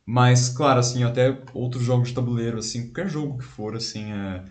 Mas, 0.06 0.50
claro, 0.50 0.80
assim, 0.80 1.04
até 1.04 1.38
outros 1.54 1.84
jogos 1.84 2.10
de 2.10 2.16
tabuleiro, 2.16 2.60
assim, 2.60 2.86
qualquer 2.86 3.10
jogo 3.10 3.38
que 3.38 3.46
for, 3.46 3.76
assim, 3.76 4.12
é... 4.12 4.42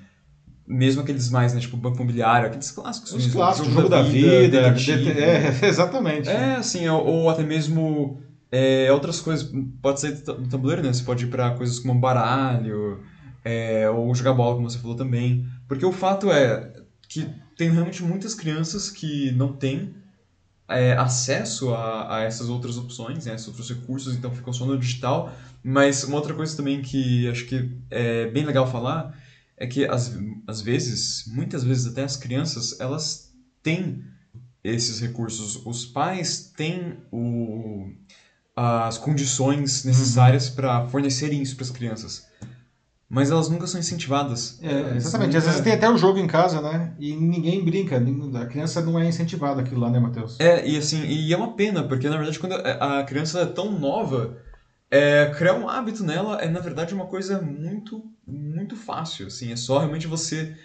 Mesmo 0.66 1.02
aqueles 1.02 1.30
mais, 1.30 1.54
né, 1.54 1.60
tipo 1.60 1.76
Banco 1.76 1.96
Imobiliário, 1.96 2.48
aqueles 2.48 2.72
clássicos. 2.72 3.12
Os 3.12 3.18
mesmo, 3.26 3.32
clássicos, 3.34 3.72
jogo 3.72 3.88
da 3.88 4.02
vida, 4.02 4.48
detetive. 4.48 5.04
det- 5.04 5.20
é, 5.20 5.60
exatamente. 5.66 6.28
É, 6.28 6.56
assim, 6.56 6.88
ou, 6.88 7.04
ou 7.06 7.30
até 7.30 7.44
mesmo 7.44 8.20
é, 8.50 8.92
outras 8.92 9.20
coisas. 9.20 9.48
Pode 9.80 10.00
ser 10.00 10.12
do 10.12 10.48
tabuleiro, 10.48 10.82
né? 10.82 10.92
Você 10.92 11.04
pode 11.04 11.24
ir 11.24 11.28
pra 11.28 11.52
coisas 11.52 11.78
como 11.78 11.94
baralho, 12.00 13.00
é, 13.46 13.88
ou 13.88 14.12
jogar 14.12 14.32
bola, 14.32 14.56
como 14.56 14.68
você 14.68 14.78
falou 14.78 14.96
também. 14.96 15.46
Porque 15.68 15.86
o 15.86 15.92
fato 15.92 16.32
é 16.32 16.72
que 17.08 17.30
tem 17.56 17.70
realmente 17.70 18.02
muitas 18.02 18.34
crianças 18.34 18.90
que 18.90 19.30
não 19.32 19.52
têm 19.52 19.94
é, 20.68 20.94
acesso 20.94 21.72
a, 21.72 22.16
a 22.16 22.22
essas 22.24 22.48
outras 22.48 22.76
opções, 22.76 23.24
né, 23.24 23.36
esses 23.36 23.46
outros 23.46 23.68
recursos, 23.68 24.16
então 24.16 24.34
ficam 24.34 24.52
só 24.52 24.66
no 24.66 24.76
digital. 24.76 25.32
Mas 25.62 26.02
uma 26.02 26.16
outra 26.16 26.34
coisa 26.34 26.56
também 26.56 26.82
que 26.82 27.28
acho 27.28 27.46
que 27.46 27.70
é 27.88 28.26
bem 28.26 28.44
legal 28.44 28.66
falar 28.68 29.16
é 29.56 29.64
que 29.64 29.84
às, 29.84 30.12
às 30.44 30.60
vezes, 30.60 31.24
muitas 31.28 31.62
vezes 31.62 31.86
até 31.86 32.02
as 32.02 32.16
crianças, 32.16 32.80
elas 32.80 33.32
têm 33.62 34.02
esses 34.64 35.00
recursos. 35.00 35.64
Os 35.64 35.86
pais 35.86 36.52
têm 36.56 36.98
o, 37.12 37.92
as 38.56 38.98
condições 38.98 39.84
necessárias 39.84 40.50
para 40.50 40.88
fornecerem 40.88 41.40
isso 41.40 41.54
para 41.54 41.64
as 41.64 41.70
crianças. 41.70 42.26
Mas 43.08 43.30
elas 43.30 43.48
nunca 43.48 43.66
são 43.68 43.78
incentivadas. 43.78 44.58
É, 44.60 44.96
exatamente. 44.96 45.36
Às 45.36 45.44
vezes 45.44 45.60
tem 45.60 45.72
até 45.72 45.88
o 45.88 45.96
jogo 45.96 46.18
em 46.18 46.26
casa, 46.26 46.60
né? 46.60 46.92
E 46.98 47.14
ninguém 47.14 47.64
brinca. 47.64 48.02
A 48.40 48.46
criança 48.46 48.80
não 48.80 48.98
é 48.98 49.06
incentivada 49.06 49.60
aquilo 49.60 49.80
lá, 49.80 49.90
né, 49.90 50.00
Matheus? 50.00 50.38
É, 50.40 50.66
e 50.66 50.76
assim, 50.76 51.04
e 51.04 51.32
é 51.32 51.36
uma 51.36 51.54
pena, 51.54 51.84
porque 51.84 52.08
na 52.08 52.16
verdade 52.16 52.38
quando 52.38 52.54
a 52.54 53.04
criança 53.04 53.42
é 53.42 53.46
tão 53.46 53.78
nova, 53.78 54.36
é, 54.90 55.30
criar 55.36 55.54
um 55.54 55.68
hábito 55.68 56.02
nela 56.02 56.40
é 56.40 56.48
na 56.48 56.60
verdade 56.60 56.94
uma 56.94 57.06
coisa 57.06 57.40
muito, 57.40 58.04
muito 58.26 58.74
fácil, 58.74 59.26
assim, 59.26 59.52
é 59.52 59.56
só 59.56 59.78
realmente 59.78 60.06
você 60.06 60.56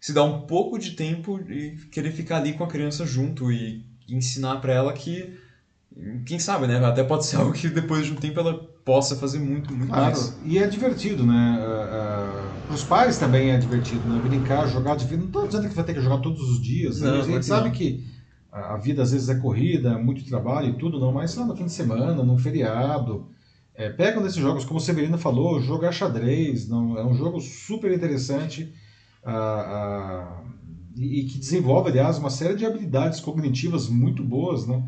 se 0.00 0.14
dar 0.14 0.22
um 0.24 0.46
pouco 0.46 0.78
de 0.78 0.92
tempo 0.92 1.38
e 1.50 1.76
querer 1.90 2.10
ficar 2.12 2.38
ali 2.38 2.54
com 2.54 2.64
a 2.64 2.68
criança 2.68 3.04
junto 3.04 3.52
e 3.52 3.84
ensinar 4.08 4.56
pra 4.56 4.72
ela 4.72 4.92
que, 4.94 5.34
quem 6.24 6.38
sabe, 6.38 6.66
né, 6.66 6.76
até 6.84 7.02
pode 7.02 7.26
ser 7.26 7.36
algo 7.38 7.52
que 7.52 7.68
depois 7.68 8.06
de 8.06 8.12
um 8.12 8.16
tempo 8.16 8.40
ela 8.40 8.54
possa 8.84 9.16
fazer 9.16 9.38
muito, 9.38 9.72
muito 9.72 9.88
Claro. 9.92 10.04
mais. 10.04 10.36
E 10.44 10.58
é 10.58 10.66
divertido, 10.66 11.24
né? 11.26 11.58
Para 12.66 12.74
os 12.74 12.84
pais 12.84 13.18
também 13.18 13.50
é 13.50 13.58
divertido, 13.58 14.08
né? 14.08 14.20
Brincar, 14.20 14.66
jogar 14.68 14.96
de. 14.96 15.16
Não 15.16 15.26
estou 15.26 15.46
dizendo 15.46 15.68
que 15.68 15.74
vai 15.74 15.84
ter 15.84 15.94
que 15.94 16.00
jogar 16.00 16.18
todos 16.18 16.40
os 16.48 16.60
dias. 16.62 17.00
né? 17.00 17.10
Não, 17.10 17.20
a 17.20 17.24
gente 17.24 17.44
sabe 17.44 17.68
não. 17.68 17.74
que 17.74 18.04
a 18.52 18.76
vida 18.76 19.02
às 19.02 19.12
vezes 19.12 19.28
é 19.28 19.34
corrida, 19.36 19.98
muito 19.98 20.24
trabalho 20.24 20.70
e 20.70 20.72
tudo, 20.78 20.98
não, 20.98 21.12
mas 21.12 21.34
lá, 21.36 21.44
no 21.44 21.56
fim 21.56 21.66
de 21.66 21.72
semana, 21.72 22.22
num 22.24 22.38
feriado. 22.38 23.28
É, 23.74 23.88
pegam 23.88 24.22
desses 24.22 24.38
jogos, 24.38 24.64
como 24.64 24.78
o 24.78 24.82
Severino 24.82 25.16
falou, 25.16 25.60
jogar 25.60 25.92
xadrez, 25.92 26.68
não, 26.68 26.98
é 26.98 27.04
um 27.04 27.14
jogo 27.14 27.40
super 27.40 27.90
interessante 27.92 28.72
ah, 29.24 30.42
ah, 30.42 30.42
e, 30.96 31.20
e 31.20 31.24
que 31.24 31.38
desenvolve, 31.38 31.88
aliás, 31.90 32.18
uma 32.18 32.28
série 32.30 32.56
de 32.56 32.66
habilidades 32.66 33.20
cognitivas 33.20 33.88
muito 33.88 34.22
boas, 34.22 34.66
né? 34.66 34.82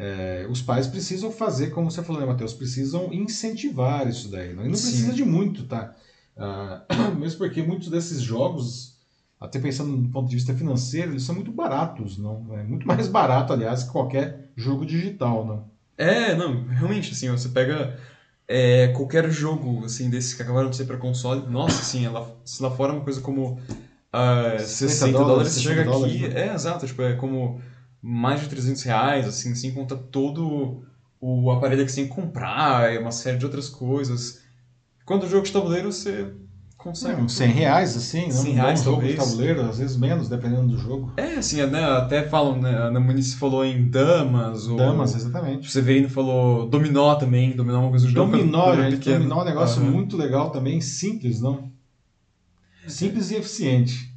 É, 0.00 0.46
os 0.48 0.62
pais 0.62 0.86
precisam 0.86 1.32
fazer, 1.32 1.70
como 1.70 1.90
você 1.90 2.00
falou, 2.04 2.20
né, 2.20 2.26
Matheus? 2.26 2.54
Precisam 2.54 3.12
incentivar 3.12 4.06
isso 4.08 4.30
daí. 4.30 4.54
Não? 4.54 4.64
E 4.64 4.68
não 4.68 4.76
Sim. 4.76 4.90
precisa 4.90 5.12
de 5.12 5.24
muito, 5.24 5.64
tá? 5.64 5.92
Ah, 6.36 6.84
mesmo 7.18 7.38
porque 7.38 7.60
muitos 7.64 7.90
desses 7.90 8.20
jogos, 8.20 8.96
até 9.40 9.58
pensando 9.58 9.96
do 9.96 10.08
ponto 10.08 10.28
de 10.28 10.36
vista 10.36 10.54
financeiro, 10.54 11.10
eles 11.10 11.24
são 11.24 11.34
muito 11.34 11.50
baratos, 11.50 12.16
não? 12.16 12.46
É 12.56 12.62
muito 12.62 12.86
mais 12.86 13.08
barato, 13.10 13.52
aliás, 13.52 13.82
que 13.82 13.90
qualquer 13.90 14.52
jogo 14.54 14.86
digital, 14.86 15.44
não? 15.44 15.64
É, 15.96 16.32
não, 16.36 16.64
realmente, 16.68 17.10
assim, 17.10 17.28
você 17.28 17.48
pega 17.48 17.98
é, 18.46 18.86
qualquer 18.96 19.28
jogo, 19.32 19.84
assim, 19.84 20.08
desses 20.08 20.32
que 20.32 20.42
acabaram 20.42 20.70
de 20.70 20.76
ser 20.76 20.84
pra 20.84 20.96
console, 20.96 21.44
nossa, 21.50 21.80
assim, 21.80 22.06
ela, 22.06 22.38
se 22.44 22.62
lá 22.62 22.70
fora 22.70 22.92
é 22.92 22.94
uma 22.94 23.02
coisa 23.02 23.20
como 23.20 23.58
ah, 24.12 24.56
60 24.60 25.10
dólares, 25.10 25.28
dólares, 25.28 25.52
você 25.54 25.60
60 25.60 25.74
chega 25.74 25.90
dólares, 25.90 26.14
aqui, 26.14 26.28
né? 26.28 26.48
é, 26.48 26.54
exato, 26.54 26.86
tipo, 26.86 27.02
é 27.02 27.14
como 27.14 27.60
mais 28.02 28.40
de 28.40 28.48
300 28.48 28.82
reais, 28.82 29.26
assim, 29.26 29.54
sem 29.54 29.72
contar 29.72 29.96
todo 29.96 30.82
o 31.20 31.50
aparelho 31.50 31.84
que 31.84 31.90
você 31.90 32.02
tem 32.02 32.08
que 32.08 32.14
comprar, 32.14 32.92
e 32.94 32.98
uma 32.98 33.10
série 33.10 33.38
de 33.38 33.44
outras 33.44 33.68
coisas. 33.68 34.40
Quando 35.04 35.24
o 35.24 35.28
jogo 35.28 35.44
de 35.44 35.52
tabuleiro, 35.52 35.90
você 35.90 36.32
consegue... 36.76 37.20
Não, 37.20 37.28
100 37.28 37.50
reais, 37.50 37.96
assim, 37.96 38.26
não? 38.28 38.30
100 38.30 38.40
Um 38.40 38.44
bom 38.44 38.52
reais, 38.62 38.82
jogo 38.84 39.02
de 39.02 39.14
talvez. 39.14 39.30
tabuleiro, 39.30 39.62
às 39.62 39.78
vezes 39.78 39.96
menos, 39.96 40.28
dependendo 40.28 40.68
do 40.68 40.78
jogo. 40.78 41.12
É, 41.16 41.34
assim, 41.36 41.56
né, 41.66 41.82
até 41.82 42.28
falam, 42.28 42.60
né, 42.60 42.70
a 42.76 42.84
Ana 42.84 43.00
Muniz 43.00 43.34
falou 43.34 43.64
em 43.64 43.90
damas, 43.90 44.68
ou... 44.68 44.76
Damas, 44.76 45.14
O 45.14 45.16
exatamente. 45.16 45.70
Severino 45.72 46.08
falou 46.08 46.68
dominó 46.68 47.16
também, 47.16 47.56
dominó 47.56 47.78
é 47.78 47.80
uma 47.80 47.90
coisa 47.90 48.06
de 48.06 48.12
jogo 48.12 48.30
Dominó, 48.30 48.72
era 48.72 48.82
gente, 48.84 48.98
pequeno. 48.98 49.18
dominó 49.18 49.40
é 49.40 49.42
um 49.42 49.46
negócio 49.46 49.82
Aham. 49.82 49.90
muito 49.90 50.16
legal 50.16 50.50
também, 50.50 50.80
simples, 50.80 51.40
não? 51.40 51.68
Simples 52.86 53.30
e 53.32 53.36
eficiente. 53.36 54.07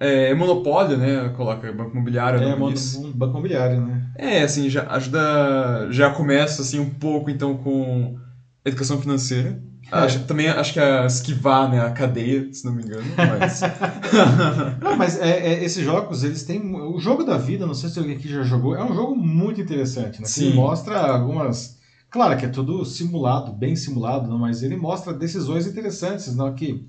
É, 0.00 0.34
monopólio, 0.34 0.96
né? 0.96 1.28
Coloca 1.36 1.70
banco 1.72 1.92
imobiliário. 1.92 2.40
É, 2.40 2.44
no 2.44 2.50
mano, 2.52 2.70
início. 2.70 3.00
um 3.00 3.12
banco 3.12 3.32
imobiliário, 3.32 3.80
né? 3.80 4.10
É, 4.16 4.42
assim, 4.42 4.70
já 4.70 4.86
ajuda. 4.90 5.88
Já 5.90 6.10
começa 6.10 6.62
assim 6.62 6.78
um 6.78 6.90
pouco 6.90 7.28
então 7.30 7.56
com 7.56 8.16
educação 8.64 9.00
financeira. 9.00 9.60
É. 9.92 9.98
Acho, 9.98 10.24
também 10.24 10.48
acho 10.48 10.72
que 10.72 10.80
é 10.80 11.06
esquivar 11.06 11.70
né, 11.70 11.80
a 11.80 11.90
cadeia, 11.90 12.52
se 12.52 12.64
não 12.64 12.74
me 12.74 12.82
engano. 12.82 13.04
Mas... 13.16 13.60
Não, 14.82 14.96
mas 14.96 15.20
é, 15.20 15.54
é, 15.54 15.64
esses 15.64 15.84
jogos, 15.84 16.24
eles 16.24 16.42
têm. 16.42 16.60
O 16.74 16.98
jogo 16.98 17.22
da 17.22 17.36
vida, 17.36 17.66
não 17.66 17.74
sei 17.74 17.88
se 17.88 17.98
alguém 17.98 18.16
aqui 18.16 18.28
já 18.28 18.42
jogou, 18.42 18.74
é 18.74 18.82
um 18.82 18.94
jogo 18.94 19.14
muito 19.14 19.60
interessante, 19.60 20.20
né? 20.20 20.24
Que 20.24 20.30
Sim. 20.30 20.46
Ele 20.46 20.56
mostra 20.56 20.98
algumas. 20.98 21.76
Claro 22.10 22.36
que 22.36 22.46
é 22.46 22.48
tudo 22.48 22.84
simulado, 22.84 23.52
bem 23.52 23.76
simulado, 23.76 24.28
não, 24.28 24.38
mas 24.38 24.62
ele 24.62 24.76
mostra 24.76 25.12
decisões 25.12 25.66
interessantes, 25.66 26.34
não? 26.34 26.52
Que, 26.54 26.84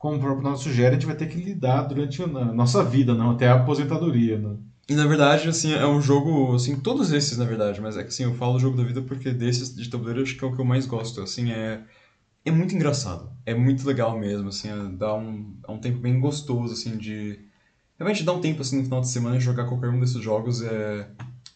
como 0.00 0.16
o 0.16 0.18
próprio 0.20 0.42
nome 0.42 0.56
sugere, 0.56 0.88
a 0.88 0.92
gente 0.94 1.04
vai 1.06 1.14
ter 1.14 1.26
que 1.28 1.36
lidar 1.36 1.82
durante 1.82 2.22
a 2.22 2.26
nossa 2.26 2.82
vida, 2.82 3.14
não? 3.14 3.32
Até 3.32 3.48
a 3.48 3.54
aposentadoria, 3.56 4.38
né? 4.38 4.56
e 4.88 4.94
na 4.94 5.06
verdade, 5.06 5.46
assim, 5.48 5.72
é 5.74 5.86
um 5.86 6.00
jogo. 6.00 6.54
Assim, 6.54 6.80
todos 6.80 7.12
esses, 7.12 7.36
na 7.38 7.44
verdade, 7.44 7.80
mas 7.82 7.96
é 7.98 8.02
que 8.02 8.08
assim, 8.08 8.24
eu 8.24 8.34
falo 8.34 8.58
jogo 8.58 8.78
da 8.78 8.82
vida 8.82 9.02
porque 9.02 9.30
desses 9.30 9.74
de 9.76 9.88
tabuleiro 9.90 10.22
acho 10.22 10.36
que 10.36 10.44
é 10.44 10.48
o 10.48 10.52
que 10.56 10.60
eu 10.60 10.64
mais 10.64 10.86
gosto. 10.86 11.20
Assim, 11.20 11.52
é. 11.52 11.82
É 12.44 12.50
muito 12.50 12.74
engraçado. 12.74 13.30
É 13.44 13.54
muito 13.54 13.86
legal 13.86 14.18
mesmo, 14.18 14.48
assim, 14.48 14.68
é- 14.70 14.88
dá 14.96 15.14
um, 15.14 15.54
é 15.68 15.70
um 15.70 15.78
tempo 15.78 15.98
bem 15.98 16.18
gostoso, 16.18 16.72
assim, 16.72 16.96
de. 16.96 17.38
Realmente 17.98 18.24
dar 18.24 18.32
um 18.32 18.40
tempo 18.40 18.62
assim 18.62 18.78
no 18.78 18.84
final 18.84 19.00
de 19.02 19.08
semana 19.08 19.36
e 19.36 19.40
jogar 19.40 19.66
qualquer 19.66 19.90
um 19.90 20.00
desses 20.00 20.22
jogos 20.22 20.62
é, 20.62 21.06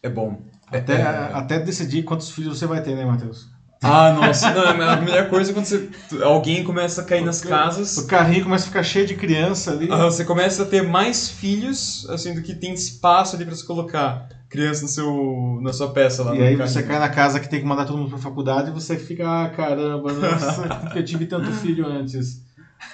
é 0.03 0.11
bom. 0.11 0.43
É- 0.71 0.79
Até, 0.79 0.95
é- 1.01 1.33
até 1.33 1.59
decidir 1.59 2.05
quantos 2.05 2.31
filhos 2.31 2.59
você 2.59 2.67
vai 2.67 2.83
ter, 2.83 2.95
né, 2.95 3.07
Matheus? 3.07 3.49
Ah, 3.85 4.13
nossa, 4.13 4.51
não, 4.53 4.89
a 4.89 4.97
melhor 4.97 5.29
coisa 5.29 5.51
é 5.51 5.55
quando 5.55 5.67
você, 5.67 5.89
alguém 6.23 6.65
começa 6.65 7.03
a 7.03 7.05
cair 7.05 7.25
nas 7.25 7.43
O 7.43 7.49
casas, 7.49 7.99
carrinho 8.07 8.45
começa 8.45 8.65
a 8.65 8.69
ficar 8.69 8.83
cheio 8.83 9.07
de 9.07 9.15
criança 9.15 9.73
ali. 9.73 9.89
ah, 9.91 10.05
você 10.05 10.25
começa 10.25 10.63
a 10.63 10.67
ter 10.67 10.83
mais 10.83 11.29
filhos, 11.29 12.09
assim, 12.09 12.35
do 12.35 12.43
que 12.43 12.55
tem 12.55 12.73
espaço 12.73 13.37
ali 13.37 13.45
pra 13.45 13.55
você 13.55 13.65
colocar 13.67 14.29
criança 14.49 14.83
no 14.83 14.89
seu, 14.89 15.59
na 15.63 15.73
sua 15.73 15.93
peça 15.93 16.23
lá 16.23 16.35
E 16.35 16.41
aí 16.41 16.57
carrinho. 16.57 16.69
você 16.69 16.83
cai 16.83 16.99
na 16.99 17.09
casa 17.09 17.41
que 17.41 17.49
tem 17.49 17.61
que 17.61 17.67
mandar 17.67 17.85
todo 17.85 17.99
mundo 17.99 18.11
pra 18.11 18.19
faculdade 18.19 18.71
e 18.71 18.73
você 18.73 18.97
fica, 18.97 19.45
ah, 19.45 19.49
caramba, 19.49 20.13
nossa, 20.13 20.69
eu 20.95 21.05
tive 21.05 21.27
tanto 21.27 21.51
filho 21.53 21.87
antes. 21.87 22.43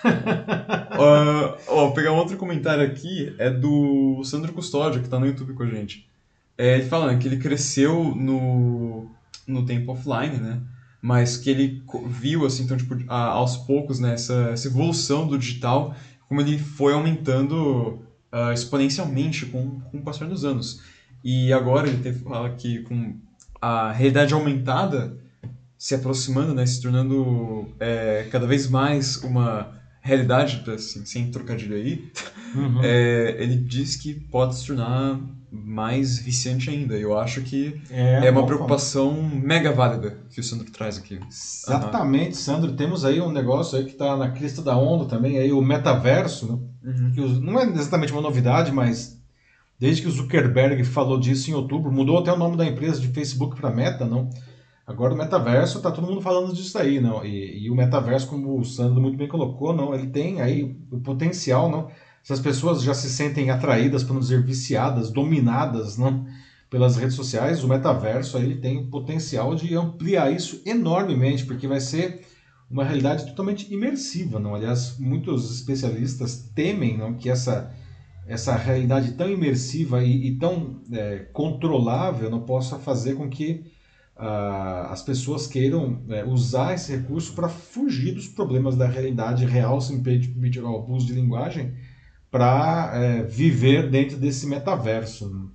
Ah, 0.05 1.57
ó, 1.69 1.87
vou 1.87 1.93
pegar 1.93 2.13
um 2.13 2.17
outro 2.17 2.37
comentário 2.37 2.85
aqui, 2.85 3.35
é 3.39 3.51
do 3.51 4.23
Sandro 4.25 4.53
Custódio, 4.53 5.03
que 5.03 5.09
tá 5.09 5.19
no 5.19 5.27
YouTube 5.27 5.53
com 5.55 5.63
a 5.63 5.67
gente. 5.67 6.07
É, 6.57 6.75
ele 6.75 6.85
fala 6.89 7.13
né, 7.13 7.19
que 7.19 7.27
ele 7.27 7.39
cresceu 7.39 8.15
no, 8.17 9.11
no 9.47 9.65
tempo 9.65 9.93
offline, 9.93 10.37
né? 10.39 10.59
Mas 11.03 11.37
que 11.37 11.49
ele 11.51 11.83
viu, 12.07 12.45
assim, 12.45 12.65
então, 12.65 12.77
tipo, 12.77 12.95
a- 13.09 13.29
aos 13.29 13.57
poucos, 13.57 13.99
né, 13.99 14.13
essa, 14.15 14.51
essa 14.53 14.69
evolução 14.69 15.27
do 15.27 15.39
digital, 15.39 15.95
como 16.29 16.41
ele 16.41 16.59
foi 16.59 16.93
aumentando 16.93 18.01
ah, 18.33 18.53
exponencialmente 18.53 19.47
com, 19.47 19.81
com 19.81 19.99
o 19.99 20.03
passar 20.03 20.29
dos 20.29 20.45
anos. 20.45 20.81
E 21.25 21.53
agora 21.53 21.89
ele 21.89 22.03
teve, 22.03 22.23
fala 22.25 22.51
que 22.51 22.81
com 22.83 23.15
a 23.61 23.91
realidade 23.93 24.33
aumentada 24.35 25.17
se 25.77 25.95
aproximando, 25.95 26.55
né, 26.55 26.65
se 26.67 26.81
tornando 26.83 27.67
é, 27.81 28.27
cada 28.31 28.47
vez 28.47 28.69
mais 28.69 29.17
uma 29.25 29.73
realidade, 30.03 30.63
assim, 30.71 31.05
sem 31.05 31.31
trocadilho 31.31 31.75
aí, 31.77 32.11
Uhum. 32.55 32.81
é, 32.83 33.37
ele 33.39 33.57
diz 33.57 33.95
que 33.97 34.13
pode 34.15 34.57
se 34.57 34.67
tornar 34.67 35.21
mais 35.51 36.19
viciante 36.19 36.71
ainda. 36.71 36.97
Eu 36.97 37.19
acho 37.19 37.43
que 37.43 37.81
é, 37.91 38.31
uma 38.31 38.41
bom 38.41 38.47
preocupação 38.47 39.23
mega 39.23 39.73
válida 39.73 40.19
que 40.31 40.41
o 40.41 40.45
Sandro 40.45 40.71
traz 40.71 40.99
aqui. 40.99 41.19
Exatamente, 41.29 42.37
Sandro. 42.37 42.73
Temos 42.73 43.05
aí 43.05 43.21
um 43.21 43.33
negócio 43.33 43.77
aí 43.77 43.85
que 43.85 43.93
está 43.93 44.17
na 44.17 44.31
crista 44.31 44.63
da 44.63 44.77
onda 44.77 45.07
também, 45.07 45.39
aí 45.39 45.53
o 45.53 45.61
metaverso, 45.61 46.47
né? 46.53 46.59
Uhum. 46.83 47.13
que 47.13 47.21
não 47.41 47.61
é 47.61 47.65
exatamente 47.65 48.13
uma 48.13 48.23
novidade, 48.23 48.73
mas 48.73 49.21
desde 49.79 50.03
que 50.03 50.09
o 50.09 50.11
Zuckerberg 50.11 50.83
falou 50.85 51.21
disso 51.21 51.51
em 51.51 51.55
outubro, 51.55 51.93
mudou 51.93 52.19
até 52.19 52.33
o 52.33 52.39
nome 52.39 52.57
da 52.57 52.65
empresa 52.65 53.01
de 53.01 53.09
Facebook 53.09 53.61
para 53.61 53.71
Meta, 53.71 54.07
não? 54.07 54.31
Agora 54.87 55.15
o 55.15 55.17
metaverso, 55.17 55.81
tá 55.81 55.91
todo 55.91 56.07
mundo 56.07 56.21
falando 56.21 56.53
disso 56.53 56.77
aí, 56.77 57.01
não? 57.01 57.25
E, 57.25 57.65
e 57.65 57.71
o 57.71 57.77
metaverso, 57.77 58.27
como 58.27 58.59
o 58.59 58.65
Sandro 58.65 59.01
muito 59.01 59.17
bem 59.17 59.29
colocou, 59.29 59.73
não, 59.73 59.95
ele 59.95 60.09
tem 60.09 60.41
aí 60.41 60.77
o 60.91 60.99
potencial, 61.01 61.71
não? 61.71 61.89
Se 62.23 62.33
as 62.33 62.41
pessoas 62.41 62.83
já 62.83 62.95
se 62.95 63.09
sentem 63.09 63.51
atraídas, 63.51 64.05
para 64.05 64.15
não 64.15 64.21
dizer 64.21 64.43
viciadas, 64.43 65.11
dominadas, 65.11 65.97
não? 65.97 66.27
Pelas 66.69 66.97
redes 66.97 67.17
sociais, 67.17 67.65
o 67.65 67.69
metaverso 67.69 68.39
ele 68.39 68.57
tem 68.57 68.79
o 68.79 68.87
potencial 68.87 69.55
de 69.55 69.75
ampliar 69.75 70.31
isso 70.31 70.63
enormemente, 70.65 71.45
porque 71.45 71.67
vai 71.67 71.81
ser 71.81 72.25
uma 72.71 72.85
realidade 72.85 73.27
totalmente 73.27 73.73
imersiva, 73.73 74.39
não? 74.39 74.55
Aliás, 74.55 74.97
muitos 74.99 75.51
especialistas 75.53 76.51
temem, 76.55 76.97
não, 76.97 77.15
que 77.15 77.29
essa 77.29 77.75
essa 78.31 78.55
realidade 78.55 79.13
tão 79.15 79.29
imersiva 79.29 80.05
e, 80.05 80.29
e 80.29 80.37
tão 80.37 80.81
é, 80.93 81.27
controlável 81.33 82.31
não 82.31 82.43
possa 82.43 82.79
fazer 82.79 83.17
com 83.17 83.29
que 83.29 83.65
ah, 84.17 84.89
as 84.93 85.03
pessoas 85.03 85.49
queiram 85.49 86.03
é, 86.09 86.25
usar 86.25 86.75
esse 86.75 86.95
recurso 86.95 87.35
para 87.35 87.49
fugir 87.49 88.15
dos 88.15 88.29
problemas 88.29 88.77
da 88.77 88.87
realidade 88.87 89.45
real, 89.45 89.81
se 89.81 89.93
me 89.93 90.03
permite 90.03 90.61
o 90.61 90.77
abuso 90.77 91.07
de 91.07 91.15
linguagem, 91.15 91.73
para 92.31 93.23
viver 93.29 93.89
dentro 93.91 94.17
desse 94.17 94.47
metaverso. 94.47 95.51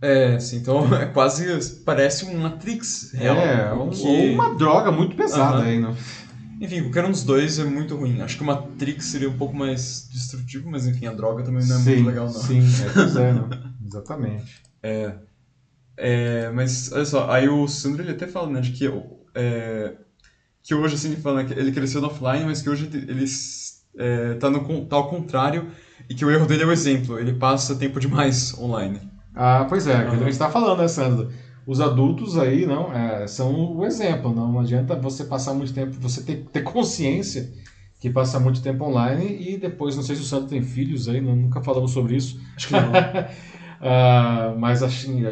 É, 0.00 0.34
assim, 0.34 0.56
então 0.56 0.92
é 0.94 1.06
quase. 1.06 1.80
parece 1.84 2.24
um 2.24 2.38
Matrix 2.38 3.12
real. 3.12 3.36
é, 3.36 3.70
que- 3.90 4.02
ou 4.02 4.32
uma 4.34 4.54
droga 4.54 4.90
muito 4.90 5.16
pesada 5.16 5.62
Aham. 5.62 5.64
aí, 5.64 5.78
não? 5.80 5.94
Enfim, 6.60 6.82
qualquer 6.84 7.04
um 7.04 7.10
dos 7.10 7.22
dois 7.22 7.58
é 7.58 7.64
muito 7.64 7.94
ruim. 7.96 8.20
Acho 8.22 8.36
que 8.36 8.42
o 8.42 8.46
Matrix 8.46 9.06
seria 9.06 9.28
um 9.28 9.36
pouco 9.36 9.54
mais 9.54 10.08
destrutivo, 10.10 10.70
mas 10.70 10.86
enfim, 10.86 11.06
a 11.06 11.12
droga 11.12 11.42
também 11.42 11.64
não 11.66 11.76
é 11.76 11.78
sim, 11.78 11.96
muito 11.96 12.06
legal, 12.06 12.26
não. 12.32 12.40
Sim, 12.40 12.60
é, 12.80 13.28
é, 13.28 13.32
não? 13.34 13.48
exatamente. 13.84 14.62
É, 15.96 16.50
mas, 16.50 16.90
olha 16.92 17.04
só, 17.04 17.30
aí 17.30 17.48
o 17.48 17.66
Sandro 17.68 18.02
ele 18.02 18.12
até 18.12 18.26
fala, 18.26 18.48
né, 18.48 18.60
de 18.60 18.70
que, 18.72 18.86
é, 19.34 19.96
que 20.62 20.74
hoje, 20.74 20.94
assim, 20.94 21.08
ele 21.08 21.20
fala 21.20 21.42
né, 21.42 21.48
que 21.48 21.58
ele 21.58 21.72
cresceu 21.72 22.00
no 22.00 22.08
offline, 22.08 22.44
mas 22.44 22.62
que 22.62 22.70
hoje 22.70 22.88
ele 22.92 23.24
é, 23.98 24.34
tá, 24.36 24.50
no, 24.50 24.86
tá 24.86 24.96
ao 24.96 25.08
contrário 25.10 25.70
e 26.08 26.14
que 26.14 26.24
o 26.24 26.30
erro 26.30 26.46
dele 26.46 26.62
é 26.62 26.66
o 26.66 26.72
exemplo, 26.72 27.18
ele 27.18 27.34
passa 27.34 27.74
tempo 27.76 28.00
demais 28.00 28.56
online. 28.58 29.00
Ah, 29.34 29.66
pois 29.68 29.86
é, 29.86 29.94
Aham. 29.94 30.10
que 30.10 30.14
a 30.14 30.18
gente 30.18 30.28
está 30.30 30.50
falando, 30.50 30.78
né, 30.80 30.88
Sandro? 30.88 31.30
Os 31.66 31.80
adultos 31.80 32.38
aí, 32.38 32.64
não, 32.64 32.92
é, 32.92 33.26
são 33.26 33.76
o 33.76 33.84
exemplo, 33.84 34.32
não, 34.34 34.52
não 34.52 34.60
adianta 34.60 34.94
você 34.96 35.24
passar 35.24 35.52
muito 35.52 35.74
tempo, 35.74 35.92
você 36.00 36.22
ter, 36.22 36.44
ter 36.52 36.62
consciência 36.62 37.52
que 37.98 38.08
passa 38.08 38.38
muito 38.38 38.62
tempo 38.62 38.84
online 38.84 39.36
e 39.40 39.56
depois, 39.58 39.96
não 39.96 40.02
sei 40.02 40.14
se 40.16 40.22
o 40.22 40.24
Sandro 40.24 40.48
tem 40.48 40.62
filhos 40.62 41.08
aí, 41.08 41.20
não, 41.20 41.34
nunca 41.34 41.60
falamos 41.60 41.90
sobre 41.90 42.16
isso, 42.16 42.38
Acho 42.56 42.68
que 42.68 42.72
não. 42.72 42.92
Ah, 43.80 44.54
mas 44.56 44.82
assim, 44.82 45.22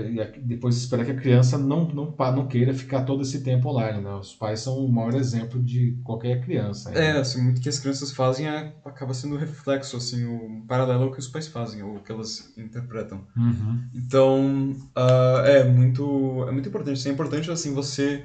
depois 0.42 0.76
espera 0.76 1.04
que 1.04 1.10
a 1.10 1.14
criança 1.16 1.56
não, 1.58 1.86
não, 1.88 2.14
não 2.16 2.46
queira 2.48 2.72
ficar 2.74 3.02
todo 3.02 3.22
esse 3.22 3.42
tempo 3.42 3.68
online, 3.68 4.00
né? 4.00 4.14
Os 4.14 4.34
pais 4.34 4.60
são 4.60 4.76
o 4.76 4.90
maior 4.90 5.14
exemplo 5.14 5.62
de 5.62 5.96
qualquer 6.02 6.40
criança. 6.40 6.90
né? 6.90 7.08
É, 7.08 7.18
assim, 7.18 7.40
muito 7.42 7.60
que 7.60 7.68
as 7.68 7.78
crianças 7.78 8.10
fazem 8.10 8.48
é, 8.48 8.72
acaba 8.84 9.14
sendo 9.14 9.34
um 9.34 9.38
reflexo, 9.38 9.96
assim, 9.96 10.24
o 10.24 10.64
paralelo 10.66 11.04
ao 11.04 11.10
que 11.10 11.18
os 11.18 11.28
pais 11.28 11.46
fazem, 11.46 11.82
ou 11.82 12.00
que 12.00 12.10
elas 12.12 12.52
interpretam. 12.56 13.24
Uhum. 13.36 13.78
Então, 13.94 14.74
ah, 14.94 15.42
é 15.44 15.64
muito 15.64 16.44
é 16.48 16.52
muito 16.52 16.68
importante. 16.68 16.98
Assim, 16.98 17.08
é 17.08 17.12
importante 17.12 17.50
assim 17.50 17.72
você, 17.72 18.24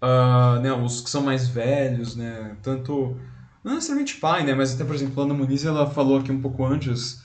ah, 0.00 0.58
né, 0.60 0.72
os 0.72 1.00
que 1.00 1.10
são 1.10 1.22
mais 1.22 1.48
velhos, 1.48 2.14
né, 2.16 2.56
tanto 2.62 3.16
não 3.64 3.74
necessariamente 3.74 4.16
pai, 4.16 4.44
né, 4.44 4.54
mas 4.54 4.74
até 4.74 4.84
por 4.84 4.94
exemplo, 4.94 5.20
a 5.20 5.24
Ana 5.24 5.34
Muniz 5.34 5.64
ela 5.64 5.86
falou 5.90 6.18
aqui 6.18 6.30
um 6.32 6.40
pouco 6.40 6.64
antes 6.64 7.22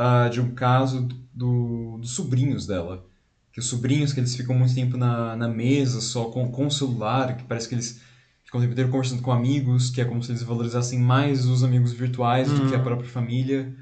ah, 0.00 0.28
de 0.28 0.40
um 0.40 0.54
caso 0.54 1.08
do, 1.34 1.98
dos 1.98 2.12
sobrinhos 2.12 2.66
dela, 2.66 3.04
que 3.52 3.60
os 3.60 3.66
sobrinhos 3.66 4.12
que 4.12 4.20
eles 4.20 4.34
ficam 4.36 4.54
muito 4.56 4.74
tempo 4.74 4.96
na, 4.96 5.36
na 5.36 5.48
mesa 5.48 6.00
só 6.00 6.26
com, 6.30 6.50
com 6.50 6.66
o 6.66 6.70
celular, 6.70 7.36
que 7.36 7.44
parece 7.44 7.68
que 7.68 7.74
eles 7.74 8.00
ficam 8.44 8.60
o 8.60 8.62
tempo 8.62 8.72
inteiro 8.72 8.90
conversando 8.90 9.22
com 9.22 9.32
amigos, 9.32 9.90
que 9.90 10.00
é 10.00 10.04
como 10.04 10.22
se 10.22 10.32
eles 10.32 10.42
valorizassem 10.42 10.98
mais 10.98 11.46
os 11.46 11.62
amigos 11.64 11.92
virtuais 11.92 12.52
do 12.54 12.64
que 12.64 12.74
a 12.74 12.78
Uhum. 12.78 12.84
própria 12.84 13.08
família. 13.10 13.74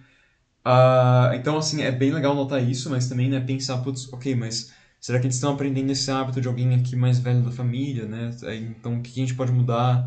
Ah, 0.65 1.33
então, 1.35 1.57
assim, 1.59 1.83
é 1.83 1.91
bem 1.91 2.13
legal 2.13 2.35
notar 2.35 2.63
isso, 2.63 2.91
mas 2.91 3.09
também, 3.09 3.29
né, 3.29 3.41
pensar, 3.41 3.79
putz, 3.79 4.13
ok, 4.13 4.35
mas 4.35 4.73
será 5.01 5.19
que 5.19 5.27
eles 5.27 5.37
estão 5.37 5.53
aprendendo 5.55 5.91
esse 5.93 6.11
hábito 6.11 6.41
de 6.41 6.49
alguém 6.49 6.75
aqui 6.75 6.95
mais 6.97 7.19
velho 7.19 7.43
da 7.43 7.51
família, 7.51 8.07
né? 8.07 8.31
Aí, 8.45 8.59
Então, 8.65 8.99
o 8.99 9.03
que 9.03 9.13
que 9.13 9.21
a 9.21 9.25
gente 9.27 9.35
pode 9.35 9.53
mudar? 9.53 10.07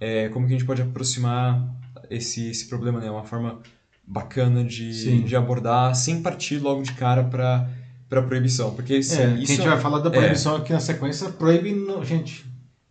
É, 0.00 0.28
como 0.30 0.46
que 0.46 0.54
a 0.54 0.58
gente 0.58 0.66
pode 0.66 0.82
aproximar 0.82 1.74
esse, 2.10 2.48
esse 2.50 2.66
problema, 2.68 3.00
né? 3.00 3.10
Uma 3.10 3.24
forma 3.24 3.62
bacana 4.06 4.64
de, 4.64 4.92
Sim. 4.92 5.24
de 5.24 5.36
abordar 5.36 5.94
sem 5.94 6.20
partir 6.20 6.58
logo 6.58 6.82
de 6.82 6.92
cara 6.92 7.24
para 7.24 7.68
para 8.08 8.20
proibição, 8.20 8.74
porque 8.74 8.98
isso, 8.98 9.14
É, 9.14 9.34
que 9.34 9.42
isso 9.42 9.52
a 9.52 9.54
gente 9.56 9.68
vai 9.68 9.80
falar 9.80 9.98
da 10.00 10.10
proibição 10.10 10.56
aqui 10.56 10.70
na 10.70 10.80
sequência. 10.80 11.30
Proibir, 11.30 11.74
não, 11.74 12.04
gente, 12.04 12.44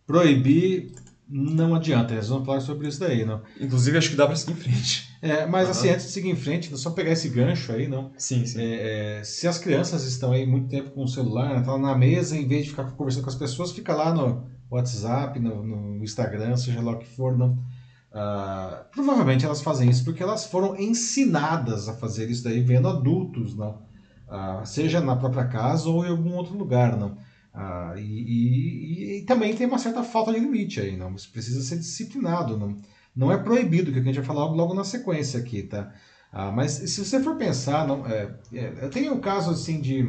proibir 0.04 0.90
não 1.28 1.74
adianta. 1.74 2.12
Eles 2.12 2.28
vão 2.28 2.44
falar 2.44 2.60
sobre 2.60 2.88
isso 2.88 3.00
daí, 3.00 3.24
não. 3.24 3.40
inclusive 3.60 3.96
acho 3.96 4.10
que 4.10 4.16
dá 4.16 4.26
para 4.26 4.36
seguir 4.36 4.52
em 4.52 4.56
frente. 4.56 5.08
É, 5.22 5.46
mas 5.46 5.68
Aham. 5.68 5.70
assim, 5.70 5.88
antes 5.90 6.06
de 6.06 6.12
seguir 6.12 6.28
em 6.28 6.36
frente, 6.36 6.76
só 6.76 6.90
pegar 6.90 7.12
esse 7.12 7.28
gancho 7.28 7.72
aí, 7.72 7.86
não. 7.86 8.10
Sim, 8.18 8.44
sim. 8.44 8.60
É, 8.60 9.20
é, 9.20 9.24
se 9.24 9.46
as 9.46 9.56
crianças 9.58 10.04
estão 10.04 10.32
aí 10.32 10.44
muito 10.44 10.68
tempo 10.68 10.90
com 10.90 11.04
o 11.04 11.08
celular, 11.08 11.58
estão 11.58 11.78
na 11.78 11.96
mesa, 11.96 12.36
em 12.36 12.46
vez 12.46 12.64
de 12.64 12.70
ficar 12.70 12.84
conversando 12.84 13.22
com 13.22 13.30
as 13.30 13.36
pessoas, 13.36 13.70
fica 13.70 13.94
lá 13.94 14.12
no 14.12 14.44
WhatsApp, 14.68 15.38
no, 15.38 15.62
no 15.62 16.02
Instagram, 16.02 16.56
seja 16.56 16.80
lá 16.80 16.92
o 16.92 16.98
que 16.98 17.06
for, 17.06 17.38
não. 17.38 17.56
Ah, 18.14 18.86
provavelmente 18.92 19.44
elas 19.44 19.62
fazem 19.62 19.88
isso 19.88 20.04
porque 20.04 20.22
elas 20.22 20.44
foram 20.46 20.76
ensinadas 20.76 21.88
a 21.88 21.94
fazer 21.94 22.28
isso 22.30 22.44
daí 22.44 22.60
vendo 22.60 22.88
adultos, 22.88 23.56
não. 23.56 23.82
Ah, 24.28 24.64
seja 24.64 25.00
na 25.00 25.16
própria 25.16 25.46
casa 25.48 25.88
ou 25.88 26.04
em 26.04 26.08
algum 26.10 26.34
outro 26.34 26.56
lugar, 26.56 26.96
não. 26.96 27.16
Ah, 27.54 27.94
e, 27.96 28.02
e- 28.02 29.18
e 29.20 29.24
também 29.24 29.54
tem 29.54 29.66
uma 29.66 29.78
certa 29.78 30.02
falta 30.02 30.32
de 30.32 30.38
limite 30.40 30.80
aí, 30.80 30.96
não. 30.96 31.12
Você 31.12 31.28
precisa 31.30 31.60
ser 31.62 31.76
disciplinado, 31.78 32.56
não. 32.58 32.76
Não 33.14 33.30
é 33.32 33.36
proibido, 33.36 33.92
que 33.92 33.98
a 33.98 34.02
gente 34.02 34.16
vai 34.16 34.24
falar 34.24 34.44
logo 34.46 34.74
na 34.74 34.84
sequência 34.84 35.38
aqui, 35.40 35.62
tá? 35.62 35.90
Mas 36.54 36.72
se 36.72 37.04
você 37.04 37.20
for 37.22 37.36
pensar, 37.36 37.86
não, 37.86 38.06
é, 38.06 38.34
é, 38.52 38.84
eu 38.84 38.88
tenho 38.90 39.12
um 39.14 39.20
caso 39.20 39.50
assim 39.50 39.80
de. 39.80 40.02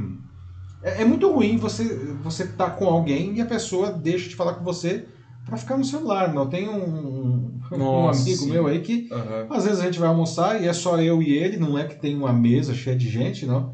É, 0.81 1.01
é 1.01 1.05
muito 1.05 1.29
ruim 1.31 1.57
você 1.57 1.95
você 2.21 2.45
tá 2.45 2.69
com 2.69 2.85
alguém 2.87 3.35
e 3.37 3.41
a 3.41 3.45
pessoa 3.45 3.91
deixa 3.91 4.29
de 4.29 4.35
falar 4.35 4.53
com 4.53 4.63
você 4.63 5.07
para 5.45 5.57
ficar 5.57 5.77
no 5.77 5.83
celular. 5.85 6.33
Não 6.33 6.47
tem 6.49 6.67
um, 6.69 7.32
um 7.32 7.32
Nossa, 7.71 8.21
amigo 8.21 8.45
meu 8.45 8.67
aí 8.67 8.79
que 8.81 9.07
Aham. 9.11 9.47
às 9.49 9.63
vezes 9.65 9.79
a 9.81 9.85
gente 9.85 9.99
vai 9.99 10.07
almoçar 10.09 10.61
e 10.61 10.65
é 10.67 10.73
só 10.73 10.99
eu 11.01 11.21
e 11.21 11.31
ele, 11.31 11.57
não 11.57 11.77
é 11.77 11.85
que 11.85 11.95
tem 11.99 12.15
uma 12.15 12.33
mesa 12.33 12.73
cheia 12.73 12.95
de 12.95 13.09
gente, 13.09 13.45
não. 13.45 13.73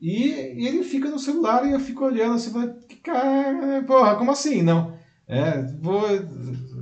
E, 0.00 0.28
ele 0.66 0.82
fica 0.82 1.08
no 1.10 1.18
celular 1.18 1.66
e 1.66 1.72
eu 1.72 1.80
fico 1.80 2.04
olhando 2.04 2.34
assim, 2.34 2.50
falando, 2.50 2.74
"Que 2.86 2.96
cara, 2.96 3.82
porra, 3.86 4.14
como 4.16 4.30
assim? 4.30 4.62
Não. 4.62 4.94
É, 5.26 5.62
vou, 5.80 6.06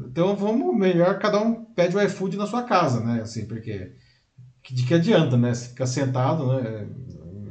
então 0.06 0.36
vamos 0.36 0.76
melhor, 0.76 1.18
cada 1.18 1.40
um 1.40 1.64
pede 1.74 1.96
o 1.96 2.00
iFood 2.02 2.36
na 2.36 2.46
sua 2.46 2.62
casa, 2.62 3.00
né? 3.00 3.20
Assim, 3.22 3.46
porque 3.46 3.90
que- 4.62 4.74
de 4.74 4.82
que 4.84 4.94
adianta, 4.94 5.36
né? 5.36 5.54
Se 5.54 5.68
ficar 5.68 5.86
sentado, 5.86 6.46
né? 6.48 6.86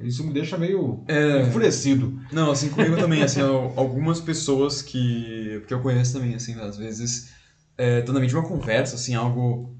Isso 0.03 0.23
me 0.23 0.33
deixa 0.33 0.57
meio 0.57 1.03
É, 1.07 1.41
enfurecido. 1.41 2.13
Não, 2.31 2.51
assim, 2.51 2.69
comigo 2.69 2.95
também, 2.97 3.23
assim, 3.23 3.39
al- 3.39 3.71
algumas 3.77 4.19
pessoas 4.19 4.81
que, 4.81 5.63
que 5.67 5.73
eu 5.73 5.79
conheço 5.79 6.13
também, 6.13 6.35
assim, 6.35 6.59
às 6.59 6.75
vezes, 6.75 7.29
meio 7.77 8.27
de 8.27 8.35
uma 8.35 8.47
conversa, 8.47 8.95
assim, 8.95 9.15
algo 9.15 9.75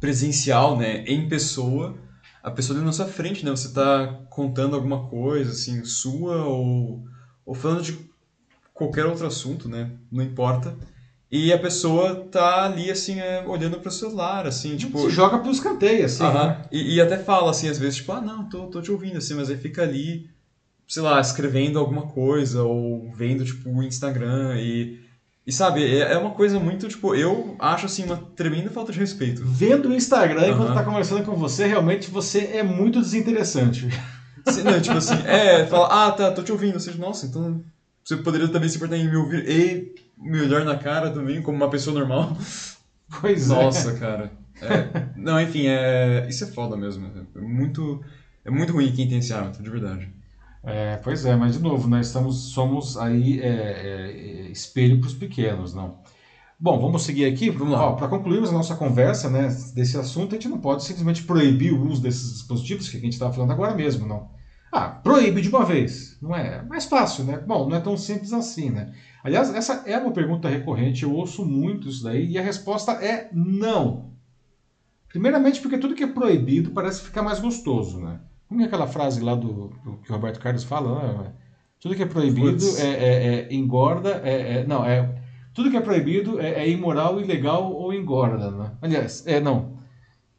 presencial, 0.00 0.76
né, 0.76 1.04
em 1.06 1.28
pessoa, 1.28 1.96
a 2.42 2.50
pessoa 2.50 2.76
ali 2.78 2.86
na 2.86 2.92
sua 2.92 3.06
frente, 3.06 3.44
né, 3.44 3.50
você 3.50 3.72
tá 3.72 4.22
contando 4.30 4.76
alguma 4.76 5.08
coisa, 5.08 5.50
assim, 5.50 5.84
sua 5.84 6.44
ou, 6.44 7.04
ou 7.44 7.54
falando 7.54 7.82
de 7.82 7.98
qualquer 8.72 9.06
outro 9.06 9.26
assunto, 9.26 9.68
né, 9.68 9.90
não 10.10 10.22
importa, 10.22 10.76
e 11.30 11.52
a 11.52 11.58
pessoa 11.58 12.26
tá 12.30 12.64
ali, 12.64 12.90
assim, 12.90 13.20
é, 13.20 13.44
olhando 13.46 13.80
pro 13.80 13.90
celular, 13.90 14.46
assim, 14.46 14.76
tipo... 14.76 14.98
Se 14.98 15.10
joga 15.10 15.38
pro 15.38 15.50
escanteio, 15.50 16.06
assim. 16.06 16.24
Aham. 16.24 16.46
né? 16.48 16.62
E, 16.72 16.94
e 16.94 17.00
até 17.02 17.18
fala, 17.18 17.50
assim, 17.50 17.68
às 17.68 17.78
vezes, 17.78 17.96
tipo, 17.96 18.12
ah, 18.12 18.20
não, 18.20 18.48
tô, 18.48 18.68
tô 18.68 18.80
te 18.80 18.90
ouvindo, 18.90 19.18
assim, 19.18 19.34
mas 19.34 19.50
aí 19.50 19.58
fica 19.58 19.82
ali, 19.82 20.30
sei 20.86 21.02
lá, 21.02 21.20
escrevendo 21.20 21.78
alguma 21.78 22.06
coisa, 22.06 22.62
ou 22.62 23.12
vendo, 23.12 23.44
tipo, 23.44 23.68
o 23.68 23.82
Instagram, 23.82 24.56
e, 24.58 25.00
e 25.48 25.52
sabe, 25.52 25.82
é, 25.82 26.12
é 26.12 26.18
uma 26.18 26.32
coisa 26.32 26.60
muito, 26.60 26.86
tipo, 26.88 27.14
eu 27.14 27.56
acho, 27.58 27.86
assim, 27.86 28.04
uma 28.04 28.18
tremenda 28.36 28.68
falta 28.68 28.92
de 28.92 28.98
respeito. 28.98 29.42
Vendo 29.46 29.88
o 29.88 29.94
Instagram 29.94 30.46
enquanto 30.46 30.66
Aham. 30.66 30.74
tá 30.74 30.82
conversando 30.82 31.24
com 31.24 31.34
você, 31.36 31.66
realmente 31.66 32.10
você 32.10 32.50
é 32.52 32.62
muito 32.62 33.00
desinteressante. 33.00 33.88
Sim, 34.46 34.62
não, 34.62 34.78
tipo 34.78 34.98
assim, 34.98 35.14
é, 35.24 35.64
fala, 35.64 35.86
ah, 36.06 36.10
tá, 36.12 36.30
tô 36.30 36.42
te 36.42 36.52
ouvindo. 36.52 36.74
Ou 36.74 36.80
seja, 36.80 36.98
nossa, 36.98 37.24
então 37.24 37.64
você 38.04 38.18
poderia 38.18 38.46
também 38.48 38.68
se 38.68 38.76
importar 38.76 38.98
em 38.98 39.08
me 39.08 39.16
ouvir 39.16 39.48
e 39.48 39.94
me 40.18 40.38
olhar 40.38 40.66
na 40.66 40.76
cara 40.76 41.10
também, 41.10 41.40
como 41.40 41.56
uma 41.56 41.70
pessoa 41.70 41.98
normal. 41.98 42.36
Pois 43.18 43.48
Nossa, 43.48 43.92
é. 43.92 43.94
cara. 43.94 44.30
É, 44.60 45.06
não, 45.16 45.40
enfim, 45.40 45.64
é, 45.66 46.26
isso 46.28 46.44
é 46.44 46.46
foda 46.48 46.76
mesmo. 46.76 47.10
É 47.34 47.40
muito, 47.40 48.04
é 48.44 48.50
muito 48.50 48.74
ruim 48.74 48.92
quem 48.92 49.08
tem 49.08 49.16
esse 49.16 49.32
hábito, 49.32 49.62
de 49.62 49.70
verdade. 49.70 50.10
É, 50.62 50.96
pois 50.96 51.24
é, 51.24 51.36
mas 51.36 51.54
de 51.54 51.60
novo, 51.60 51.88
nós 51.88 52.06
estamos, 52.08 52.52
somos 52.52 52.96
aí 52.96 53.40
é, 53.40 53.46
é, 53.46 54.46
é, 54.46 54.50
espelho 54.50 55.00
para 55.00 55.06
os 55.06 55.14
pequenos, 55.14 55.72
não? 55.72 56.02
Bom, 56.60 56.80
vamos 56.80 57.02
seguir 57.02 57.24
aqui. 57.26 57.52
Para 57.52 58.08
concluirmos 58.08 58.50
a 58.50 58.52
nossa 58.52 58.74
conversa 58.74 59.30
né, 59.30 59.48
desse 59.74 59.96
assunto, 59.96 60.32
a 60.32 60.34
gente 60.34 60.48
não 60.48 60.58
pode 60.58 60.82
simplesmente 60.82 61.22
proibir 61.22 61.72
o 61.72 61.86
uso 61.88 62.02
desses 62.02 62.32
dispositivos 62.32 62.88
que 62.88 62.96
a 62.96 63.00
gente 63.00 63.12
estava 63.12 63.32
falando 63.32 63.52
agora 63.52 63.74
mesmo, 63.74 64.06
não. 64.06 64.28
Ah, 64.72 64.88
proíbe 64.88 65.40
de 65.40 65.48
uma 65.48 65.64
vez, 65.64 66.18
não 66.20 66.34
é? 66.34 66.56
É 66.56 66.62
mais 66.62 66.84
fácil, 66.84 67.24
né? 67.24 67.38
Bom, 67.38 67.68
não 67.68 67.76
é 67.76 67.80
tão 67.80 67.96
simples 67.96 68.32
assim, 68.32 68.70
né? 68.70 68.92
Aliás, 69.22 69.54
essa 69.54 69.84
é 69.86 69.96
uma 69.96 70.12
pergunta 70.12 70.48
recorrente, 70.48 71.04
eu 71.04 71.12
ouço 71.14 71.44
muito 71.44 71.88
isso 71.88 72.04
daí, 72.04 72.26
e 72.26 72.38
a 72.38 72.42
resposta 72.42 72.92
é 72.92 73.30
não. 73.32 74.12
Primeiramente 75.08 75.60
porque 75.60 75.78
tudo 75.78 75.94
que 75.94 76.04
é 76.04 76.06
proibido 76.06 76.72
parece 76.72 77.02
ficar 77.02 77.22
mais 77.22 77.40
gostoso, 77.40 78.00
né? 78.00 78.20
Como 78.48 78.62
é 78.62 78.64
aquela 78.64 78.86
frase 78.86 79.20
lá 79.22 79.34
do, 79.34 79.68
do 79.84 79.98
que 80.02 80.10
o 80.10 80.14
Roberto 80.14 80.40
Carlos 80.40 80.64
fala? 80.64 81.12
né? 81.22 81.32
Tudo 81.80 81.94
que 81.94 82.02
é 82.02 82.06
proibido 82.06 82.64
é, 82.78 82.86
é- 82.86 83.26
é- 83.50 83.54
engorda, 83.54 84.20
é, 84.24 84.58
é- 84.60 84.66
não, 84.66 84.84
é 84.84 85.08
tudo 85.54 85.70
que 85.70 85.76
é 85.76 85.80
proibido 85.80 86.40
é, 86.40 86.64
é 86.64 86.68
imoral, 86.68 87.20
ilegal 87.20 87.70
ou 87.72 87.92
engorda, 87.92 88.50
né? 88.50 88.72
Aliás, 88.82 89.22
é 89.26 89.38
não. 89.40 89.78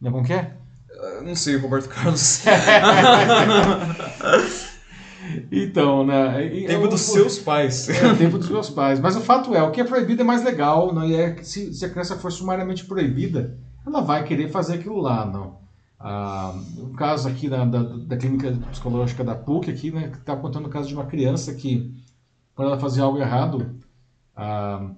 Não 0.02 0.12
como 0.12 0.26
que 0.26 0.34
é? 0.34 0.54
Eu 0.90 1.24
Não 1.24 1.36
sei, 1.36 1.56
Roberto 1.58 1.88
Carlos. 1.90 2.42
Então, 5.52 6.06
né? 6.06 6.46
e- 6.48 6.66
Tempo 6.66 6.86
eu- 6.86 6.90
dos 6.90 7.02
seus 7.02 7.38
pais. 7.40 7.90
É 7.90 8.08
o 8.08 8.18
tempo 8.18 8.38
dos 8.38 8.50
meus 8.50 8.70
pais. 8.70 9.00
Mas 9.00 9.16
o 9.16 9.22
fato 9.22 9.54
é, 9.54 9.62
o 9.62 9.70
que 9.72 9.82
é 9.82 9.84
proibido 9.84 10.22
é 10.22 10.26
mais 10.26 10.44
legal, 10.44 10.94
não? 10.94 11.06
E 11.06 11.14
é 11.16 11.32
que 11.32 11.44
se, 11.46 11.74
se 11.74 11.86
a 11.86 11.90
criança 11.90 12.18
for 12.18 12.32
sumariamente 12.32 12.86
proibida, 12.86 13.58
ela 13.86 14.02
vai 14.02 14.24
querer 14.24 14.50
fazer 14.50 14.76
aquilo 14.76 14.98
lá, 15.00 15.26
não? 15.26 15.59
Ah, 16.00 16.54
um 16.78 16.94
caso 16.94 17.28
aqui 17.28 17.50
da, 17.50 17.66
da, 17.66 17.84
da 17.84 18.18
clínica 18.18 18.52
psicológica 18.72 19.24
da 19.24 19.36
PUC 19.36 19.70
aqui, 19.72 19.92
né, 19.92 20.10
que 20.10 20.18
está 20.18 20.36
contando 20.36 20.68
o 20.68 20.70
caso 20.70 20.88
de 20.88 20.94
uma 20.96 21.06
criança 21.06 21.54
que, 21.54 21.94
quando 22.56 22.70
ela 22.70 22.80
fazia 22.80 23.04
algo 23.04 23.18
errado, 23.20 23.78
ah, 24.36 24.92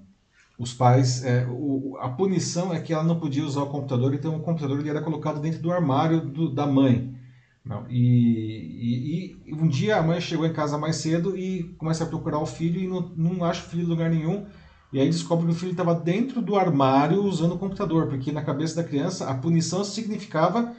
os 0.58 0.72
pais, 0.74 1.22
é, 1.24 1.46
o- 1.48 1.96
a 2.00 2.08
punição 2.08 2.72
é 2.72 2.80
que 2.80 2.92
ela 2.92 3.02
não 3.04 3.18
podia 3.18 3.44
usar 3.44 3.62
o 3.62 3.68
computador, 3.70 4.14
então 4.14 4.36
o 4.36 4.40
computador 4.40 4.78
ele 4.80 4.88
era 4.90 5.00
colocado 5.02 5.40
dentro 5.40 5.60
do 5.60 5.72
armário 5.72 6.20
do- 6.20 6.50
da 6.50 6.66
mãe. 6.66 7.10
Não, 7.64 7.84
e, 7.88 9.36
e- 9.46 9.50
e 9.50 9.54
um 9.54 9.68
dia 9.68 9.96
a 9.98 10.02
mãe 10.02 10.20
chegou 10.20 10.44
em 10.46 10.52
casa 10.52 10.76
mais 10.76 10.96
cedo 10.96 11.36
e 11.36 11.64
começa 11.78 12.02
a 12.04 12.06
procurar 12.06 12.38
o 12.40 12.46
filho 12.46 12.80
e 12.80 12.88
não, 12.88 13.00
não 13.16 13.44
acha 13.44 13.62
o 13.64 13.68
filho 13.68 13.82
em 13.82 13.86
lugar 13.86 14.10
nenhum. 14.10 14.44
E 14.92 14.98
aí 15.00 15.08
descobre 15.08 15.46
que 15.46 15.52
o 15.52 15.54
filho 15.54 15.70
estava 15.70 15.94
dentro 15.94 16.42
do 16.42 16.56
armário 16.56 17.22
usando 17.22 17.52
o 17.52 17.58
computador, 17.58 18.08
porque 18.08 18.32
na 18.32 18.42
cabeça 18.42 18.74
da 18.76 18.82
criança 18.84 19.26
a 19.28 19.34
punição 19.34 19.84
significava 19.84 20.72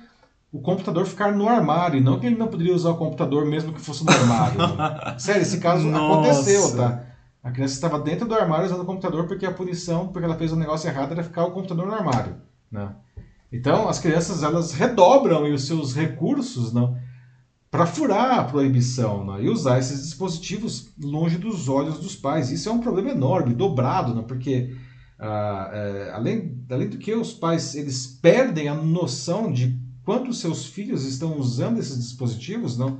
o 0.53 0.61
computador 0.61 1.07
ficar 1.07 1.31
no 1.31 1.49
armário, 1.49 1.97
e 1.97 2.03
não 2.03 2.19
que 2.19 2.27
ele 2.27 2.37
não 2.37 2.47
poderia 2.47 2.75
usar 2.75 2.91
o 2.91 2.97
computador 2.97 3.43
mesmo 3.43 3.73
que 3.73 3.81
fosse 3.81 4.05
no 4.05 4.11
armário. 4.11 4.59
né? 4.59 5.15
Sério, 5.17 5.41
esse 5.41 5.57
caso 5.57 5.87
Nossa. 5.87 6.29
aconteceu, 6.29 6.77
tá? 6.77 7.05
A 7.43 7.49
criança 7.49 7.73
estava 7.73 7.99
dentro 7.99 8.27
do 8.27 8.35
armário 8.35 8.67
usando 8.67 8.83
o 8.83 8.85
computador 8.85 9.25
porque 9.25 9.47
a 9.47 9.51
punição, 9.51 10.09
porque 10.09 10.23
ela 10.23 10.37
fez 10.37 10.53
um 10.53 10.55
negócio 10.55 10.87
errado, 10.87 11.11
era 11.11 11.23
ficar 11.23 11.43
o 11.45 11.51
computador 11.51 11.87
no 11.87 11.93
armário, 11.93 12.35
né? 12.71 12.89
Então, 13.51 13.89
as 13.89 13.97
crianças 13.97 14.43
elas 14.43 14.73
redobram 14.73 15.51
os 15.51 15.65
seus 15.65 15.95
recursos, 15.95 16.71
não, 16.71 16.95
para 17.71 17.87
furar 17.87 18.39
a 18.39 18.43
proibição 18.43 19.25
não, 19.25 19.41
e 19.41 19.49
usar 19.49 19.79
esses 19.79 20.03
dispositivos 20.03 20.93
longe 21.01 21.39
dos 21.39 21.67
olhos 21.67 21.97
dos 21.97 22.15
pais. 22.15 22.51
Isso 22.51 22.69
é 22.69 22.71
um 22.71 22.79
problema 22.79 23.09
enorme, 23.09 23.55
dobrado, 23.55 24.13
não, 24.13 24.23
porque 24.23 24.75
ah, 25.19 25.69
é, 25.73 26.11
além, 26.13 26.63
além 26.69 26.89
do 26.89 26.97
que 26.99 27.13
os 27.15 27.33
pais 27.33 27.73
eles 27.73 28.05
perdem 28.05 28.67
a 28.67 28.75
noção 28.75 29.51
de 29.51 29.82
quanto 30.03 30.33
seus 30.33 30.65
filhos 30.65 31.05
estão 31.05 31.37
usando 31.37 31.79
esses 31.79 31.97
dispositivos, 31.97 32.77
não? 32.77 32.99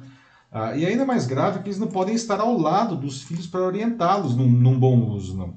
Ah, 0.52 0.76
e 0.76 0.86
ainda 0.86 1.06
mais 1.06 1.26
grave 1.26 1.60
que 1.60 1.70
eles 1.70 1.80
não 1.80 1.88
podem 1.88 2.14
estar 2.14 2.40
ao 2.40 2.58
lado 2.58 2.96
dos 2.96 3.24
filhos 3.24 3.48
para 3.48 3.62
orientá-los 3.66 4.36
num, 4.36 4.50
num 4.50 4.80
bom 4.80 5.10
uso, 5.10 5.36
não? 5.36 5.56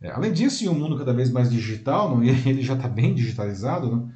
É, 0.00 0.10
além 0.10 0.32
disso, 0.32 0.64
em 0.64 0.68
um 0.68 0.74
mundo 0.74 0.98
cada 0.98 1.12
vez 1.12 1.30
mais 1.30 1.50
digital, 1.50 2.10
não, 2.10 2.22
e 2.24 2.28
ele 2.28 2.62
já 2.62 2.74
está 2.74 2.88
bem 2.88 3.14
digitalizado, 3.14 3.90
não, 3.90 4.10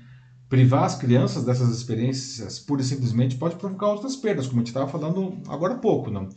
privar 0.49 0.85
as 0.85 0.97
crianças 0.97 1.45
dessas 1.45 1.69
experiências 1.71 2.59
pura 2.59 2.81
e 2.81 2.85
simplesmente 2.85 3.37
pode 3.37 3.57
provocar 3.57 3.89
outras 3.89 4.17
perdas, 4.17 4.47
como 4.47 4.59
a 4.59 4.61
gente 4.61 4.69
estava 4.69 4.89
falando 4.89 5.39
agora 5.49 5.75
há 5.75 5.79
pouco. 5.79 6.11
Não? 6.11 6.29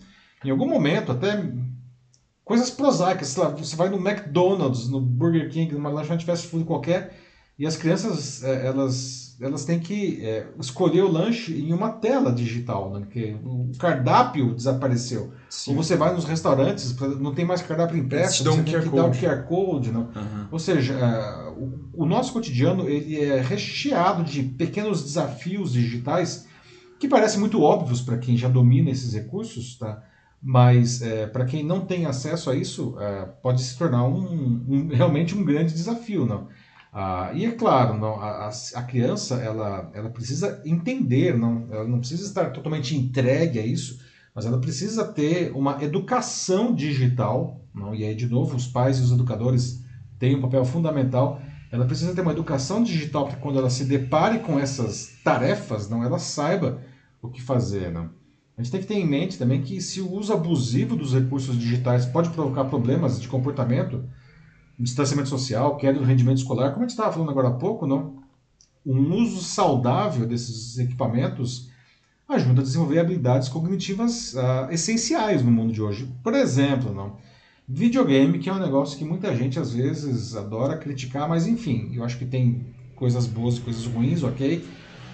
Em 0.43 0.49
algum 0.49 0.67
momento, 0.67 1.11
até 1.11 1.49
coisas 2.43 2.69
prosaicas, 2.69 3.29
sei 3.29 3.43
lá, 3.43 3.49
você 3.49 3.75
vai 3.75 3.89
no 3.89 3.97
McDonald's, 3.97 4.89
no 4.89 4.99
Burger 4.99 5.49
King, 5.49 5.73
numa 5.73 5.89
lanchonete 5.89 6.25
fast 6.25 6.47
food 6.47 6.65
qualquer, 6.65 7.15
e 7.57 7.65
as 7.65 7.77
crianças 7.77 8.43
eh, 8.43 8.67
elas, 8.67 9.20
elas 9.41 9.65
têm 9.65 9.79
que 9.79 10.19
eh, 10.23 10.47
escolher 10.59 11.01
o 11.01 11.11
lanche 11.11 11.53
em 11.59 11.73
uma 11.73 11.89
tela 11.93 12.31
digital, 12.31 12.91
né? 12.91 12.99
porque 12.99 13.35
o 13.43 13.71
cardápio 13.79 14.53
desapareceu. 14.53 15.33
Sim. 15.49 15.71
Ou 15.71 15.83
você 15.83 15.95
vai 15.95 16.13
nos 16.13 16.25
restaurantes, 16.25 16.95
não 17.19 17.33
tem 17.33 17.43
mais 17.43 17.61
cardápio 17.61 17.97
impresso, 17.97 18.43
você 18.43 18.49
um 18.49 18.63
tem 18.63 18.73
QR 18.73 18.83
que 18.83 18.95
dar 18.95 19.05
um. 19.05 19.11
QR 19.11 19.43
Code. 19.47 19.91
Não? 19.91 20.09
Aham. 20.15 20.47
Ou 20.51 20.59
seja, 20.59 20.93
eh, 20.93 21.49
o, 21.57 22.03
o 22.03 22.05
nosso 22.05 22.31
cotidiano 22.33 22.87
ele 22.87 23.19
é 23.19 23.41
recheado 23.41 24.23
de 24.23 24.43
pequenos 24.43 25.03
desafios 25.03 25.73
digitais 25.73 26.47
que 26.99 27.07
parecem 27.07 27.39
muito 27.39 27.61
óbvios 27.61 27.99
para 28.01 28.17
quem 28.19 28.37
já 28.37 28.47
domina 28.47 28.89
esses 28.91 29.13
recursos, 29.13 29.75
tá? 29.77 30.03
mas 30.43 31.01
para 31.31 31.45
quem 31.45 31.63
não 31.63 31.81
tem 31.81 32.05
acesso 32.07 32.49
a 32.49 32.55
isso, 32.55 32.95
eh, 32.99 33.27
pode 33.43 33.61
se 33.61 33.77
tornar 33.77 34.03
um, 34.05 34.63
um- 34.67 34.87
realmente 34.91 35.35
um 35.37 35.43
grande 35.45 35.71
desafio. 35.73 36.25
Não? 36.25 36.47
Ah, 36.91 37.31
e 37.33 37.45
é 37.45 37.51
claro, 37.51 37.97
não, 37.97 38.19
a, 38.19 38.47
a- 38.49 38.83
criança 38.83 39.35
ela, 39.35 39.89
ela 39.93 40.09
precisa 40.09 40.61
entender, 40.65 41.37
não, 41.37 41.65
ela 41.71 41.87
não 41.87 41.99
precisa 41.99 42.25
estar 42.25 42.49
totalmente 42.51 42.95
entregue 42.95 43.59
a 43.59 43.65
isso, 43.65 43.97
mas 44.35 44.45
ela 44.45 44.59
precisa 44.59 45.05
ter 45.05 45.51
uma 45.55 45.81
educação 45.81 46.73
digital, 46.75 47.61
não? 47.73 47.95
e 47.95 48.03
aí, 48.03 48.13
de 48.13 48.27
novo, 48.27 48.55
os 48.57 48.67
pais 48.67 48.99
e 48.99 49.03
os 49.03 49.11
educadores 49.11 49.81
têm 50.19 50.35
um 50.35 50.41
papel 50.41 50.65
fundamental. 50.65 51.41
Ela 51.71 51.85
precisa 51.85 52.13
ter 52.13 52.21
uma 52.21 52.31
educação 52.33 52.83
digital 52.83 53.25
para 53.25 53.37
quando 53.37 53.57
ela 53.57 53.69
se 53.69 53.85
depare 53.85 54.39
com 54.39 54.59
essas 54.59 55.09
tarefas, 55.23 55.87
não, 55.89 56.03
ela 56.03 56.19
saiba 56.19 56.81
o 57.21 57.29
que 57.29 57.41
fazer. 57.41 57.89
Não? 57.89 58.09
A 58.57 58.61
gente 58.61 58.71
tem 58.71 58.81
que 58.81 58.87
ter 58.87 58.95
em 58.95 59.07
mente 59.07 59.37
também 59.37 59.61
que 59.61 59.79
se 59.79 60.01
o 60.01 60.11
uso 60.11 60.33
abusivo 60.33 60.95
dos 60.95 61.13
recursos 61.13 61.57
digitais 61.57 62.05
pode 62.05 62.29
provocar 62.31 62.65
problemas 62.65 63.19
de 63.19 63.27
comportamento, 63.29 64.03
distanciamento 64.81 65.29
social, 65.29 65.77
queda 65.77 65.99
do 65.99 66.05
rendimento 66.05 66.37
escolar, 66.37 66.71
como 66.71 66.83
a 66.83 66.87
gente 66.87 66.91
estava 66.91 67.11
falando 67.11 67.29
agora 67.29 67.49
há 67.49 67.53
pouco, 67.53 67.85
não? 67.85 68.21
Um 68.85 69.13
uso 69.13 69.41
saudável 69.41 70.25
desses 70.25 70.79
equipamentos 70.79 71.69
ajuda 72.27 72.61
a 72.61 72.63
desenvolver 72.63 72.99
habilidades 72.99 73.49
cognitivas 73.49 74.35
ah, 74.37 74.69
essenciais 74.71 75.43
no 75.43 75.51
mundo 75.51 75.73
de 75.73 75.81
hoje. 75.81 76.09
Por 76.23 76.33
exemplo, 76.33 76.93
não? 76.93 77.17
Videogame, 77.67 78.39
que 78.39 78.49
é 78.49 78.53
um 78.53 78.59
negócio 78.59 78.97
que 78.97 79.05
muita 79.05 79.35
gente 79.35 79.59
às 79.59 79.73
vezes 79.73 80.35
adora 80.35 80.77
criticar, 80.77 81.27
mas 81.27 81.45
enfim, 81.45 81.91
eu 81.93 82.03
acho 82.03 82.17
que 82.17 82.25
tem 82.25 82.65
coisas 82.95 83.25
boas 83.25 83.57
e 83.57 83.61
coisas 83.61 83.85
ruins, 83.85 84.23
ok? 84.23 84.65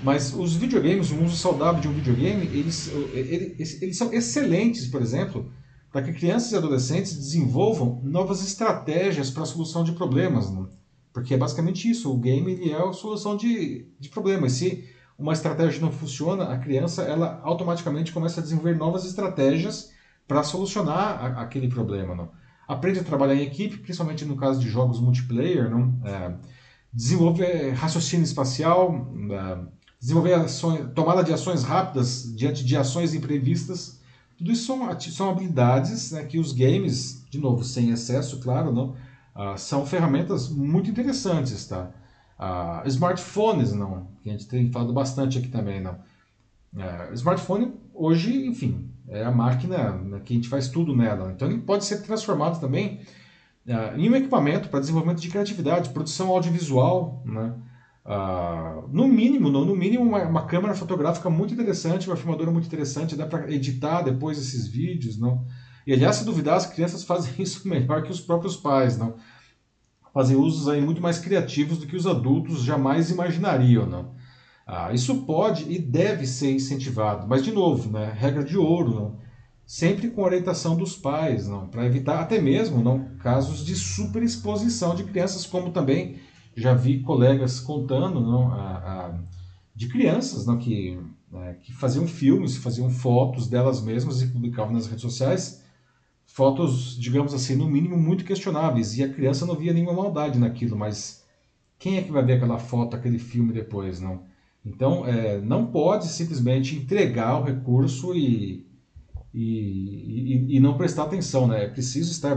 Mas 0.03 0.33
os 0.33 0.55
videogames, 0.55 1.11
o 1.11 1.23
uso 1.23 1.35
saudável 1.35 1.81
de 1.81 1.87
um 1.87 1.93
videogame, 1.93 2.45
eles, 2.47 2.91
eles, 3.13 3.81
eles 3.81 3.97
são 3.97 4.13
excelentes, 4.13 4.87
por 4.87 5.01
exemplo, 5.01 5.51
para 5.91 6.01
que 6.01 6.13
crianças 6.13 6.51
e 6.51 6.55
adolescentes 6.55 7.15
desenvolvam 7.15 8.01
novas 8.03 8.45
estratégias 8.45 9.29
para 9.29 9.43
a 9.43 9.45
solução 9.45 9.83
de 9.83 9.93
problemas. 9.93 10.51
Né? 10.51 10.65
Porque 11.13 11.33
é 11.33 11.37
basicamente 11.37 11.89
isso, 11.89 12.13
o 12.13 12.17
game 12.17 12.51
ele 12.51 12.71
é 12.71 12.77
a 12.77 12.93
solução 12.93 13.35
de, 13.35 13.87
de 13.99 14.09
problemas. 14.09 14.53
Se 14.53 14.87
uma 15.17 15.33
estratégia 15.33 15.81
não 15.81 15.91
funciona, 15.91 16.45
a 16.45 16.57
criança 16.57 17.01
ela 17.01 17.41
automaticamente 17.43 18.11
começa 18.11 18.39
a 18.39 18.43
desenvolver 18.43 18.75
novas 18.75 19.05
estratégias 19.05 19.91
para 20.27 20.43
solucionar 20.43 21.23
a, 21.23 21.41
aquele 21.41 21.67
problema. 21.67 22.13
Não? 22.13 22.29
Aprende 22.67 22.99
a 22.99 23.03
trabalhar 23.03 23.35
em 23.35 23.43
equipe, 23.43 23.77
principalmente 23.77 24.25
no 24.25 24.35
caso 24.35 24.59
de 24.59 24.69
jogos 24.69 24.99
multiplayer, 24.99 25.69
não? 25.69 25.99
É, 26.05 26.35
desenvolve 26.91 27.69
raciocínio 27.71 28.25
espacial, 28.25 29.09
é, 29.31 29.57
desenvolver 29.99 30.33
ações, 30.33 30.93
tomada 30.93 31.23
de 31.23 31.33
ações 31.33 31.63
rápidas 31.63 32.35
diante 32.35 32.65
de 32.65 32.75
ações 32.75 33.13
imprevistas. 33.13 33.96
Tudo 34.37 34.51
isso 34.51 34.65
são, 34.65 34.99
são 34.99 35.29
habilidades 35.31 36.11
né, 36.11 36.23
que 36.23 36.37
os 36.37 36.51
games, 36.51 37.25
de 37.29 37.39
novo, 37.39 37.63
sem 37.63 37.89
excesso, 37.89 38.39
claro, 38.39 38.71
não, 38.71 38.89
uh, 39.35 39.57
são 39.57 39.85
ferramentas 39.85 40.49
muito 40.49 40.89
interessantes, 40.89 41.65
tá? 41.67 41.91
Uh, 42.39 42.87
smartphones, 42.87 43.73
não, 43.73 44.07
que 44.21 44.29
a 44.29 44.31
gente 44.31 44.47
tem 44.47 44.71
falado 44.71 44.93
bastante 44.93 45.39
aqui 45.39 45.47
também, 45.47 45.81
não. 45.81 45.93
Uh, 46.73 47.13
smartphone 47.13 47.73
hoje, 47.93 48.45
enfim, 48.45 48.91
é 49.07 49.23
a 49.23 49.31
máquina 49.31 49.93
né, 49.93 50.21
que 50.23 50.33
a 50.33 50.35
gente 50.35 50.49
faz 50.49 50.67
tudo 50.67 50.95
nela. 50.95 51.31
Então 51.31 51.49
ele 51.49 51.59
pode 51.59 51.83
ser 51.85 52.03
transformado 52.03 52.59
também 52.59 53.01
uh, 53.65 53.97
em 53.97 54.07
um 54.07 54.15
equipamento 54.15 54.69
para 54.69 54.79
desenvolvimento 54.79 55.19
de 55.19 55.29
criatividade, 55.29 55.89
produção 55.89 56.29
audiovisual, 56.29 57.23
né? 57.25 57.55
Ah, 58.09 58.83
no 58.89 59.05
mínimo, 59.05 59.49
no, 59.49 59.65
no 59.65 59.75
mínimo 59.75 60.01
uma, 60.05 60.23
uma, 60.23 60.45
câmera 60.45 60.73
fotográfica 60.73 61.29
muito 61.29 61.53
interessante, 61.53 62.07
uma 62.07 62.15
filmadora 62.15 62.49
muito 62.49 62.65
interessante, 62.65 63.17
dá 63.17 63.25
para 63.25 63.51
editar 63.53 64.01
depois 64.01 64.37
esses 64.37 64.65
vídeos, 64.65 65.19
não? 65.19 65.45
E 65.85 65.91
aliás, 65.91 66.15
se 66.15 66.25
duvidar, 66.25 66.55
as 66.55 66.65
crianças 66.65 67.03
fazem 67.05 67.33
isso 67.37 67.67
melhor 67.67 68.03
que 68.03 68.11
os 68.11 68.21
próprios 68.21 68.55
pais, 68.55 68.97
não? 68.97 69.15
Fazem 70.13 70.37
usos 70.37 70.69
aí 70.69 70.81
muito 70.81 71.01
mais 71.01 71.19
criativos 71.19 71.79
do 71.79 71.85
que 71.85 71.97
os 71.97 72.07
adultos 72.07 72.63
jamais 72.63 73.11
imaginariam, 73.11 73.85
não? 73.85 74.15
Ah, 74.65 74.93
isso 74.93 75.25
pode 75.25 75.69
e 75.69 75.77
deve 75.77 76.25
ser 76.25 76.53
incentivado, 76.53 77.27
mas 77.27 77.43
de 77.43 77.51
novo, 77.51 77.91
né? 77.91 78.13
Regra 78.17 78.43
de 78.43 78.57
ouro, 78.57 78.95
não? 78.95 79.27
sempre 79.65 80.09
com 80.09 80.23
orientação 80.23 80.77
dos 80.77 80.95
pais, 80.95 81.45
não, 81.45 81.67
para 81.67 81.85
evitar 81.85 82.21
até 82.21 82.39
mesmo 82.39 82.81
não 82.81 83.17
casos 83.17 83.65
de 83.65 83.75
superexposição 83.75 84.95
de 84.95 85.03
crianças, 85.03 85.45
como 85.45 85.71
também 85.71 86.21
já 86.57 86.73
vi 86.73 87.01
colegas 87.01 87.59
contando 87.59 88.19
não, 88.19 88.51
a, 88.51 88.77
a, 88.77 89.19
de 89.75 89.87
crianças 89.87 90.47
não, 90.47 90.57
que, 90.57 90.99
né, 91.31 91.55
que 91.61 91.71
faziam 91.71 92.07
filmes, 92.07 92.57
faziam 92.57 92.89
fotos 92.89 93.47
delas 93.47 93.79
mesmas 93.79 94.23
e 94.23 94.27
publicavam 94.27 94.73
nas 94.73 94.87
redes 94.87 95.03
sociais, 95.03 95.63
fotos, 96.25 96.99
digamos 96.99 97.31
assim, 97.31 97.55
no 97.55 97.69
mínimo 97.69 97.95
muito 97.95 98.25
questionáveis, 98.25 98.97
e 98.97 99.03
a 99.03 99.13
criança 99.13 99.45
não 99.45 99.55
via 99.55 99.71
nenhuma 99.71 99.93
maldade 99.93 100.39
naquilo, 100.39 100.75
mas 100.75 101.23
quem 101.77 101.97
é 101.97 102.01
que 102.01 102.11
vai 102.11 102.25
ver 102.25 102.33
aquela 102.33 102.57
foto, 102.57 102.95
aquele 102.95 103.19
filme 103.19 103.53
depois, 103.53 103.99
não? 103.99 104.23
Então, 104.65 105.05
é, 105.05 105.39
não 105.39 105.67
pode 105.67 106.07
simplesmente 106.07 106.75
entregar 106.75 107.39
o 107.39 107.43
recurso 107.43 108.15
e 108.15 108.65
e, 109.33 110.49
e, 110.49 110.55
e, 110.55 110.59
não 110.59 110.77
prestar 110.77 111.03
atenção, 111.03 111.45
né? 111.45 111.65
É 111.65 111.67
preciso 111.67 112.11
estar 112.11 112.35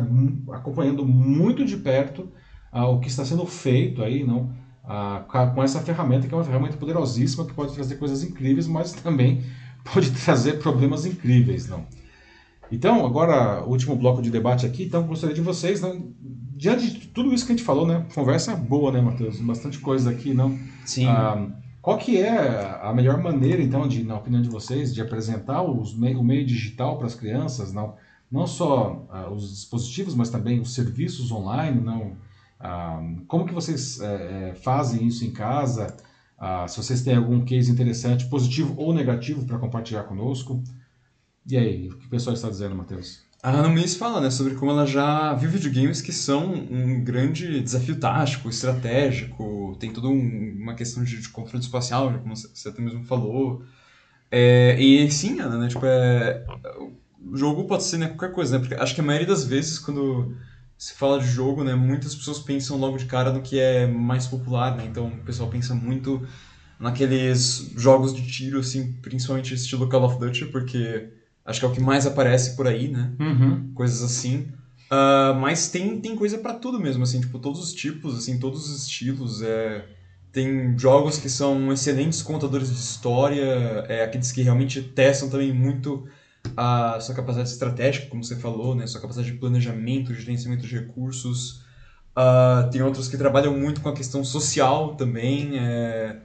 acompanhando 0.52 1.02
muito 1.06 1.64
de 1.64 1.78
perto 1.78 2.30
ah, 2.72 2.88
o 2.88 3.00
que 3.00 3.08
está 3.08 3.24
sendo 3.24 3.44
feito 3.46 4.02
aí, 4.02 4.24
não? 4.24 4.52
Ah, 4.84 5.24
com 5.54 5.62
essa 5.62 5.80
ferramenta 5.80 6.26
que 6.26 6.34
é 6.34 6.36
uma 6.36 6.44
ferramenta 6.44 6.76
poderosíssima 6.76 7.46
que 7.46 7.54
pode 7.54 7.74
trazer 7.74 7.96
coisas 7.96 8.22
incríveis, 8.22 8.66
mas 8.66 8.92
também 8.92 9.42
pode 9.92 10.10
trazer 10.10 10.58
problemas 10.58 11.06
incríveis, 11.06 11.68
não? 11.68 11.84
Então, 12.72 13.04
agora, 13.04 13.64
último 13.64 13.96
bloco 13.96 14.22
de 14.22 14.30
debate 14.30 14.64
aqui, 14.64 14.84
então, 14.84 15.04
gostaria 15.04 15.34
de 15.34 15.40
vocês, 15.40 15.80
não, 15.80 16.12
diante 16.20 16.90
de 16.90 17.08
tudo 17.08 17.34
isso 17.34 17.44
que 17.44 17.52
a 17.52 17.56
gente 17.56 17.64
falou, 17.64 17.86
né? 17.86 18.06
Conversa 18.14 18.54
boa, 18.54 18.92
né, 18.92 19.00
Matheus? 19.00 19.40
Bastante 19.40 19.78
coisa 19.80 20.10
aqui, 20.10 20.32
não? 20.32 20.56
Sim. 20.84 21.06
Ah, 21.06 21.48
qual 21.82 21.96
que 21.96 22.18
é 22.18 22.78
a 22.82 22.92
melhor 22.92 23.22
maneira, 23.22 23.62
então, 23.62 23.88
de, 23.88 24.04
na 24.04 24.16
opinião 24.16 24.42
de 24.42 24.50
vocês, 24.50 24.94
de 24.94 25.00
apresentar 25.00 25.62
os, 25.62 25.94
o 25.94 26.22
meio 26.22 26.44
digital 26.44 26.98
para 26.98 27.06
as 27.06 27.14
crianças, 27.14 27.72
não, 27.72 27.94
não 28.30 28.46
só 28.46 29.06
uh, 29.10 29.32
os 29.32 29.48
dispositivos, 29.48 30.14
mas 30.14 30.28
também 30.28 30.60
os 30.60 30.74
serviços 30.74 31.32
online, 31.32 31.80
não? 31.80 32.12
Como 33.26 33.46
que 33.46 33.54
vocês 33.54 33.98
uh, 33.98 34.54
fazem 34.62 35.06
isso 35.06 35.24
em 35.24 35.32
casa? 35.32 35.96
Ah, 36.40 36.66
se 36.66 36.78
vocês 36.78 37.02
têm 37.02 37.16
algum 37.16 37.44
case 37.44 37.70
interessante, 37.70 38.24
positivo 38.26 38.74
ou 38.78 38.94
negativo, 38.94 39.44
para 39.44 39.58
compartilhar 39.58 40.04
conosco. 40.04 40.64
E 41.46 41.54
aí, 41.56 41.88
o 41.88 41.98
que 41.98 42.06
o 42.06 42.08
pessoal 42.08 42.32
está 42.32 42.48
dizendo, 42.48 42.74
Matheus? 42.74 43.22
A 43.42 43.50
Ana 43.50 43.68
Muniz 43.68 43.94
fala 43.94 44.20
né, 44.22 44.30
sobre 44.30 44.54
como 44.54 44.70
ela 44.70 44.86
já 44.86 45.34
viu 45.34 45.50
videogames 45.50 46.00
que 46.00 46.12
são 46.12 46.52
um 46.52 47.02
grande 47.02 47.60
desafio 47.60 47.98
tático, 47.98 48.48
estratégico, 48.48 49.76
tem 49.78 49.92
toda 49.92 50.08
um, 50.08 50.56
uma 50.58 50.74
questão 50.74 51.02
de, 51.04 51.18
de, 51.20 51.28
controle 51.28 51.62
espacial, 51.62 52.18
como 52.18 52.34
você 52.34 52.68
até 52.68 52.80
mesmo 52.80 53.04
falou. 53.04 53.62
É, 54.30 54.80
e 54.80 55.10
sim, 55.10 55.40
Ana, 55.40 55.58
né, 55.58 55.68
tipo, 55.68 55.84
é, 55.84 56.44
o 57.22 57.36
jogo 57.36 57.64
pode 57.64 57.84
ser 57.84 57.98
né, 57.98 58.08
qualquer 58.08 58.34
coisa, 58.34 58.58
né, 58.58 58.66
porque 58.66 58.82
acho 58.82 58.94
que 58.94 59.00
a 59.00 59.04
maioria 59.04 59.28
das 59.28 59.44
vezes 59.44 59.78
quando 59.78 60.36
se 60.80 60.94
fala 60.94 61.20
de 61.20 61.26
jogo, 61.26 61.62
né, 61.62 61.76
muitas 61.76 62.14
pessoas 62.14 62.40
pensam 62.40 62.76
logo 62.76 62.96
de 62.96 63.04
cara 63.04 63.32
no 63.32 63.42
que 63.42 63.60
é 63.60 63.86
mais 63.86 64.26
popular, 64.26 64.76
né, 64.76 64.84
então 64.86 65.06
o 65.08 65.18
pessoal 65.18 65.48
pensa 65.48 65.74
muito 65.74 66.26
naqueles 66.78 67.72
jogos 67.76 68.14
de 68.14 68.26
tiro, 68.26 68.58
assim, 68.58 68.94
principalmente 69.02 69.54
estilo 69.54 69.88
Call 69.88 70.04
of 70.04 70.18
Duty, 70.18 70.46
porque 70.46 71.10
Acho 71.44 71.58
que 71.58 71.66
é 71.66 71.68
o 71.68 71.72
que 71.72 71.80
mais 71.80 72.06
aparece 72.06 72.54
por 72.54 72.66
aí, 72.66 72.88
né? 72.88 73.12
Uhum. 73.18 73.72
Coisas 73.74 74.02
assim. 74.02 74.48
Uh, 74.90 75.34
mas 75.40 75.68
tem, 75.68 76.00
tem 76.00 76.14
coisa 76.14 76.38
para 76.38 76.54
tudo 76.54 76.78
mesmo, 76.78 77.02
assim, 77.02 77.20
tipo, 77.20 77.38
todos 77.38 77.60
os 77.60 77.72
tipos, 77.72 78.16
assim, 78.16 78.38
todos 78.38 78.68
os 78.68 78.82
estilos. 78.82 79.42
É... 79.42 79.84
Tem 80.32 80.78
jogos 80.78 81.18
que 81.18 81.28
são 81.28 81.72
excelentes 81.72 82.22
contadores 82.22 82.68
de 82.68 82.76
história, 82.76 83.84
é, 83.88 84.04
aqueles 84.04 84.30
que 84.30 84.42
realmente 84.42 84.80
testam 84.80 85.28
também 85.28 85.52
muito 85.52 86.06
a 86.56 86.98
sua 87.00 87.14
capacidade 87.14 87.48
estratégica, 87.48 88.08
como 88.08 88.24
você 88.24 88.36
falou, 88.36 88.74
né? 88.74 88.86
Sua 88.86 89.00
capacidade 89.00 89.32
de 89.32 89.38
planejamento, 89.38 90.12
de 90.12 90.20
gerenciamento 90.20 90.66
de 90.66 90.78
recursos. 90.78 91.62
Uh, 92.16 92.68
tem 92.70 92.82
outros 92.82 93.08
que 93.08 93.16
trabalham 93.16 93.56
muito 93.56 93.80
com 93.80 93.88
a 93.88 93.94
questão 93.94 94.24
social 94.24 94.96
também. 94.96 95.58
É... 95.58 96.16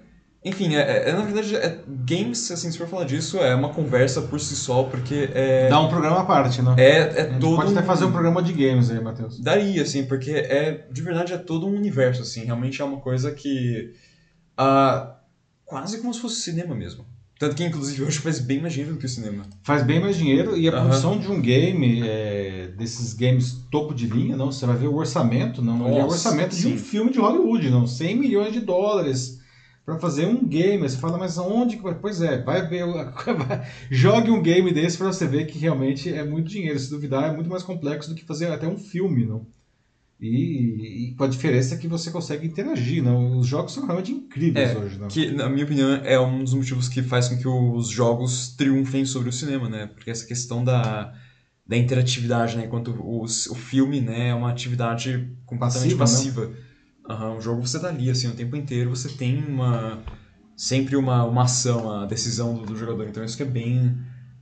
Enfim, 0.44 0.76
é, 0.76 1.10
é, 1.10 1.12
na 1.12 1.24
verdade, 1.24 1.56
é, 1.56 1.80
games, 1.88 2.52
assim, 2.52 2.72
se 2.72 2.78
for 2.78 2.88
falar 2.88 3.06
disso, 3.06 3.40
é 3.40 3.56
uma 3.56 3.70
conversa 3.70 4.22
por 4.22 4.40
si 4.40 4.56
só, 4.56 4.84
porque 4.84 5.30
é... 5.34 5.70
Dá 5.70 5.80
um 5.80 5.90
programa 5.90 6.22
à 6.22 6.24
parte, 6.24 6.62
né? 6.62 6.76
É, 6.78 6.98
é 7.00 7.24
todo 7.40 7.56
pode 7.56 7.72
até 7.72 7.82
fazer 7.82 8.06
um 8.06 8.12
programa 8.12 8.44
de 8.44 8.54
games 8.54 8.92
aí, 8.92 9.02
Matheus. 9.02 9.40
Daria, 9.40 9.82
assim, 9.82 10.06
porque 10.06 10.30
é, 10.32 10.88
de 10.92 11.02
verdade, 11.02 11.34
é 11.34 11.38
todo 11.38 11.66
um 11.66 11.76
universo, 11.76 12.22
assim, 12.22 12.46
realmente 12.46 12.80
é 12.80 12.86
uma 12.86 13.00
coisa 13.00 13.32
que... 13.32 13.92
Uh, 14.60 15.16
quase 15.66 16.00
como 16.00 16.14
se 16.14 16.22
fosse 16.22 16.42
cinema 16.42 16.76
mesmo. 16.76 17.06
Tanto 17.38 17.56
que, 17.56 17.64
inclusive, 17.66 18.04
hoje 18.04 18.20
faz 18.20 18.40
bem 18.40 18.62
mais 18.62 18.74
dinheiro 18.74 18.94
do 18.94 19.00
que 19.00 19.06
o 19.06 19.10
cinema. 19.10 19.46
Faz 19.62 19.84
bem 19.84 20.00
mais 20.00 20.16
dinheiro 20.16 20.58
e 20.58 20.68
a 20.70 20.72
produção 20.72 21.20
de 21.20 21.30
um 21.30 21.42
game, 21.42 22.02
é, 22.02 22.68
desses 22.78 23.14
games 23.14 23.58
topo 23.70 23.94
de 23.94 24.08
linha, 24.08 24.38
não, 24.38 24.52
você 24.52 24.66
vai 24.66 24.78
ver 24.78 24.88
o 24.88 24.96
orçamento, 24.96 25.62
não, 25.62 25.80
Nossa, 25.80 26.00
é 26.00 26.04
o 26.04 26.08
orçamento 26.08 26.56
sim. 26.56 26.62
de 26.62 26.74
um 26.76 26.78
filme 26.78 27.12
de 27.12 27.20
Hollywood, 27.20 27.70
não, 27.70 27.86
100 27.86 28.16
milhões 28.16 28.54
de 28.54 28.62
dólares 28.62 29.38
para 29.86 30.00
fazer 30.00 30.26
um 30.26 30.48
game. 30.48 30.82
Você 30.82 30.98
fala, 30.98 31.18
mas 31.18 31.38
aonde? 31.38 31.78
Pois 32.02 32.22
é, 32.22 32.42
vai 32.42 32.66
ver, 32.68 32.86
jogue 33.92 34.32
um 34.32 34.42
game 34.42 34.72
desse 34.72 34.98
para 34.98 35.08
você 35.08 35.28
ver 35.28 35.46
que 35.46 35.60
realmente 35.60 36.12
é 36.12 36.24
muito 36.24 36.50
dinheiro. 36.50 36.80
Se 36.80 36.90
duvidar, 36.90 37.32
é 37.32 37.36
muito 37.36 37.50
mais 37.50 37.64
complexo 37.64 38.10
do 38.10 38.16
que 38.16 38.26
fazer 38.26 38.52
até 38.52 38.68
um 38.68 38.78
filme, 38.78 39.26
não? 39.26 39.46
E, 40.26 41.12
e, 41.12 41.16
com 41.16 41.24
a 41.24 41.28
diferença 41.28 41.78
que 41.78 41.88
você 41.88 42.10
consegue 42.10 42.48
interagir, 42.48 43.04
não? 43.04 43.38
Os 43.38 43.48
jogos 43.48 43.74
são 43.74 43.86
realmente 43.86 44.12
incríveis 44.12 44.72
é, 44.72 44.78
hoje, 44.78 45.00
não? 45.00 45.08
Que, 45.08 45.32
na 45.32 45.48
minha 45.48 45.66
opinião, 45.66 45.94
é 46.04 46.20
um 46.20 46.44
dos 46.44 46.54
motivos 46.54 46.90
que 46.90 47.04
faz 47.04 47.28
com 47.28 47.38
que 47.38 47.48
os 47.48 47.90
jogos 47.90 48.56
triunfem 48.56 49.06
sobre 49.06 49.30
o 49.30 49.32
cinema, 49.34 49.70
né? 49.70 49.88
Porque 49.88 50.10
essa 50.10 50.26
questão 50.26 50.64
da, 50.64 51.14
da 51.68 51.78
interatividade, 51.78 52.58
né? 52.58 52.66
Enquanto 52.66 52.92
o, 52.92 53.24
o 53.24 53.56
filme, 53.56 54.02
né, 54.02 54.30
é 54.30 54.34
uma 54.34 54.50
atividade 54.50 55.32
completamente 55.46 55.96
passiva. 55.96 56.48
passiva. 56.48 56.66
Uhum, 57.08 57.38
o 57.38 57.42
jogo 57.42 57.62
você 57.62 57.80
tá 57.80 57.90
ali, 57.90 58.10
assim, 58.10 58.28
o 58.28 58.34
tempo 58.34 58.56
inteiro 58.56 58.90
você 58.90 59.10
tem 59.10 59.44
uma... 59.44 60.04
Sempre 60.58 60.96
uma, 60.96 61.26
uma 61.26 61.44
ação, 61.44 61.92
a 61.92 62.06
decisão 62.06 62.56
do, 62.56 62.66
do 62.66 62.76
jogador. 62.78 63.08
Então 63.08 63.24
isso 63.24 63.38
que 63.38 63.44
é 63.44 63.46
bem... 63.46 63.98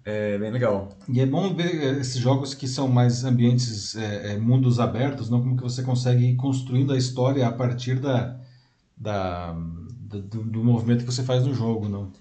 É 0.05 0.37
bem 0.37 0.51
legal. 0.51 0.89
E 1.07 1.21
é 1.21 1.25
bom 1.25 1.53
ver 1.53 1.81
é, 1.81 1.99
esses 1.99 2.17
jogos 2.17 2.53
que 2.53 2.67
são 2.67 2.87
mais 2.87 3.23
ambientes, 3.23 3.95
é, 3.95 4.33
é, 4.33 4.37
mundos 4.37 4.79
abertos, 4.79 5.29
não 5.29 5.41
como 5.41 5.55
que 5.55 5.63
você 5.63 5.81
consegue 5.81 6.25
ir 6.25 6.35
construindo 6.35 6.91
a 6.91 6.97
história 6.97 7.47
a 7.47 7.51
partir 7.51 7.99
da, 7.99 8.37
da, 8.97 9.53
do, 9.53 10.43
do, 10.43 10.63
movimento 10.63 11.05
que 11.05 11.11
você 11.11 11.23
faz 11.23 11.45
no 11.45 11.53
jogo, 11.53 11.87
não? 11.87 12.11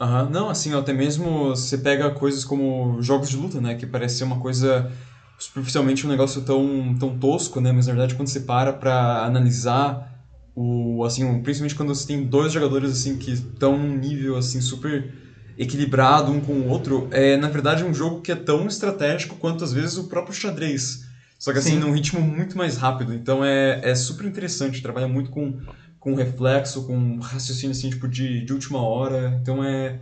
Uhum. 0.00 0.30
Não, 0.30 0.48
assim, 0.48 0.72
até 0.74 0.92
mesmo 0.92 1.48
você 1.48 1.76
pega 1.76 2.10
coisas 2.10 2.44
como 2.44 3.02
jogos 3.02 3.30
de 3.30 3.36
luta, 3.36 3.60
né? 3.60 3.74
Que 3.74 3.86
parece 3.86 4.18
ser 4.18 4.24
uma 4.24 4.38
coisa 4.38 4.92
superficialmente 5.38 6.06
um 6.06 6.10
negócio 6.10 6.42
tão, 6.42 6.94
tão 6.98 7.18
tosco, 7.18 7.60
né? 7.60 7.72
Mas 7.72 7.86
na 7.86 7.94
verdade 7.94 8.14
quando 8.14 8.28
você 8.28 8.40
para 8.40 8.72
pra 8.72 9.24
analisar 9.24 10.12
o 10.54 11.04
assim, 11.04 11.42
principalmente 11.42 11.74
quando 11.74 11.94
você 11.94 12.06
tem 12.06 12.24
dois 12.24 12.52
jogadores 12.52 12.92
assim 12.92 13.16
que 13.16 13.32
estão 13.32 13.76
num 13.76 13.96
nível 13.96 14.36
assim 14.36 14.60
super 14.60 15.23
equilibrado 15.56 16.32
um 16.32 16.40
com 16.40 16.52
o 16.52 16.68
outro, 16.68 17.08
é 17.10 17.36
na 17.36 17.48
verdade 17.48 17.84
um 17.84 17.94
jogo 17.94 18.20
que 18.20 18.32
é 18.32 18.36
tão 18.36 18.66
estratégico 18.66 19.36
quanto 19.36 19.64
às 19.64 19.72
vezes 19.72 19.96
o 19.96 20.04
próprio 20.04 20.34
xadrez. 20.34 21.04
Só 21.38 21.52
que 21.52 21.58
assim, 21.58 21.72
Sim. 21.72 21.80
num 21.80 21.92
ritmo 21.92 22.20
muito 22.20 22.56
mais 22.56 22.76
rápido. 22.76 23.12
Então 23.12 23.44
é, 23.44 23.80
é 23.82 23.94
super 23.94 24.26
interessante, 24.26 24.80
trabalha 24.80 25.06
muito 25.06 25.30
com, 25.30 25.58
com 26.00 26.14
reflexo, 26.14 26.86
com 26.86 27.18
raciocínio 27.18 27.72
assim, 27.72 27.90
tipo, 27.90 28.08
de, 28.08 28.44
de 28.44 28.52
última 28.52 28.80
hora. 28.80 29.38
Então 29.42 29.62
é, 29.62 30.00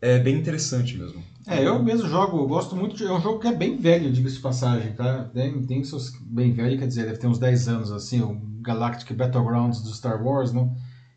é 0.00 0.18
bem 0.18 0.36
interessante 0.36 0.96
mesmo. 0.96 1.22
É, 1.46 1.66
eu 1.66 1.82
mesmo 1.82 2.08
jogo, 2.08 2.38
eu 2.38 2.46
gosto 2.46 2.74
muito 2.74 2.96
de. 2.96 3.04
É 3.04 3.12
um 3.12 3.20
jogo 3.20 3.38
que 3.38 3.46
é 3.46 3.54
bem 3.54 3.76
velho, 3.76 4.10
diga-se 4.10 4.36
de 4.36 4.40
passagem, 4.40 4.92
tá? 4.92 5.24
Tem, 5.34 5.62
tem 5.62 5.84
seus. 5.84 6.10
Bem 6.20 6.52
velho, 6.52 6.78
quer 6.78 6.86
dizer, 6.86 7.04
deve 7.04 7.18
ter 7.18 7.26
uns 7.26 7.38
10 7.38 7.68
anos, 7.68 7.92
assim, 7.92 8.22
o 8.22 8.40
Galactic 8.60 9.12
Battlegrounds 9.12 9.82
do 9.82 9.92
Star 9.92 10.24
Wars, 10.24 10.52
não? 10.52 10.74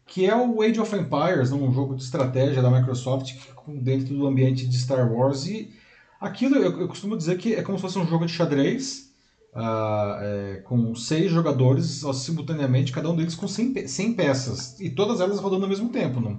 Que 0.08 0.26
é 0.26 0.36
o 0.36 0.62
Age 0.62 0.80
of 0.80 0.96
Empires, 0.96 1.52
um 1.52 1.72
jogo 1.72 1.96
de 1.96 2.04
estratégia 2.04 2.62
da 2.62 2.72
Microsoft 2.72 3.36
dentro 3.68 4.16
do 4.16 4.26
ambiente 4.26 4.66
de 4.66 4.78
Star 4.78 5.12
Wars. 5.12 5.46
E 5.46 5.72
aquilo 6.20 6.56
eu, 6.56 6.82
eu 6.82 6.88
costumo 6.88 7.16
dizer 7.16 7.38
que 7.38 7.54
é 7.54 7.62
como 7.62 7.78
se 7.78 7.82
fosse 7.82 8.00
um 8.00 8.08
jogo 8.08 8.26
de 8.26 8.32
xadrez. 8.32 9.06
Uh, 9.54 10.22
é, 10.22 10.62
com 10.66 10.94
seis 10.94 11.32
jogadores 11.32 12.04
simultaneamente, 12.14 12.92
cada 12.92 13.10
um 13.10 13.16
deles 13.16 13.34
com 13.34 13.48
100, 13.48 13.88
100 13.88 14.14
peças, 14.14 14.80
e 14.80 14.88
todas 14.88 15.20
elas 15.20 15.40
rodando 15.40 15.64
ao 15.64 15.70
mesmo 15.70 15.90
tempo. 15.90 16.20
Não? 16.20 16.38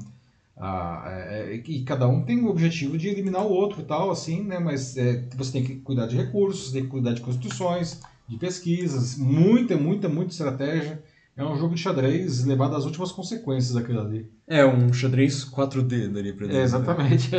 Ah, 0.60 1.04
é, 1.06 1.54
é, 1.54 1.54
e 1.54 1.84
cada 1.84 2.08
um 2.08 2.22
tem 2.22 2.40
o 2.40 2.48
objetivo 2.48 2.98
de 2.98 3.08
eliminar 3.08 3.46
o 3.46 3.50
outro 3.50 3.80
e 3.80 3.84
tal, 3.84 4.10
assim, 4.10 4.42
né? 4.42 4.58
Mas 4.58 4.96
é, 4.96 5.24
você 5.36 5.52
tem 5.52 5.64
que 5.64 5.76
cuidar 5.76 6.06
de 6.06 6.16
recursos, 6.16 6.72
tem 6.72 6.82
que 6.82 6.88
cuidar 6.88 7.12
de 7.12 7.20
constituições, 7.20 8.00
de 8.26 8.36
pesquisas, 8.36 9.16
muita, 9.16 9.76
muita, 9.76 10.08
muita 10.08 10.32
estratégia. 10.32 11.02
É 11.38 11.44
um 11.44 11.56
jogo 11.56 11.74
de 11.74 11.80
xadrez 11.80 12.44
levado 12.44 12.74
às 12.74 12.84
últimas 12.84 13.12
consequências 13.12 13.72
daquilo 13.72 14.00
ali. 14.00 14.30
É, 14.46 14.66
um 14.66 14.92
xadrez 14.92 15.44
4D, 15.44 16.12
daria 16.12 16.34
pra 16.34 16.46
dizer. 16.46 16.58
É, 16.58 16.62
exatamente. 16.62 17.30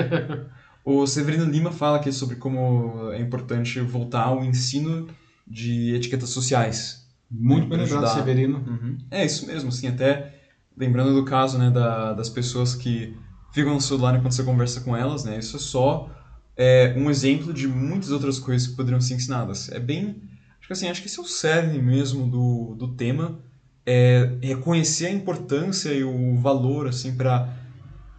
O 0.86 1.06
Severino 1.06 1.44
Lima 1.44 1.72
fala 1.72 1.98
aqui 1.98 2.12
sobre 2.12 2.38
como 2.38 3.12
é 3.12 3.20
importante 3.20 3.80
voltar 3.82 4.24
ao 4.24 4.44
ensino 4.44 5.08
de 5.46 5.94
etiquetas 5.94 6.30
sociais. 6.30 7.08
Muito 7.30 7.68
bem 7.68 7.78
lembrado, 7.78 8.06
ajudar. 8.06 8.16
Severino. 8.16 8.58
Uhum. 8.58 8.98
É 9.12 9.24
isso 9.24 9.46
mesmo, 9.46 9.70
assim, 9.70 9.88
até 9.88 10.34
lembrando 10.76 11.14
do 11.14 11.26
caso, 11.26 11.60
né, 11.60 11.70
da, 11.70 12.14
das 12.14 12.30
pessoas 12.30 12.74
que 12.74 13.16
ficam 13.52 13.74
no 13.74 13.82
celular 13.82 14.18
enquanto 14.18 14.32
você 14.32 14.44
conversa 14.44 14.82
com 14.82 14.96
elas, 14.96 15.26
né, 15.26 15.38
isso 15.38 15.58
é 15.58 15.60
só 15.60 16.10
é, 16.56 16.96
um 16.98 17.10
exemplo 17.10 17.54
de 17.54 17.68
muitas 17.68 18.12
outras 18.12 18.40
coisas 18.40 18.68
que 18.68 18.76
poderiam 18.76 19.02
ser 19.02 19.16
ensinadas. 19.16 19.70
É 19.70 19.80
bem, 19.80 20.24
acho 20.60 20.68
que 20.68 20.74
assim, 20.74 20.88
acho 20.88 21.02
que 21.02 21.08
esse 21.08 21.20
é 21.20 21.22
o 21.22 21.26
cerne 21.26 21.80
mesmo 21.80 22.28
do, 22.28 22.76
do 22.76 22.96
tema, 22.96 23.40
é 23.86 24.38
reconhecer 24.42 25.08
a 25.08 25.12
importância 25.12 25.92
e 25.92 26.04
o 26.04 26.36
valor, 26.40 26.88
assim, 26.88 27.16
para 27.16 27.50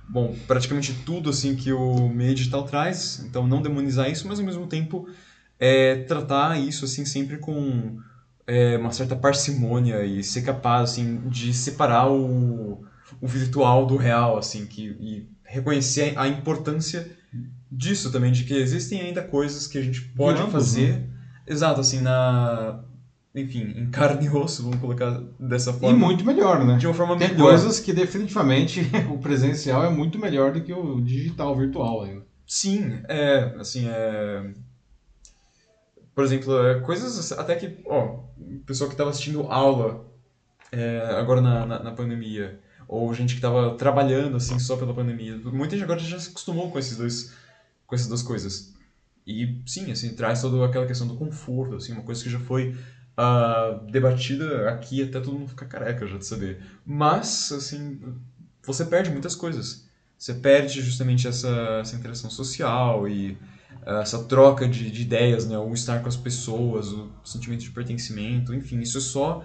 bom, 0.09 0.35
praticamente 0.47 0.93
tudo, 1.07 1.31
assim, 1.31 1.55
que 1.55 1.73
o 1.73 2.09
meio 2.09 2.35
digital 2.35 2.65
traz, 2.65 3.25
então 3.25 3.47
não 3.47 3.63
demonizar 3.63 4.11
isso, 4.11 4.27
mas 4.27 4.41
ao 4.41 4.45
mesmo 4.45 4.67
tempo 4.67 5.09
é, 5.59 6.03
tratar 6.05 6.59
isso, 6.59 6.85
assim, 6.85 7.05
sempre 7.05 7.39
com 7.39 8.01
é, 8.51 8.77
uma 8.77 8.91
certa 8.91 9.15
parcimônia 9.15 10.05
e 10.05 10.25
ser 10.25 10.43
capaz 10.43 10.91
assim 10.91 11.21
de 11.29 11.55
separar 11.55 12.11
o, 12.11 12.85
o 13.21 13.27
virtual 13.29 13.87
do 13.87 13.97
real 13.97 14.37
assim 14.37 14.67
que 14.67 14.89
e 15.01 15.29
reconhecer 15.45 16.15
a 16.17 16.27
importância 16.27 17.09
disso 17.71 18.11
também 18.11 18.33
de 18.33 18.43
que 18.43 18.55
existem 18.55 19.01
ainda 19.01 19.23
coisas 19.23 19.69
que 19.69 19.79
a 19.79 19.83
gente 19.83 20.01
pode 20.01 20.41
ambos, 20.41 20.53
fazer. 20.53 21.09
exato 21.47 21.81
assim 21.81 22.01
na 22.01 22.83
enfim 23.35 23.75
em 23.77 23.91
carne 23.91 24.27
e 24.27 24.29
osso 24.29 24.63
vamos 24.63 24.81
colocar 24.81 25.23
dessa 25.39 25.71
E 25.71 25.75
forma 25.75 25.99
muito 25.99 26.25
melhor, 26.25 26.65
né? 26.65 26.77
de 26.77 26.87
uma 26.87 26.95
forma 26.95 27.17
Tem 27.17 27.29
melhor 27.29 27.51
coisas 27.51 27.79
que 27.79 27.93
definitivamente 27.93 28.81
o 29.11 29.19
presencial 29.19 29.85
é 29.85 29.91
muito 29.91 30.19
melhor 30.19 30.53
do 30.53 30.61
que 30.61 30.73
o 30.73 31.01
digital, 31.01 31.57
virtual 31.57 32.03
ainda. 32.03 32.25
Sim, 32.47 33.01
é, 33.09 33.55
assim, 33.59 33.87
é... 33.89 34.51
Por 36.13 36.25
exemplo, 36.25 36.67
é, 36.67 36.81
coisas 36.81 37.31
até 37.33 37.55
que, 37.55 37.79
ó, 37.87 38.25
o 38.37 38.59
pessoal 38.67 38.89
que 38.89 38.95
estava 38.95 39.11
assistindo 39.11 39.43
aula 39.43 40.05
é, 40.73 41.17
agora 41.17 41.41
na, 41.41 41.65
na, 41.65 41.83
na 41.85 41.93
pandemia, 41.93 42.59
ou 42.89 43.15
gente 43.15 43.35
que 43.35 43.39
estava 43.39 43.77
trabalhando, 43.77 44.37
assim, 44.37 44.59
só 44.59 44.77
pela 44.77 44.93
pandemia, 44.93 45.39
muita 45.45 45.77
gente 45.77 45.85
agora 45.85 46.01
já 46.01 46.19
se 46.19 46.31
acostumou 46.31 46.71
com 46.73 46.79
esses 46.79 46.97
dois, 46.97 47.33
com 47.87 47.95
essas 47.95 48.09
duas 48.09 48.23
coisas. 48.23 48.75
E, 49.25 49.63
sim, 49.65 49.93
assim, 49.93 50.15
traz 50.15 50.41
toda 50.41 50.67
aquela 50.67 50.87
questão 50.87 51.07
do 51.07 51.15
conforto, 51.15 51.77
assim, 51.77 51.93
uma 51.93 52.03
coisa 52.03 52.23
que 52.23 52.29
já 52.29 52.41
foi 52.41 52.77
ah, 53.17 53.81
debatida 53.91 54.69
aqui 54.71 55.03
até 55.03 55.21
todo 55.21 55.39
mundo 55.39 55.49
ficar 55.49 55.67
careca 55.67 56.07
já 56.07 56.17
de 56.17 56.27
saber. 56.27 56.63
Mas, 56.85 57.53
assim, 57.53 58.01
você 58.65 58.85
perde 58.85 59.11
muitas 59.11 59.35
coisas. 59.35 59.89
Você 60.17 60.35
perde 60.35 60.83
justamente 60.83 61.27
essa, 61.27 61.49
essa 61.81 61.97
interação 61.97 62.31
social 62.31 63.09
e 63.09 63.37
ah, 63.87 64.01
essa 64.01 64.25
troca 64.25 64.69
de, 64.69 64.91
de 64.91 65.03
ideias, 65.03 65.47
né? 65.47 65.59
O 65.59 65.73
estar 65.73 66.01
com 66.03 66.09
as 66.09 66.17
pessoas, 66.17 66.89
o 66.89 67.11
sentimento 67.25 67.63
de 67.63 67.71
pertencimento, 67.71 68.55
enfim, 68.55 68.81
isso 68.81 68.99
é 68.99 69.01
só 69.01 69.45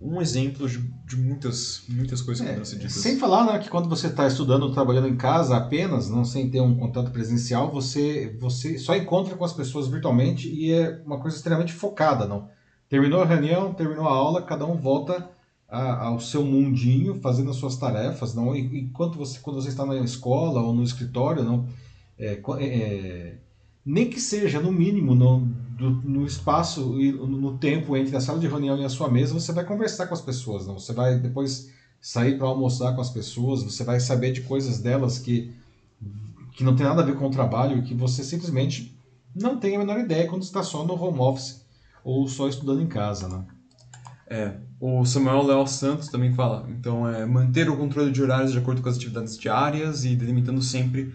um 0.00 0.20
exemplo 0.20 0.68
de, 0.68 0.78
de 1.06 1.16
muitas, 1.16 1.82
muitas 1.88 2.20
coisas 2.20 2.44
que 2.44 2.52
É, 2.52 2.62
ser 2.64 2.76
ditas. 2.76 2.92
sem 2.92 3.16
falar 3.18 3.46
né, 3.46 3.58
que 3.58 3.70
quando 3.70 3.88
você 3.88 4.08
está 4.08 4.26
estudando 4.26 4.64
ou 4.64 4.72
trabalhando 4.72 5.08
em 5.08 5.16
casa 5.16 5.56
apenas, 5.56 6.10
não 6.10 6.24
sem 6.24 6.50
ter 6.50 6.60
um 6.60 6.76
contato 6.76 7.10
presencial, 7.10 7.70
você, 7.72 8.36
você 8.38 8.76
só 8.76 8.94
encontra 8.94 9.34
com 9.34 9.44
as 9.44 9.52
pessoas 9.52 9.88
virtualmente 9.88 10.48
e 10.52 10.72
é 10.72 11.00
uma 11.06 11.18
coisa 11.20 11.36
extremamente 11.36 11.72
focada. 11.72 12.26
não 12.26 12.48
Terminou 12.94 13.22
a 13.22 13.26
reunião, 13.26 13.74
terminou 13.74 14.06
a 14.06 14.12
aula, 14.12 14.40
cada 14.40 14.64
um 14.64 14.76
volta 14.76 15.28
a- 15.68 16.04
ao 16.06 16.20
seu 16.20 16.44
mundinho, 16.44 17.20
fazendo 17.20 17.50
as 17.50 17.56
suas 17.56 17.74
tarefas. 17.76 18.36
não 18.36 18.54
E- 18.54 18.82
Enquanto 18.82 19.18
você, 19.18 19.40
quando 19.40 19.60
você 19.60 19.68
está 19.70 19.84
na 19.84 19.96
escola 19.96 20.60
ou 20.62 20.72
no 20.72 20.84
escritório, 20.84 21.42
não 21.42 21.66
é, 22.16 22.40
é, 22.60 22.64
é, 22.64 23.38
nem 23.84 24.08
que 24.08 24.20
seja 24.20 24.60
no 24.60 24.70
mínimo 24.70 25.12
no, 25.12 25.40
do- 25.76 25.90
no 26.04 26.24
espaço 26.24 27.00
e 27.00 27.10
no 27.10 27.58
tempo 27.58 27.96
entre 27.96 28.14
a 28.16 28.20
sala 28.20 28.38
de 28.38 28.46
reunião 28.46 28.78
e 28.78 28.84
a 28.84 28.88
sua 28.88 29.08
mesa, 29.08 29.34
você 29.34 29.52
vai 29.52 29.64
conversar 29.64 30.06
com 30.06 30.14
as 30.14 30.20
pessoas, 30.20 30.64
não? 30.64 30.78
Você 30.78 30.92
vai 30.92 31.18
depois 31.18 31.68
sair 32.00 32.38
para 32.38 32.46
almoçar 32.46 32.94
com 32.94 33.00
as 33.00 33.10
pessoas, 33.10 33.64
você 33.64 33.82
vai 33.82 33.98
saber 33.98 34.30
de 34.30 34.42
coisas 34.42 34.78
delas 34.78 35.18
que 35.18 35.50
que 36.52 36.62
não 36.62 36.76
tem 36.76 36.86
nada 36.86 37.02
a 37.02 37.04
ver 37.04 37.16
com 37.16 37.26
o 37.26 37.30
trabalho, 37.30 37.82
que 37.82 37.92
você 37.94 38.22
simplesmente 38.22 38.96
não 39.34 39.58
tem 39.58 39.74
a 39.74 39.80
menor 39.80 39.98
ideia 39.98 40.28
quando 40.28 40.42
está 40.42 40.62
só 40.62 40.84
no 40.84 40.94
home 40.94 41.18
office 41.18 41.63
ou 42.04 42.28
só 42.28 42.48
estudando 42.48 42.82
em 42.82 42.86
casa, 42.86 43.26
né? 43.28 43.44
É, 44.26 44.54
o 44.80 45.04
Samuel 45.04 45.44
Leal 45.44 45.66
Santos 45.66 46.08
também 46.08 46.32
fala, 46.34 46.66
então 46.68 47.08
é 47.08 47.24
manter 47.26 47.68
o 47.68 47.76
controle 47.76 48.12
de 48.12 48.22
horários 48.22 48.52
de 48.52 48.58
acordo 48.58 48.82
com 48.82 48.88
as 48.88 48.96
atividades 48.96 49.38
diárias 49.38 50.04
e 50.04 50.14
delimitando 50.14 50.62
sempre 50.62 51.12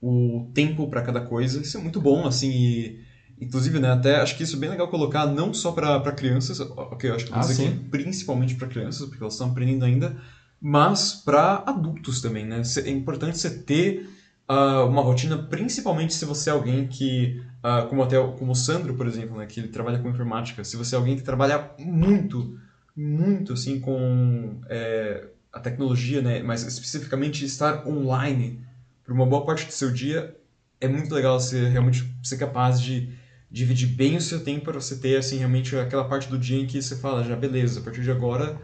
o 0.00 0.50
tempo 0.54 0.88
para 0.88 1.02
cada 1.02 1.20
coisa. 1.20 1.60
Isso 1.60 1.76
é 1.76 1.80
muito 1.80 2.00
bom, 2.00 2.26
assim, 2.26 2.50
e 2.50 3.00
inclusive, 3.40 3.78
né, 3.78 3.90
até 3.90 4.16
acho 4.20 4.36
que 4.36 4.42
isso 4.42 4.56
é 4.56 4.58
bem 4.58 4.70
legal 4.70 4.88
colocar 4.88 5.26
não 5.26 5.52
só 5.52 5.72
para 5.72 6.12
crianças, 6.12 6.60
ok, 6.60 7.10
eu 7.10 7.14
acho 7.14 7.26
que 7.26 7.32
vou 7.32 7.40
Ah, 7.40 7.54
que 7.54 7.70
principalmente 7.90 8.54
para 8.54 8.68
crianças, 8.68 9.06
porque 9.08 9.22
elas 9.22 9.34
estão 9.34 9.50
aprendendo 9.50 9.84
ainda, 9.84 10.16
mas 10.60 11.12
para 11.14 11.62
adultos 11.66 12.20
também, 12.20 12.44
né? 12.44 12.62
É 12.84 12.90
importante 12.90 13.38
você 13.38 13.50
ter 13.50 14.08
ah, 14.50 14.84
uma 14.84 15.00
rotina, 15.00 15.38
principalmente 15.38 16.12
se 16.12 16.24
você 16.24 16.50
é 16.50 16.52
alguém 16.52 16.88
que, 16.88 17.40
ah, 17.62 17.82
como 17.82 18.02
até 18.02 18.16
como 18.18 18.50
o 18.50 18.54
Sandro, 18.56 18.94
por 18.94 19.06
exemplo, 19.06 19.36
né, 19.36 19.46
que 19.46 19.60
ele 19.60 19.68
trabalha 19.68 20.00
com 20.00 20.08
informática, 20.08 20.64
se 20.64 20.76
você 20.76 20.96
é 20.96 20.98
alguém 20.98 21.14
que 21.14 21.22
trabalha 21.22 21.70
muito, 21.78 22.58
muito 22.96 23.52
assim 23.52 23.78
com 23.78 24.60
é, 24.68 25.28
a 25.52 25.60
tecnologia, 25.60 26.20
né, 26.20 26.42
mas 26.42 26.64
especificamente 26.64 27.44
estar 27.44 27.86
online 27.86 28.60
por 29.04 29.14
uma 29.14 29.24
boa 29.24 29.46
parte 29.46 29.66
do 29.66 29.72
seu 29.72 29.92
dia, 29.92 30.36
é 30.80 30.88
muito 30.88 31.14
legal 31.14 31.38
você 31.38 31.68
realmente 31.68 32.12
ser 32.20 32.36
capaz 32.36 32.80
de 32.80 33.08
dividir 33.48 33.86
bem 33.86 34.16
o 34.16 34.20
seu 34.20 34.42
tempo 34.42 34.64
para 34.64 34.80
você 34.80 34.96
ter 34.96 35.16
assim 35.16 35.36
realmente 35.38 35.76
aquela 35.76 36.08
parte 36.08 36.28
do 36.28 36.36
dia 36.36 36.60
em 36.60 36.66
que 36.66 36.82
você 36.82 36.96
fala 36.96 37.22
já 37.22 37.36
beleza, 37.36 37.78
a 37.78 37.84
partir 37.84 38.02
de 38.02 38.10
agora 38.10 38.60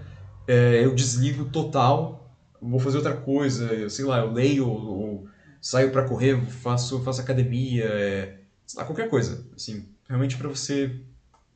é, 0.49 0.84
eu 0.84 0.93
desligo 0.93 1.45
total, 1.45 2.37
vou 2.61 2.80
fazer 2.80 2.97
outra 2.97 3.16
coisa, 3.16 3.66
eu, 3.66 3.89
sei 3.89 4.05
lá, 4.05 4.18
eu 4.18 4.32
leio 4.32 4.68
ou, 4.68 4.99
ou 4.99 5.36
saio 5.61 5.90
para 5.90 6.04
correr, 6.09 6.40
faço 6.46 7.02
faço 7.02 7.20
academia, 7.20 7.84
é, 7.84 8.38
sei 8.66 8.80
lá, 8.80 8.86
qualquer 8.86 9.09
coisa, 9.09 9.46
assim, 9.54 9.88
realmente 10.09 10.36
para 10.36 10.48
você 10.48 11.00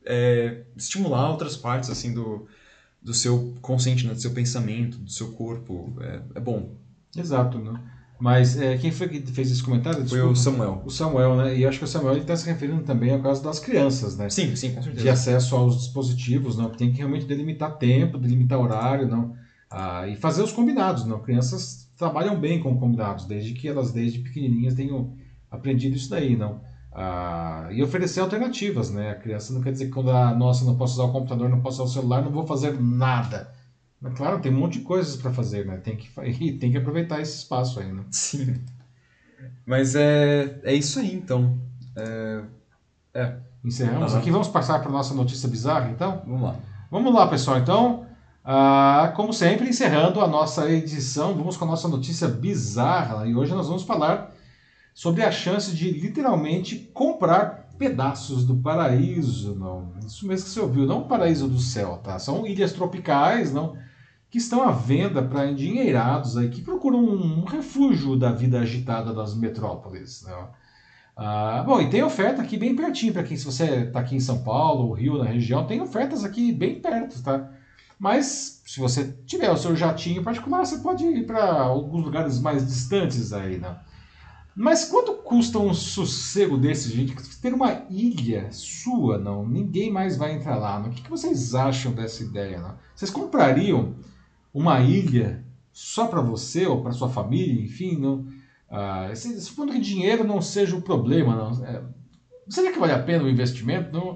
é, 0.05 0.63
estimular 0.75 1.29
outras 1.29 1.55
partes 1.55 1.89
assim 1.89 2.13
do 2.13 2.47
do 3.01 3.15
seu 3.15 3.55
consciente, 3.61 4.05
né, 4.05 4.13
do 4.13 4.21
seu 4.21 4.31
pensamento, 4.31 4.97
do 4.97 5.09
seu 5.09 5.31
corpo, 5.31 5.91
é, 6.01 6.21
é 6.35 6.39
bom. 6.39 6.75
Exato, 7.17 7.57
né? 7.57 7.81
Mas 8.19 8.55
é, 8.55 8.77
quem 8.77 8.91
foi 8.91 9.09
que 9.09 9.19
fez 9.31 9.51
esse 9.51 9.63
comentário? 9.63 9.97
Foi 10.07 10.19
Desculpa. 10.19 10.31
o 10.31 10.35
Samuel. 10.35 10.81
O 10.85 10.89
Samuel, 10.91 11.35
né? 11.37 11.57
E 11.57 11.65
acho 11.65 11.79
que 11.79 11.85
o 11.85 11.87
Samuel 11.87 12.17
está 12.17 12.35
se 12.35 12.45
referindo 12.45 12.83
também 12.83 13.11
ao 13.11 13.19
caso 13.19 13.43
das 13.43 13.59
crianças, 13.59 14.15
né? 14.15 14.29
Sim, 14.29 14.55
sim, 14.55 14.75
com 14.75 14.79
de 14.79 14.85
certeza. 14.85 15.11
acesso 15.11 15.55
aos 15.55 15.79
dispositivos, 15.79 16.55
não, 16.55 16.69
tem 16.69 16.91
que 16.91 16.99
realmente 16.99 17.25
delimitar 17.25 17.79
tempo, 17.79 18.19
delimitar 18.19 18.59
horário, 18.59 19.07
não, 19.07 19.35
ah, 19.67 20.07
e 20.07 20.15
fazer 20.15 20.43
os 20.43 20.51
combinados, 20.51 21.03
não. 21.03 21.19
Crianças 21.19 21.80
trabalham 22.01 22.39
bem 22.39 22.59
com 22.59 22.75
combinados, 22.79 23.25
desde 23.25 23.53
que 23.53 23.67
elas 23.67 23.91
desde 23.91 24.19
pequenininhas 24.19 24.73
tenham 24.73 25.13
aprendido 25.51 25.95
isso 25.95 26.09
daí, 26.09 26.35
não. 26.35 26.59
Ah, 26.91 27.69
e 27.71 27.81
oferecer 27.83 28.19
alternativas, 28.21 28.89
né? 28.89 29.11
A 29.11 29.15
criança 29.15 29.53
não 29.53 29.61
quer 29.61 29.71
dizer 29.71 29.85
que 29.85 29.91
quando 29.91 30.09
a 30.09 30.33
nossa 30.33 30.65
não 30.65 30.75
posso 30.75 30.93
usar 30.93 31.03
o 31.03 31.11
computador, 31.11 31.47
não 31.47 31.61
posso 31.61 31.83
usar 31.83 31.91
o 31.91 31.93
celular, 31.93 32.23
não 32.23 32.31
vou 32.31 32.45
fazer 32.45 32.73
nada. 32.81 33.53
Mas 34.01 34.15
claro, 34.15 34.39
tem 34.39 34.51
um 34.51 34.57
monte 34.57 34.79
de 34.79 34.83
coisas 34.83 35.15
para 35.15 35.31
fazer, 35.31 35.63
né? 35.63 35.77
Tem 35.77 35.95
que 35.95 36.09
e 36.43 36.53
tem 36.53 36.71
que 36.71 36.77
aproveitar 36.77 37.21
esse 37.21 37.37
espaço 37.37 37.79
aí, 37.79 37.91
né? 37.91 38.03
Sim. 38.09 38.59
Mas 39.63 39.93
é, 39.93 40.59
é 40.63 40.73
isso 40.73 40.99
aí, 40.99 41.13
então. 41.13 41.55
É, 41.95 42.41
é, 43.13 43.35
Encerramos 43.63 44.15
aqui, 44.15 44.31
vamos 44.31 44.47
passar 44.47 44.79
para 44.79 44.91
nossa 44.91 45.13
notícia 45.13 45.47
bizarra, 45.47 45.91
então. 45.91 46.23
vamos 46.25 46.41
lá. 46.41 46.55
Vamos 46.89 47.13
lá, 47.13 47.27
pessoal. 47.27 47.59
Então, 47.59 48.07
ah, 48.43 49.13
como 49.15 49.31
sempre, 49.31 49.69
encerrando 49.69 50.19
a 50.19 50.27
nossa 50.27 50.69
edição, 50.69 51.35
vamos 51.35 51.57
com 51.57 51.65
a 51.65 51.67
nossa 51.67 51.87
notícia 51.87 52.27
bizarra. 52.27 53.27
E 53.27 53.35
hoje 53.35 53.53
nós 53.53 53.67
vamos 53.67 53.83
falar 53.83 54.33
sobre 54.93 55.23
a 55.23 55.31
chance 55.31 55.75
de 55.75 55.91
literalmente 55.91 56.77
comprar 56.93 57.69
pedaços 57.77 58.45
do 58.45 58.55
paraíso. 58.55 59.55
Não, 59.55 59.93
isso 60.05 60.27
mesmo 60.27 60.45
que 60.45 60.51
você 60.51 60.59
ouviu, 60.59 60.85
não 60.85 61.01
o 61.01 61.07
paraíso 61.07 61.47
do 61.47 61.59
céu, 61.59 61.99
tá? 62.03 62.17
São 62.19 62.45
ilhas 62.45 62.73
tropicais, 62.73 63.53
não, 63.53 63.75
que 64.29 64.37
estão 64.37 64.63
à 64.63 64.71
venda 64.71 65.21
para 65.21 65.47
endinheirados 65.47 66.37
aí 66.37 66.49
que 66.49 66.61
procuram 66.61 66.99
um 66.99 67.43
refúgio 67.43 68.15
da 68.15 68.31
vida 68.31 68.59
agitada 68.59 69.13
das 69.13 69.35
metrópoles. 69.35 70.23
Não? 70.27 70.49
Ah, 71.15 71.63
bom, 71.65 71.79
e 71.81 71.89
tem 71.89 72.01
oferta 72.01 72.41
aqui 72.41 72.57
bem 72.57 72.75
pertinho 72.75 73.13
para 73.13 73.23
quem, 73.23 73.37
se 73.37 73.45
você 73.45 73.83
está 73.83 73.99
aqui 73.99 74.15
em 74.15 74.19
São 74.19 74.41
Paulo, 74.43 74.93
Rio, 74.93 75.17
na 75.17 75.25
região, 75.25 75.67
tem 75.67 75.81
ofertas 75.81 76.23
aqui 76.23 76.51
bem 76.51 76.81
perto, 76.81 77.21
tá? 77.21 77.51
Mas 78.01 78.63
se 78.65 78.79
você 78.79 79.15
tiver 79.27 79.51
o 79.51 79.57
seu 79.57 79.75
jatinho 79.75 80.23
particular, 80.23 80.65
você 80.65 80.79
pode 80.79 81.05
ir 81.05 81.27
para 81.27 81.61
alguns 81.61 82.03
lugares 82.03 82.39
mais 82.39 82.65
distantes 82.65 83.31
aí, 83.31 83.59
né? 83.59 83.77
Mas 84.55 84.85
quanto 84.85 85.13
custa 85.17 85.59
um 85.59 85.71
sossego 85.71 86.57
desse, 86.57 86.89
gente? 86.89 87.15
Ter 87.39 87.53
uma 87.53 87.85
ilha 87.91 88.51
sua, 88.51 89.19
não? 89.19 89.47
Ninguém 89.47 89.91
mais 89.91 90.17
vai 90.17 90.33
entrar 90.33 90.55
lá. 90.55 90.79
Não? 90.79 90.89
O 90.89 90.91
que, 90.91 91.07
vocês 91.07 91.53
acham 91.53 91.91
dessa 91.91 92.23
ideia? 92.23 92.59
Não? 92.59 92.75
Vocês 92.95 93.11
comprariam 93.11 93.93
uma 94.51 94.81
ilha 94.81 95.45
só 95.71 96.07
para 96.07 96.21
você 96.21 96.65
ou 96.65 96.81
para 96.81 96.93
sua 96.93 97.07
família, 97.07 97.63
enfim, 97.63 97.99
não? 97.99 98.25
Ah, 98.67 99.11
supondo 99.13 99.73
que 99.73 99.79
dinheiro 99.79 100.23
não 100.23 100.41
seja 100.41 100.75
o 100.75 100.81
problema, 100.81 101.35
não? 101.35 101.63
É, 101.63 101.83
será 102.49 102.71
que 102.71 102.79
vale 102.79 102.93
a 102.93 103.03
pena 103.03 103.23
o 103.23 103.29
investimento? 103.29 103.93
Não, 103.93 104.15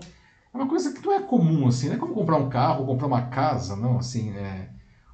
é 0.56 0.62
uma 0.64 0.70
coisa 0.70 0.94
que 0.94 1.06
não 1.06 1.14
é 1.14 1.22
comum, 1.22 1.68
assim, 1.68 1.88
não 1.88 1.96
é 1.96 1.98
como 1.98 2.14
comprar 2.14 2.38
um 2.38 2.50
carro, 2.50 2.86
comprar 2.86 3.08
uma 3.08 3.24
casa, 3.24 3.76
não, 3.76 3.98
assim, 3.98 4.32
é... 4.32 4.70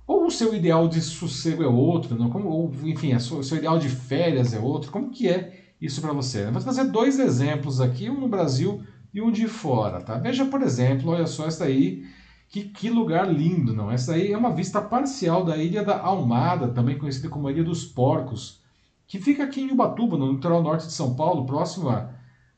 Ou 0.06 0.26
o 0.26 0.32
seu 0.32 0.54
ideal 0.54 0.88
de 0.88 1.02
sossego 1.02 1.64
é 1.64 1.68
outro, 1.68 2.18
não? 2.18 2.30
Como, 2.30 2.50
ou, 2.50 2.72
enfim, 2.84 3.14
o 3.16 3.44
seu 3.44 3.58
ideal 3.58 3.80
de 3.80 3.90
férias 3.90 4.54
é 4.54 4.60
outro, 4.60 4.92
como 4.92 5.10
que 5.10 5.28
é 5.28 5.74
isso 5.82 6.02
para 6.02 6.14
você? 6.14 6.46
Eu 6.46 6.52
vou 6.52 6.62
trazer 6.62 6.86
dois 6.86 7.18
exemplos 7.18 7.80
aqui, 7.80 8.10
um 8.10 8.20
no 8.20 8.28
Brasil 8.28 8.84
e 9.14 9.22
um 9.22 9.32
de 9.32 9.48
fora, 9.48 10.02
tá? 10.02 10.18
Veja, 10.18 10.46
por 10.46 10.62
exemplo, 10.62 11.12
olha 11.12 11.26
só 11.28 11.48
essa 11.48 11.66
aí, 11.66 12.04
que, 12.50 12.66
que 12.66 12.90
lugar 12.90 13.32
lindo, 13.32 13.74
não? 13.74 13.90
Essa 13.90 14.14
aí 14.14 14.32
é 14.32 14.38
uma 14.38 14.54
vista 14.54 14.82
parcial 14.82 15.46
da 15.46 15.58
Ilha 15.58 15.84
da 15.84 16.00
Almada, 16.00 16.68
também 16.68 16.98
conhecida 16.98 17.30
como 17.30 17.50
Ilha 17.50 17.64
dos 17.64 17.86
Porcos, 17.86 18.62
que 19.08 19.20
fica 19.20 19.44
aqui 19.44 19.62
em 19.62 19.72
Ubatuba, 19.72 20.18
no 20.18 20.34
litoral 20.34 20.62
norte 20.62 20.88
de 20.88 20.94
São 20.94 21.16
Paulo, 21.16 21.46
próximo 21.46 21.90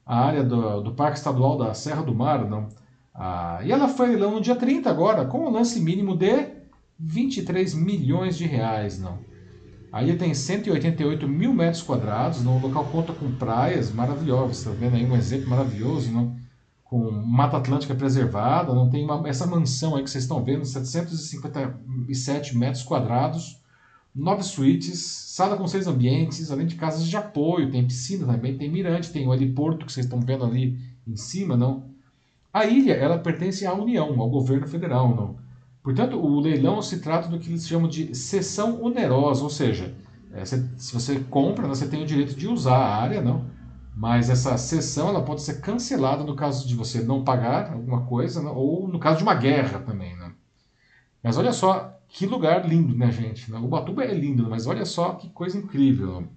à, 0.06 0.26
área 0.26 0.44
do, 0.44 0.82
do 0.82 0.94
Parque 0.94 1.18
Estadual 1.18 1.58
da 1.58 1.74
Serra 1.74 2.02
do 2.02 2.14
Mar, 2.14 2.48
não? 2.50 2.68
Ah, 3.14 3.60
e 3.64 3.72
ela 3.72 3.88
foi 3.88 4.08
leilão 4.08 4.32
no 4.32 4.42
dia 4.42 4.56
30 4.56 4.90
agora, 4.90 5.26
com 5.26 5.46
um 5.46 5.50
lance 5.50 5.80
mínimo 5.80 6.18
de 6.18 6.48
23 7.00 7.74
milhões 7.76 8.38
de 8.38 8.46
reais, 8.46 9.00
não? 9.00 9.20
A 9.92 10.02
ilha 10.02 10.18
tem 10.18 10.34
188 10.34 11.28
mil 11.28 11.54
metros 11.54 11.84
quadrados, 11.84 12.44
não? 12.44 12.58
o 12.58 12.62
local 12.62 12.86
conta 12.86 13.14
com 13.14 13.32
praias 13.34 13.92
maravilhosas, 13.92 14.58
está 14.58 14.72
vendo 14.72 14.96
aí 14.96 15.06
um 15.06 15.16
exemplo 15.16 15.50
maravilhoso, 15.50 16.12
não? 16.12 16.36
com 16.94 17.12
Mata 17.12 17.58
Atlântica 17.58 17.96
preservada, 17.96 18.74
não 18.74 18.88
tem 18.90 19.04
uma, 19.04 19.28
essa 19.28 19.48
mansão 19.48 19.96
aí 19.96 20.04
que 20.04 20.10
vocês 20.10 20.26
estão 20.26 20.44
vendo, 20.44 20.64
757 20.64 22.56
metros 22.56 22.84
quadrados, 22.84 23.60
nove 24.16 24.44
suítes, 24.44 25.00
sala 25.00 25.58
com 25.58 25.68
seis 25.68 25.88
ambientes, 25.88 26.52
além 26.52 26.68
de 26.68 26.76
casas 26.76 27.08
de 27.08 27.18
apoio, 27.18 27.72
tem 27.72 27.86
piscina 27.86 28.28
também, 28.28 28.58
tem 28.58 28.72
mirante, 28.72 29.12
tem 29.12 29.28
o 29.28 29.34
heliporto 29.34 29.86
que 29.86 29.92
vocês 29.92 30.06
estão 30.06 30.20
vendo 30.20 30.46
ali 30.46 30.80
em 31.08 31.16
cima, 31.16 31.58
não? 31.58 31.84
A 32.54 32.66
ilha, 32.66 32.94
ela 32.94 33.18
pertence 33.18 33.66
à 33.66 33.74
União, 33.74 34.20
ao 34.20 34.30
governo 34.30 34.68
federal, 34.68 35.16
não? 35.16 35.36
Portanto, 35.82 36.18
o 36.18 36.40
leilão 36.40 36.82
se 36.82 37.00
trata 37.00 37.28
do 37.28 37.40
que 37.40 37.50
eles 37.50 37.68
chamam 37.68 37.90
de 37.90 38.14
cessão 38.16 38.82
onerosa, 38.82 39.44
ou 39.44 39.50
seja, 39.50 39.94
é, 40.32 40.46
se, 40.46 40.70
se 40.78 40.94
você 40.94 41.20
compra, 41.20 41.68
você 41.68 41.88
tem 41.88 42.04
o 42.04 42.06
direito 42.06 42.36
de 42.36 42.48
usar 42.48 42.78
a 42.78 42.96
área, 42.96 43.22
não? 43.22 43.46
Mas 43.96 44.30
essa 44.30 44.58
cessão 44.58 45.10
ela 45.10 45.22
pode 45.22 45.42
ser 45.42 45.62
cancelada 45.62 46.24
no 46.24 46.36
caso 46.36 46.68
de 46.68 46.76
você 46.76 47.02
não 47.02 47.24
pagar 47.24 47.74
alguma 47.74 48.06
coisa, 48.06 48.42
né? 48.42 48.50
ou 48.50 48.88
no 48.88 48.98
caso 48.98 49.18
de 49.18 49.24
uma 49.24 49.36
guerra 49.36 49.80
também. 49.80 50.16
Né? 50.16 50.32
Mas 51.22 51.38
olha 51.38 51.54
só 51.54 51.93
que 52.14 52.28
lugar 52.28 52.70
lindo, 52.70 52.96
né, 52.96 53.12
gente? 53.12 53.52
O 53.52 53.66
Ubatuba 53.66 54.04
é 54.04 54.14
lindo, 54.14 54.48
mas 54.48 54.68
olha 54.68 54.86
só 54.86 55.14
que 55.14 55.32
coisa 55.32 55.58
incrível. 55.58 56.28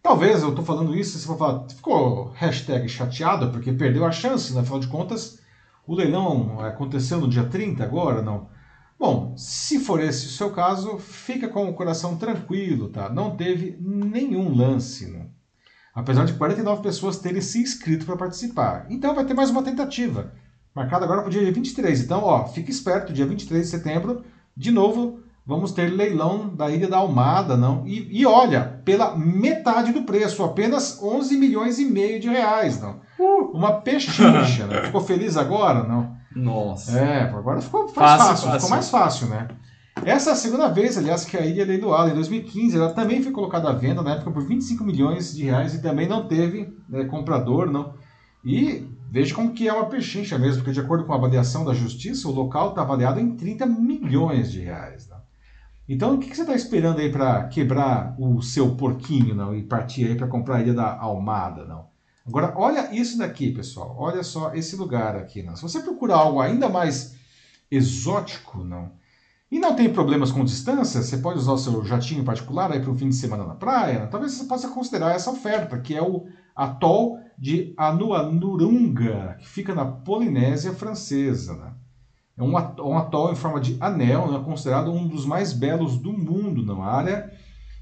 Talvez 0.00 0.42
eu 0.42 0.50
estou 0.50 0.64
falando 0.64 0.94
isso, 0.94 1.18
você 1.18 1.26
vai 1.26 1.36
falar, 1.36 1.68
ficou 1.68 2.30
hashtag 2.30 2.88
chateado 2.88 3.50
porque 3.50 3.72
perdeu 3.72 4.06
a 4.06 4.12
chance, 4.12 4.54
né? 4.54 4.60
afinal 4.60 4.78
de 4.78 4.86
contas, 4.86 5.40
o 5.84 5.94
leilão 5.94 6.60
aconteceu 6.60 7.20
no 7.20 7.28
dia 7.28 7.44
30 7.44 7.82
agora, 7.82 8.22
não? 8.22 8.48
Bom, 8.96 9.34
se 9.36 9.80
for 9.80 10.00
esse 10.00 10.26
o 10.26 10.30
seu 10.30 10.52
caso, 10.52 10.98
fica 10.98 11.48
com 11.48 11.68
o 11.68 11.74
coração 11.74 12.16
tranquilo, 12.16 12.90
tá? 12.90 13.08
Não 13.10 13.36
teve 13.36 13.76
nenhum 13.80 14.54
lance, 14.54 15.10
não? 15.10 15.28
apesar 15.92 16.24
de 16.24 16.34
49 16.34 16.80
pessoas 16.80 17.18
terem 17.18 17.40
se 17.40 17.60
inscrito 17.60 18.06
para 18.06 18.16
participar. 18.16 18.86
Então 18.88 19.16
vai 19.16 19.24
ter 19.24 19.34
mais 19.34 19.50
uma 19.50 19.64
tentativa, 19.64 20.32
marcada 20.72 21.04
agora 21.04 21.22
para 21.22 21.28
o 21.28 21.32
dia 21.32 21.50
23. 21.52 22.02
Então, 22.02 22.22
ó, 22.22 22.46
fique 22.46 22.70
esperto, 22.70 23.12
dia 23.12 23.26
23 23.26 23.64
de 23.64 23.70
setembro, 23.70 24.24
de 24.60 24.70
novo, 24.70 25.20
vamos 25.46 25.72
ter 25.72 25.88
leilão 25.88 26.54
da 26.54 26.70
Ilha 26.70 26.86
da 26.86 26.98
Almada, 26.98 27.56
não? 27.56 27.82
E, 27.86 28.20
e 28.20 28.26
olha, 28.26 28.82
pela 28.84 29.16
metade 29.16 29.90
do 29.90 30.02
preço, 30.02 30.44
apenas 30.44 31.02
11 31.02 31.38
milhões 31.38 31.78
e 31.78 31.86
meio 31.86 32.20
de 32.20 32.28
reais, 32.28 32.78
não? 32.78 33.00
Uh, 33.18 33.52
uma 33.54 33.80
pechincha, 33.80 34.66
né? 34.68 34.82
Ficou 34.82 35.00
feliz 35.00 35.38
agora, 35.38 35.82
não? 35.82 36.14
Nossa. 36.36 36.98
É, 36.98 37.22
agora 37.22 37.62
ficou 37.62 37.88
fácil, 37.88 38.18
fácil, 38.18 38.48
fácil, 38.48 38.52
ficou 38.52 38.70
mais 38.70 38.90
fácil, 38.90 39.28
né? 39.28 39.48
Essa 40.04 40.30
é 40.30 40.32
a 40.34 40.36
segunda 40.36 40.68
vez, 40.68 40.98
aliás, 40.98 41.24
que 41.24 41.38
a 41.38 41.44
ilha 41.44 41.62
é 41.62 41.64
leiloada. 41.64 42.10
Em 42.10 42.14
2015, 42.14 42.76
ela 42.76 42.92
também 42.92 43.22
foi 43.22 43.32
colocada 43.32 43.70
à 43.70 43.72
venda, 43.72 44.02
na 44.02 44.12
época, 44.12 44.30
por 44.30 44.44
25 44.46 44.84
milhões 44.84 45.34
de 45.34 45.44
reais 45.44 45.74
e 45.74 45.80
também 45.80 46.06
não 46.06 46.28
teve 46.28 46.76
né, 46.86 47.04
comprador, 47.04 47.70
não. 47.70 47.94
E 48.44 48.86
veja 49.10 49.34
como 49.34 49.52
que 49.52 49.68
é 49.68 49.72
uma 49.72 49.86
pechincha 49.86 50.38
mesmo, 50.38 50.58
porque 50.58 50.72
de 50.72 50.80
acordo 50.80 51.04
com 51.04 51.12
a 51.12 51.16
avaliação 51.16 51.64
da 51.64 51.74
justiça, 51.74 52.28
o 52.28 52.32
local 52.32 52.70
está 52.70 52.82
avaliado 52.82 53.18
em 53.18 53.36
30 53.36 53.66
milhões 53.66 54.52
de 54.52 54.60
reais. 54.60 55.08
Não? 55.08 55.20
Então, 55.88 56.14
o 56.14 56.18
que, 56.18 56.30
que 56.30 56.36
você 56.36 56.42
está 56.42 56.54
esperando 56.54 57.00
aí 57.00 57.10
para 57.10 57.48
quebrar 57.48 58.14
o 58.16 58.40
seu 58.40 58.76
porquinho 58.76 59.34
não, 59.34 59.54
e 59.54 59.62
partir 59.64 60.06
aí 60.06 60.14
para 60.14 60.28
comprar 60.28 60.56
a 60.56 60.60
ilha 60.62 60.72
da 60.72 60.96
Almada? 60.96 61.64
Não? 61.64 61.86
Agora, 62.24 62.52
olha 62.56 62.94
isso 62.94 63.18
daqui, 63.18 63.50
pessoal. 63.50 63.96
Olha 63.98 64.22
só 64.22 64.54
esse 64.54 64.76
lugar 64.76 65.16
aqui. 65.16 65.42
Não? 65.42 65.56
Se 65.56 65.62
você 65.62 65.80
procurar 65.80 66.18
algo 66.18 66.40
ainda 66.40 66.68
mais 66.68 67.16
exótico, 67.68 68.62
não, 68.62 68.92
e 69.50 69.58
não 69.58 69.74
tem 69.74 69.92
problemas 69.92 70.30
com 70.30 70.44
distância, 70.44 71.02
você 71.02 71.16
pode 71.16 71.40
usar 71.40 71.52
o 71.52 71.58
seu 71.58 71.84
jatinho 71.84 72.22
particular 72.22 72.70
aí 72.70 72.78
para 72.78 72.90
o 72.90 72.94
fim 72.94 73.08
de 73.08 73.16
semana 73.16 73.44
na 73.44 73.56
praia. 73.56 74.06
Talvez 74.06 74.32
você 74.32 74.44
possa 74.44 74.68
considerar 74.68 75.12
essa 75.12 75.30
oferta, 75.30 75.76
que 75.80 75.96
é 75.96 76.00
o 76.00 76.28
atol 76.60 77.18
de 77.38 77.72
Anuanurunga, 77.74 79.36
que 79.40 79.48
fica 79.48 79.74
na 79.74 79.86
Polinésia 79.86 80.74
Francesa. 80.74 81.54
Né? 81.54 81.72
É 82.36 82.42
um 82.42 82.98
atol 82.98 83.32
em 83.32 83.36
forma 83.36 83.58
de 83.58 83.78
anel, 83.80 84.30
né? 84.30 84.42
considerado 84.44 84.92
um 84.92 85.08
dos 85.08 85.24
mais 85.24 85.54
belos 85.54 85.96
do 85.96 86.12
mundo. 86.12 86.64
na 86.64 86.84
área 86.84 87.32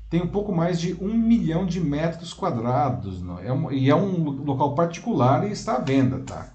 tem 0.08 0.22
um 0.22 0.28
pouco 0.28 0.54
mais 0.54 0.80
de 0.80 0.94
um 1.02 1.12
milhão 1.12 1.66
de 1.66 1.80
metros 1.80 2.32
quadrados. 2.32 3.20
Né? 3.20 3.46
É 3.46 3.52
um, 3.52 3.70
e 3.72 3.90
é 3.90 3.96
um 3.96 4.30
local 4.44 4.76
particular 4.76 5.46
e 5.46 5.50
está 5.50 5.74
à 5.74 5.80
venda. 5.80 6.20
Tá? 6.20 6.54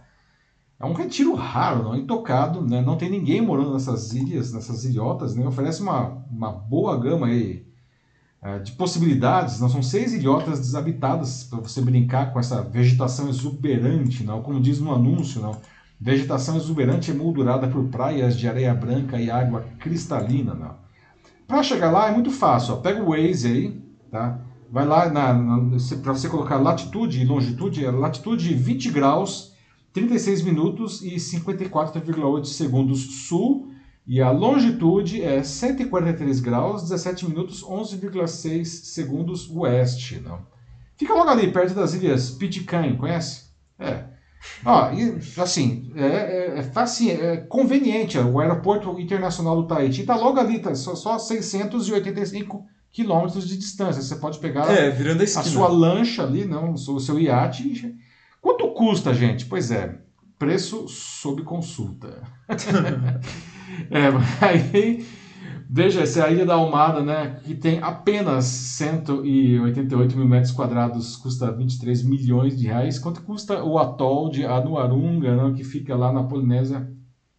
É 0.80 0.86
um 0.86 0.94
retiro 0.94 1.36
raro, 1.36 1.84
não 1.84 1.96
intocado, 1.96 2.62
né? 2.62 2.82
não 2.82 2.96
tem 2.96 3.10
ninguém 3.10 3.42
morando 3.42 3.74
nessas 3.74 4.14
ilhas, 4.14 4.54
nessas 4.54 4.86
ilhotas, 4.86 5.36
né? 5.36 5.46
oferece 5.46 5.82
uma, 5.82 6.24
uma 6.32 6.52
boa 6.52 6.98
gama 6.98 7.28
aí, 7.28 7.66
é, 7.66 7.73
de 8.64 8.74
possibilidades. 8.74 9.60
Não? 9.60 9.70
São 9.70 9.82
seis 9.82 10.14
ilhotas 10.14 10.60
desabitadas 10.60 11.44
para 11.44 11.60
você 11.60 11.82
brincar 11.82 12.32
com 12.32 12.40
essa 12.40 12.62
vegetação 12.62 13.30
exuberante, 13.30 14.24
não? 14.24 14.42
como 14.42 14.60
diz 14.60 14.80
no 14.80 14.94
anúncio. 14.94 15.42
Não? 15.42 15.58
Vegetação 16.00 16.58
exuberante 16.58 17.12
emoldurada 17.12 17.68
por 17.68 17.86
praias 17.86 18.38
de 18.38 18.48
areia 18.48 18.74
branca 18.74 19.20
e 19.20 19.32
água 19.32 19.66
cristalina. 19.80 20.54
Não? 20.54 20.76
Para 21.48 21.64
chegar 21.64 21.92
lá 21.92 22.10
é 22.10 22.12
muito 22.12 22.32
fácil. 22.32 22.76
Ó. 22.76 22.78
Pega 22.78 23.02
o 23.02 23.10
Waze 23.10 23.48
aí, 23.48 23.82
tá? 24.12 24.40
vai 24.74 24.86
lá 24.86 25.08
para 26.02 26.14
você 26.14 26.28
colocar 26.28 26.58
latitude 26.58 27.22
e 27.22 27.26
longitude, 27.26 27.86
é 27.86 27.92
latitude 27.92 28.56
20 28.56 28.90
graus 28.90 29.54
36 29.94 30.42
minutos 30.42 31.04
e 31.04 31.16
54,8 31.16 32.46
segundos 32.46 33.28
sul. 33.28 33.72
E 34.06 34.22
a 34.22 34.32
longitude 34.32 35.24
é 35.24 35.42
143 35.42 36.40
graus, 36.42 36.84
17 36.84 37.26
minutos, 37.28 37.64
11,6 37.64 38.66
segundos 38.66 39.50
oeste. 39.50 40.20
Não? 40.20 40.46
Fica 40.98 41.14
logo 41.14 41.30
ali, 41.30 41.52
perto 41.52 41.74
das 41.74 41.94
ilhas 41.94 42.32
Pitcairn, 42.32 42.98
conhece? 42.98 43.46
É. 43.80 44.04
Ó, 44.66 44.92
e, 44.92 45.20
assim, 45.38 45.92
é, 45.96 46.60
é, 46.60 46.64
fácil, 46.64 47.12
é 47.12 47.38
conveniente. 47.38 48.18
O 48.18 48.40
aeroporto 48.40 49.00
internacional 49.00 49.62
do 49.62 49.68
Tahiti 49.68 50.02
está 50.02 50.16
logo 50.16 50.38
ali, 50.38 50.60
tá, 50.60 50.76
só, 50.76 50.96
só 50.96 51.18
685 51.18 52.66
quilômetros 52.92 53.48
de 53.48 53.58
distância. 53.58 54.02
Você 54.02 54.18
pode 54.18 54.40
pegar 54.40 54.70
é, 54.70 54.90
a, 54.90 55.24
a 55.40 55.44
sua 55.44 55.70
lancha 55.70 56.24
ali, 56.24 56.44
não, 56.46 56.74
o 56.74 57.00
seu 57.00 57.20
iate 57.20 57.96
Quanto 58.42 58.68
custa, 58.74 59.14
gente? 59.14 59.46
Pois 59.46 59.72
é, 59.72 59.98
preço 60.38 60.90
sob 60.90 61.44
consulta. 61.44 62.22
é, 63.90 64.08
aí, 64.46 65.06
veja, 65.70 66.02
essa 66.02 66.28
é 66.28 66.34
Ilha 66.34 66.46
da 66.46 66.56
Almada, 66.56 67.02
né, 67.02 67.40
que 67.44 67.56
tem 67.56 67.80
apenas 67.82 68.46
188 68.46 70.18
mil 70.18 70.28
metros 70.28 70.52
quadrados, 70.52 71.16
custa 71.16 71.52
23 71.52 72.04
milhões 72.04 72.58
de 72.58 72.68
reais. 72.68 73.00
Quanto 73.00 73.22
custa 73.22 73.64
o 73.64 73.78
atol 73.78 74.30
de 74.30 74.46
Anuarunga, 74.46 75.36
né, 75.36 75.54
que 75.56 75.64
fica 75.64 75.96
lá 75.96 76.12
na 76.12 76.24
Polinésia 76.24 76.92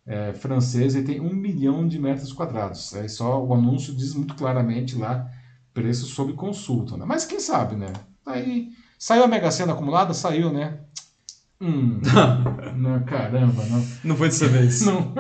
é, 0.07 0.33
francesa 0.35 0.99
e 0.99 1.05
tem 1.05 1.21
um 1.21 1.33
milhão 1.33 1.87
de 1.87 1.99
metros 1.99 2.33
quadrados. 2.33 2.95
É 2.95 3.09
só 3.09 3.43
o 3.43 3.55
anúncio 3.55 3.95
diz 3.95 4.15
muito 4.15 4.35
claramente 4.35 4.97
lá 4.97 5.29
preço 5.73 6.07
sob 6.07 6.33
consulta. 6.35 6.97
Né? 6.97 7.05
Mas 7.07 7.25
quem 7.25 7.41
sabe, 7.41 7.75
né? 7.75 7.93
Aí 8.27 8.69
saiu 8.99 9.25
a 9.25 9.27
Mega 9.27 9.51
Sena 9.51 9.73
acumulada, 9.73 10.15
saiu, 10.15 10.53
né? 10.53 10.79
Hum, 11.61 12.01
não, 12.77 13.03
caramba, 13.05 13.65
não. 13.67 13.85
Não 14.05 14.17
foi 14.17 14.29
dessa 14.29 14.47
vez. 14.49 14.85
Não. 14.85 15.13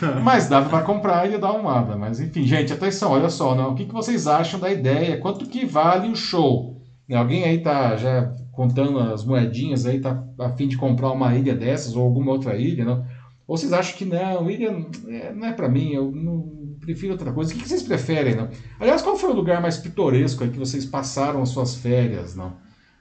Mas 0.22 0.48
dava 0.48 0.68
para 0.68 0.84
comprar 0.84 1.30
e 1.30 1.38
dar 1.38 1.52
uma 1.52 1.72
Almada. 1.72 1.96
Mas 1.96 2.20
enfim, 2.20 2.44
gente, 2.44 2.72
atenção, 2.72 3.12
olha 3.12 3.30
só, 3.30 3.54
não, 3.54 3.72
o 3.72 3.74
que, 3.74 3.84
que 3.84 3.94
vocês 3.94 4.26
acham 4.26 4.58
da 4.60 4.70
ideia? 4.70 5.18
Quanto 5.18 5.46
que 5.46 5.64
vale 5.64 6.08
o 6.08 6.16
show? 6.16 6.80
Alguém 7.10 7.44
aí 7.44 7.58
tá 7.62 7.96
já 7.96 8.32
contando 8.52 8.98
as 8.98 9.24
moedinhas 9.24 9.86
aí, 9.86 10.00
tá 10.00 10.22
a 10.38 10.50
fim 10.50 10.68
de 10.68 10.76
comprar 10.76 11.10
uma 11.10 11.34
ilha 11.34 11.54
dessas 11.54 11.96
ou 11.96 12.02
alguma 12.02 12.32
outra 12.32 12.56
ilha, 12.56 12.84
não? 12.84 13.06
Ou 13.46 13.56
vocês 13.56 13.72
acham 13.72 13.96
que 13.96 14.04
não, 14.04 14.50
ilha 14.50 14.76
é, 15.08 15.32
não 15.32 15.46
é 15.46 15.52
para 15.52 15.68
mim, 15.68 15.92
eu 15.92 16.10
não, 16.12 16.58
prefiro 16.88 17.12
outra 17.12 17.32
coisa. 17.32 17.50
O 17.50 17.54
que, 17.54 17.62
que 17.62 17.68
vocês 17.68 17.82
preferem, 17.82 18.34
não? 18.34 18.48
Aliás, 18.80 19.02
qual 19.02 19.16
foi 19.16 19.30
o 19.30 19.34
lugar 19.34 19.60
mais 19.60 19.76
pitoresco 19.76 20.42
aí 20.42 20.50
que 20.50 20.58
vocês 20.58 20.86
passaram 20.86 21.42
as 21.42 21.50
suas 21.50 21.74
férias, 21.74 22.34
não? 22.34 22.56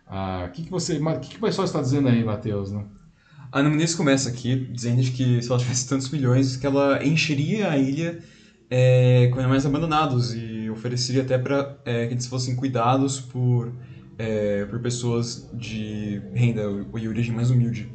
Ah, 0.05 0.45
o 0.47 0.51
que, 0.51 0.63
que 0.63 0.71
você, 0.71 0.99
que, 1.21 1.29
que 1.29 1.37
o 1.37 1.41
pessoal 1.41 1.65
está 1.65 1.81
dizendo 1.81 2.09
aí, 2.09 2.23
Matheus, 2.23 2.71
não? 2.71 2.85
A 3.57 3.59
Ana 3.59 3.71
Muniz 3.71 3.95
começa 3.95 4.29
aqui 4.29 4.67
dizendo 4.71 5.01
que 5.01 5.41
se 5.41 5.49
ela 5.49 5.57
tivesse 5.57 5.89
tantos 5.89 6.11
milhões, 6.11 6.55
que 6.55 6.67
ela 6.67 7.03
encheria 7.03 7.71
a 7.71 7.75
ilha 7.75 8.19
é, 8.69 9.31
com 9.33 9.39
animais 9.39 9.65
abandonados 9.65 10.31
e 10.35 10.69
ofereceria 10.69 11.23
até 11.23 11.39
para 11.39 11.75
é, 11.83 12.05
que 12.05 12.13
eles 12.13 12.27
fossem 12.27 12.55
cuidados 12.55 13.19
por 13.19 13.73
é, 14.19 14.63
por 14.65 14.79
pessoas 14.79 15.49
de 15.55 16.21
renda 16.35 16.61
e 16.97 17.07
origem 17.07 17.33
mais 17.33 17.49
humilde. 17.49 17.91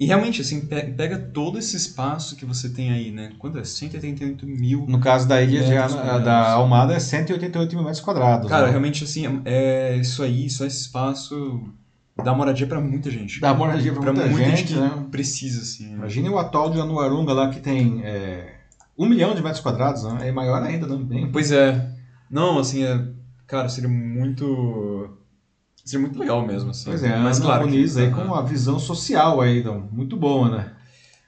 E 0.00 0.06
realmente, 0.06 0.40
assim, 0.40 0.62
pega 0.62 1.18
todo 1.18 1.58
esse 1.58 1.76
espaço 1.76 2.34
que 2.34 2.46
você 2.46 2.70
tem 2.70 2.90
aí, 2.90 3.10
né? 3.10 3.32
Quanto 3.38 3.58
é? 3.58 3.64
188 3.64 4.46
mil. 4.46 4.86
No 4.88 4.98
caso 4.98 5.28
da 5.28 5.42
ilha 5.42 5.62
de, 5.62 6.24
da 6.24 6.52
Almada 6.52 6.94
é 6.94 6.98
188 6.98 7.74
mil 7.74 7.84
metros 7.84 8.00
quadrados. 8.00 8.48
Cara, 8.48 8.64
né? 8.64 8.70
realmente, 8.70 9.04
assim, 9.04 9.42
é 9.44 9.94
isso 9.96 10.22
aí, 10.22 10.48
só 10.48 10.64
esse 10.64 10.80
espaço 10.80 11.70
dá 12.22 12.34
moradia 12.34 12.66
para 12.66 12.80
muita 12.80 13.10
gente. 13.10 13.40
Dá 13.40 13.54
moradia 13.54 13.92
para 13.92 14.12
muita, 14.12 14.28
muita, 14.28 14.50
gente, 14.50 14.68
gente 14.68 14.74
né? 14.74 15.06
precisa, 15.10 15.62
assim. 15.62 15.92
Imagine 15.92 16.28
o 16.28 16.38
atol 16.38 16.70
de 16.70 16.80
Anuarunga 16.80 17.32
lá 17.32 17.50
que 17.50 17.60
tem 17.60 18.02
é, 18.04 18.54
um 18.96 19.06
milhão 19.06 19.34
de 19.34 19.42
metros 19.42 19.60
quadrados, 19.60 20.04
né? 20.04 20.28
É 20.28 20.32
maior 20.32 20.62
ainda 20.62 20.86
também. 20.86 21.30
Pois 21.30 21.52
é. 21.52 21.90
Não, 22.30 22.58
assim, 22.58 22.84
é, 22.84 23.08
cara, 23.46 23.68
seria 23.68 23.90
muito 23.90 25.18
Seria 25.84 26.06
muito 26.06 26.18
legal 26.18 26.46
mesmo, 26.46 26.70
assim. 26.70 26.84
Pois 26.84 27.02
é, 27.02 27.16
mas 27.18 27.40
claro. 27.40 27.66
Muniz 27.66 27.96
aí 27.96 28.10
com 28.10 28.34
a 28.34 28.42
visão 28.42 28.78
social 28.78 29.40
aí, 29.40 29.58
então, 29.58 29.88
muito 29.90 30.16
boa, 30.16 30.48
né? 30.48 30.72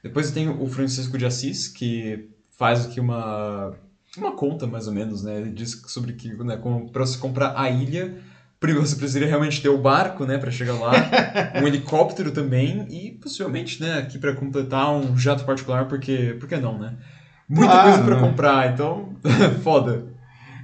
Depois 0.03 0.31
tem 0.31 0.49
o 0.49 0.67
Francisco 0.67 1.19
de 1.19 1.27
Assis, 1.27 1.67
que 1.67 2.29
faz 2.51 2.87
aqui 2.87 3.01
uma, 3.01 3.73
uma 4.17 4.33
conta, 4.33 4.67
mais 4.67 4.87
ou 4.87 4.93
menos, 4.93 5.25
né? 5.25 5.41
Ele 5.41 5.51
diz 5.51 5.83
sobre 5.89 6.13
que, 6.13 6.33
né, 6.45 6.57
para 6.93 7.05
você 7.05 7.19
comprar 7.19 7.59
a 7.59 7.69
ilha, 7.69 8.17
você 8.73 8.97
precisaria 8.97 9.29
realmente 9.29 9.61
ter 9.61 9.69
o 9.69 9.79
barco, 9.79 10.25
né, 10.25 10.39
para 10.39 10.51
chegar 10.51 10.75
lá, 10.75 10.93
um 11.61 11.67
helicóptero 11.67 12.31
também 12.31 12.87
e 12.89 13.11
possivelmente, 13.13 13.81
né, 13.81 13.99
aqui 13.99 14.19
para 14.19 14.35
completar 14.35 14.93
um 14.93 15.17
jato 15.17 15.45
particular, 15.45 15.87
porque, 15.87 16.37
por 16.39 16.49
que 16.49 16.57
não, 16.57 16.79
né? 16.79 16.95
Muita 17.49 17.73
claro, 17.73 17.89
coisa 17.89 18.05
para 18.05 18.15
né? 18.17 18.29
comprar, 18.29 18.73
então, 18.73 19.17
foda. 19.63 20.15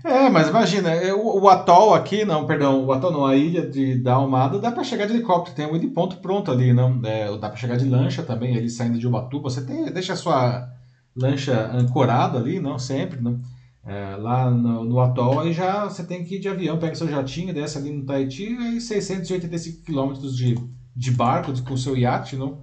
É, 0.03 0.31
mas 0.31 0.49
imagina, 0.49 0.93
o, 1.15 1.43
o 1.43 1.49
atol 1.49 1.95
aqui, 1.95 2.25
não, 2.25 2.47
perdão, 2.47 2.87
o 2.87 2.93
atol 2.93 3.13
não, 3.13 3.27
a 3.27 3.37
ilha 3.37 3.69
de, 3.69 3.99
da 3.99 4.15
Almada 4.15 4.59
dá 4.59 4.73
para 4.73 4.83
chegar 4.83 5.07
de 5.07 5.13
helicóptero, 5.13 5.55
tem 5.55 5.67
um 5.67 5.77
heliponto 5.77 6.17
pronto 6.17 6.51
ali, 6.51 6.73
não, 6.73 7.01
é, 7.05 7.27
dá 7.37 7.49
para 7.51 7.57
chegar 7.57 7.77
de 7.77 7.87
lancha 7.87 8.23
também, 8.23 8.57
ali 8.57 8.71
saindo 8.71 8.99
de 8.99 9.07
Ubatuba, 9.07 9.51
você 9.51 9.61
tem, 9.63 9.93
deixa 9.93 10.15
a 10.15 10.17
sua 10.17 10.67
lancha 11.15 11.71
ancorada 11.75 12.39
ali, 12.39 12.61
não, 12.61 12.79
sempre, 12.79 13.21
não, 13.21 13.41
é, 13.87 14.17
lá 14.17 14.51
no, 14.51 14.85
no 14.85 15.01
atol, 15.01 15.41
aí 15.41 15.53
já 15.53 15.85
você 15.85 16.05
tem 16.05 16.25
que 16.25 16.37
ir 16.37 16.39
de 16.39 16.49
avião, 16.49 16.79
pega 16.79 16.95
seu 16.95 17.09
jatinho, 17.09 17.55
desce 17.55 17.79
ali 17.79 17.91
no 17.91 18.05
Tahiti, 18.05 18.57
aí 18.59 18.81
685 18.81 19.85
quilômetros 19.85 20.37
de, 20.37 20.55
de 20.95 21.11
barco 21.11 21.53
com 21.63 21.75
o 21.75 21.79
seu 21.79 21.97
iate, 21.97 22.37
não, 22.37 22.63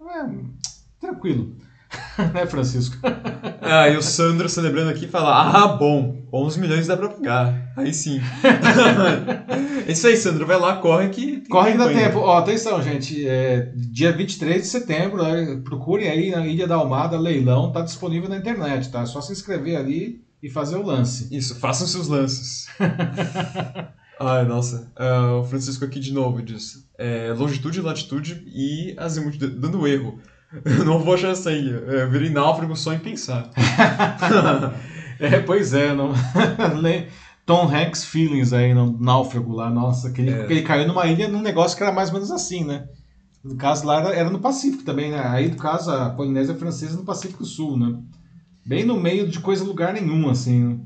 é, 0.00 0.28
tranquilo. 1.00 1.56
né, 2.32 2.46
Francisco? 2.46 2.96
Ah, 3.64 3.88
e 3.88 3.96
o 3.96 4.02
Sandro 4.02 4.48
celebrando 4.48 4.90
aqui 4.90 5.06
fala: 5.06 5.62
Ah, 5.62 5.68
bom, 5.68 6.26
11 6.32 6.60
milhões 6.60 6.86
dá 6.88 6.96
pra 6.96 7.08
pagar. 7.08 7.72
Aí 7.76 7.94
sim. 7.94 8.20
é 9.86 9.92
isso 9.92 10.06
aí, 10.08 10.16
Sandro, 10.16 10.44
vai 10.44 10.58
lá, 10.58 10.76
corre 10.76 11.10
que. 11.10 11.48
Corre 11.48 11.72
que 11.72 11.78
dá 11.78 11.86
tempo. 11.86 12.18
Ó, 12.18 12.36
atenção, 12.36 12.82
gente. 12.82 13.26
É, 13.26 13.72
dia 13.76 14.10
23 14.12 14.62
de 14.62 14.68
setembro, 14.68 15.22
né, 15.22 15.60
procurem 15.64 16.08
aí 16.08 16.30
na 16.32 16.44
Ilha 16.44 16.66
da 16.66 16.74
Almada, 16.74 17.16
leilão, 17.16 17.70
tá 17.70 17.82
disponível 17.82 18.28
na 18.28 18.36
internet, 18.36 18.90
tá? 18.90 19.02
É 19.02 19.06
só 19.06 19.20
se 19.20 19.32
inscrever 19.32 19.76
ali 19.76 20.22
e 20.42 20.50
fazer 20.50 20.76
o 20.76 20.82
lance. 20.84 21.28
Isso, 21.30 21.54
façam 21.60 21.86
seus 21.86 22.08
lances. 22.08 22.66
Ai, 24.18 24.44
nossa. 24.44 24.90
Uh, 24.98 25.40
o 25.40 25.44
Francisco 25.44 25.84
aqui 25.84 26.00
de 26.00 26.12
novo 26.12 26.42
diz: 26.42 26.86
é, 26.98 27.32
longitude, 27.32 27.80
latitude 27.80 28.44
e 28.46 28.94
azimuth 28.98 29.38
dando 29.38 29.86
erro. 29.86 30.18
Eu 30.64 30.84
não 30.84 30.98
vou 30.98 31.14
achar 31.14 31.30
essa 31.30 31.52
ilha. 31.52 31.76
Eu 31.76 32.10
virei 32.10 32.28
náufrago 32.28 32.76
só 32.76 32.92
em 32.92 32.98
pensar. 32.98 33.50
é, 35.18 35.38
pois 35.40 35.72
é. 35.72 35.94
Não... 35.94 36.12
Tom 37.46 37.68
Hanks 37.68 38.04
feelings 38.04 38.52
aí 38.52 38.74
no 38.74 38.98
náufrago 39.00 39.52
lá. 39.52 39.70
Nossa, 39.70 40.10
que 40.10 40.20
ele, 40.20 40.30
é. 40.30 40.44
ele 40.44 40.62
caiu 40.62 40.86
numa 40.86 41.06
ilha 41.06 41.28
num 41.28 41.40
negócio 41.40 41.76
que 41.76 41.82
era 41.82 41.92
mais 41.92 42.08
ou 42.08 42.14
menos 42.14 42.30
assim, 42.30 42.64
né? 42.64 42.86
No 43.42 43.56
caso 43.56 43.84
lá 43.84 43.98
era, 44.00 44.14
era 44.14 44.30
no 44.30 44.38
Pacífico 44.38 44.84
também, 44.84 45.10
né? 45.10 45.20
Aí, 45.24 45.48
no 45.48 45.56
caso, 45.56 45.90
a 45.90 46.10
Polinésia 46.10 46.54
Francesa 46.54 46.96
no 46.96 47.04
Pacífico 47.04 47.44
Sul, 47.44 47.76
né? 47.76 47.98
Bem 48.64 48.84
no 48.84 49.00
meio 49.00 49.28
de 49.28 49.40
coisa 49.40 49.64
lugar 49.64 49.92
nenhum, 49.92 50.28
assim. 50.28 50.64
Né? 50.64 50.78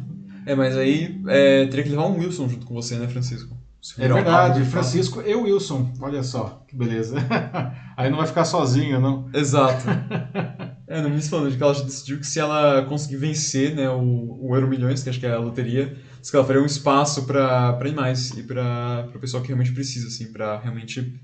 É, 0.46 0.54
mas 0.54 0.74
aí 0.74 1.20
é, 1.28 1.66
teria 1.66 1.84
que 1.84 1.90
levar 1.90 2.06
um 2.06 2.18
Wilson 2.18 2.48
junto 2.48 2.66
com 2.66 2.74
você, 2.74 2.96
né, 2.96 3.06
Francisco? 3.06 3.56
É 3.98 4.08
verdade, 4.08 4.64
Francisco 4.64 5.22
e 5.22 5.34
Wilson. 5.34 5.92
Olha 6.00 6.22
só, 6.22 6.64
que 6.68 6.76
beleza. 6.76 7.16
Aí 7.96 8.10
não 8.10 8.18
vai 8.18 8.26
ficar 8.26 8.44
sozinha, 8.44 8.98
não. 8.98 9.30
Exato. 9.32 9.84
é, 10.86 11.00
não 11.00 11.08
me 11.08 11.22
falando 11.22 11.50
de 11.50 11.56
que 11.56 11.62
ela 11.62 11.72
já 11.72 11.82
decidiu 11.82 12.18
que 12.18 12.26
se 12.26 12.38
ela 12.38 12.84
conseguir 12.84 13.16
vencer 13.16 13.74
né, 13.74 13.88
o, 13.88 14.38
o 14.40 14.54
Euro 14.54 14.68
Milhões, 14.68 15.02
que 15.02 15.08
acho 15.08 15.18
que 15.18 15.26
é 15.26 15.32
a 15.32 15.38
loteria, 15.38 15.96
que 16.22 16.36
ela 16.36 16.44
faria 16.44 16.62
um 16.62 16.66
espaço 16.66 17.26
para 17.26 17.78
animais 17.80 18.30
e 18.32 18.42
para 18.42 19.08
o 19.14 19.18
pessoal 19.18 19.42
que 19.42 19.48
realmente 19.48 19.72
precisa, 19.72 20.08
assim, 20.08 20.30
para 20.30 20.58
realmente 20.58 21.18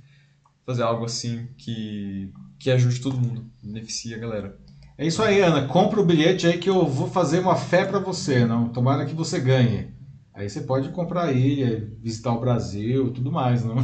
fazer 0.64 0.82
algo 0.82 1.04
assim 1.04 1.48
que, 1.58 2.32
que 2.58 2.70
ajude 2.70 3.00
todo 3.00 3.18
mundo, 3.18 3.44
beneficie 3.62 4.14
a 4.14 4.18
galera. 4.18 4.58
É 4.98 5.06
isso 5.06 5.22
aí, 5.22 5.40
Ana. 5.40 5.66
Compra 5.66 6.00
o 6.00 6.04
bilhete 6.04 6.46
aí 6.46 6.58
que 6.58 6.70
eu 6.70 6.86
vou 6.86 7.08
fazer 7.08 7.40
uma 7.40 7.54
fé 7.54 7.84
para 7.84 7.98
você, 7.98 8.46
não? 8.46 8.68
Tomara 8.68 9.04
que 9.04 9.14
você 9.14 9.38
ganhe. 9.38 9.90
Aí 10.32 10.48
você 10.48 10.60
pode 10.60 10.90
comprar 10.90 11.24
a 11.24 11.32
ilha, 11.32 11.90
visitar 12.02 12.32
o 12.32 12.40
Brasil, 12.40 13.12
tudo 13.12 13.30
mais, 13.30 13.64
não? 13.64 13.76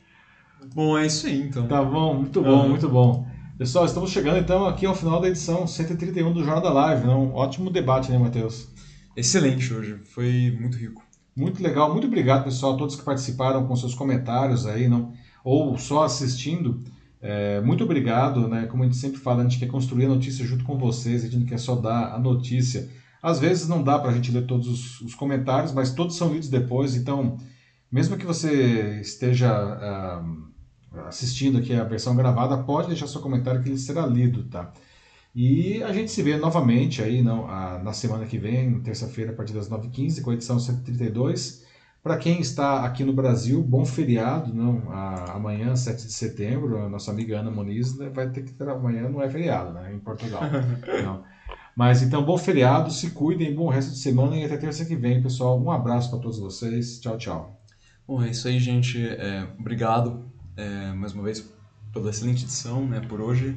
Bom, 0.74 0.96
é 0.96 1.06
isso 1.06 1.26
aí 1.26 1.40
então. 1.40 1.66
Tá 1.66 1.82
bom, 1.82 2.14
muito 2.14 2.42
bom, 2.42 2.62
uhum. 2.62 2.68
muito 2.68 2.88
bom. 2.88 3.26
Pessoal, 3.56 3.86
estamos 3.86 4.10
chegando 4.10 4.38
então 4.38 4.66
aqui 4.66 4.86
ao 4.86 4.94
final 4.94 5.20
da 5.20 5.28
edição 5.28 5.66
131 5.66 6.32
do 6.32 6.44
Jornal 6.44 6.62
da 6.62 6.70
Live. 6.70 7.06
Né? 7.06 7.14
Um 7.14 7.34
ótimo 7.34 7.70
debate, 7.70 8.10
né, 8.12 8.18
Matheus? 8.18 8.68
Excelente 9.16 9.72
hoje, 9.72 9.98
foi 10.04 10.56
muito 10.60 10.76
rico. 10.76 11.02
Muito 11.34 11.62
legal, 11.62 11.90
muito 11.90 12.06
obrigado, 12.06 12.44
pessoal, 12.44 12.74
a 12.74 12.76
todos 12.76 12.94
que 12.94 13.02
participaram 13.02 13.66
com 13.66 13.74
seus 13.74 13.94
comentários 13.94 14.66
aí, 14.66 14.86
não? 14.86 15.12
ou 15.44 15.76
só 15.78 16.04
assistindo. 16.04 16.82
É, 17.22 17.60
muito 17.60 17.84
obrigado, 17.84 18.48
né? 18.48 18.66
Como 18.66 18.82
a 18.82 18.86
gente 18.86 18.96
sempre 18.96 19.20
fala, 19.20 19.40
a 19.40 19.42
gente 19.42 19.58
quer 19.58 19.66
construir 19.66 20.06
a 20.06 20.08
notícia 20.08 20.44
junto 20.44 20.64
com 20.64 20.78
vocês, 20.78 21.22
a 21.22 21.26
gente 21.26 21.38
não 21.38 21.46
quer 21.46 21.58
só 21.58 21.76
dar 21.76 22.14
a 22.14 22.18
notícia. 22.18 22.88
Às 23.22 23.38
vezes 23.38 23.68
não 23.68 23.82
dá 23.82 23.98
para 23.98 24.10
a 24.10 24.14
gente 24.14 24.32
ler 24.32 24.46
todos 24.46 24.66
os, 24.66 25.00
os, 25.02 25.14
comentários, 25.14 25.72
mas 25.72 25.92
todos 25.92 26.16
são 26.16 26.32
lidos 26.32 26.48
depois. 26.48 26.96
Então, 26.96 27.36
mesmo 27.92 28.16
que 28.16 28.24
você 28.24 29.00
esteja 29.00 29.52
uh, 29.52 31.06
assistindo 31.06 31.58
aqui 31.58 31.74
a 31.74 31.84
versão 31.84 32.16
gravada, 32.16 32.56
pode 32.58 32.88
deixar 32.88 33.06
seu 33.06 33.20
comentário 33.20 33.62
que 33.62 33.68
ele 33.68 33.78
será 33.78 34.06
lido, 34.06 34.44
tá? 34.44 34.72
E 35.34 35.82
a 35.82 35.92
gente 35.92 36.10
se 36.10 36.22
vê 36.22 36.36
novamente 36.36 37.02
aí 37.02 37.22
não, 37.22 37.48
a, 37.48 37.78
na 37.78 37.92
semana 37.92 38.24
que 38.26 38.38
vem, 38.38 38.80
terça-feira, 38.80 39.32
a 39.32 39.34
partir 39.34 39.52
das 39.52 39.68
9h15, 39.68 40.22
com 40.22 40.30
a 40.30 40.34
edição 40.34 40.58
132. 40.58 41.64
Para 42.02 42.16
quem 42.16 42.40
está 42.40 42.84
aqui 42.84 43.04
no 43.04 43.12
Brasil, 43.12 43.62
bom 43.62 43.84
feriado, 43.84 44.54
não? 44.54 44.90
A, 44.90 45.32
amanhã, 45.32 45.76
7 45.76 46.06
de 46.06 46.12
setembro, 46.12 46.78
a 46.78 46.88
nossa 46.88 47.10
amiga 47.10 47.38
Ana 47.38 47.50
Moniz 47.50 47.96
né, 47.98 48.08
vai 48.08 48.30
ter 48.30 48.42
que 48.42 48.52
ter 48.52 48.68
amanhã, 48.68 49.08
não 49.08 49.22
é 49.22 49.28
feriado, 49.28 49.72
né? 49.74 49.92
Em 49.92 49.98
Portugal. 49.98 50.40
não. 51.04 51.22
Mas 51.76 52.02
então, 52.02 52.24
bom 52.24 52.38
feriado, 52.38 52.90
se 52.90 53.10
cuidem, 53.10 53.54
bom 53.54 53.68
resto 53.68 53.92
de 53.92 53.98
semana 53.98 54.36
e 54.36 54.44
até 54.44 54.56
terça 54.56 54.84
que 54.84 54.96
vem, 54.96 55.22
pessoal. 55.22 55.60
Um 55.60 55.70
abraço 55.70 56.10
para 56.10 56.18
todos 56.18 56.38
vocês. 56.38 56.98
Tchau, 57.00 57.18
tchau. 57.18 57.60
Bom, 58.08 58.22
é 58.22 58.30
isso 58.30 58.48
aí, 58.48 58.58
gente. 58.58 59.06
É, 59.06 59.46
obrigado 59.58 60.24
é, 60.56 60.92
mais 60.92 61.12
uma 61.12 61.22
vez 61.22 61.52
pela 61.92 62.10
excelente 62.10 62.44
edição 62.44 62.86
né, 62.86 63.00
por 63.00 63.20
hoje. 63.20 63.56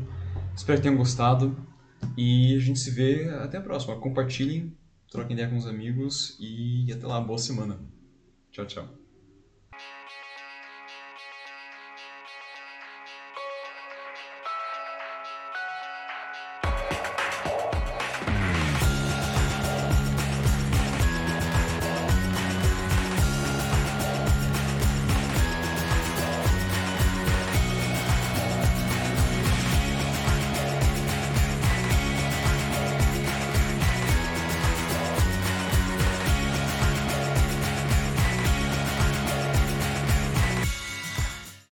Espero 0.55 0.77
que 0.77 0.83
tenham 0.83 0.97
gostado. 0.97 1.55
E 2.17 2.55
a 2.55 2.59
gente 2.59 2.79
se 2.79 2.91
vê 2.91 3.29
até 3.41 3.57
a 3.57 3.61
próxima. 3.61 3.95
Compartilhem, 3.95 4.75
troquem 5.09 5.33
ideia 5.33 5.49
com 5.49 5.55
os 5.55 5.65
amigos 5.65 6.37
e 6.39 6.91
até 6.91 7.07
lá. 7.07 7.19
Boa 7.21 7.39
semana. 7.39 7.92
Tchau, 8.53 8.65
tchau. 8.65 9.02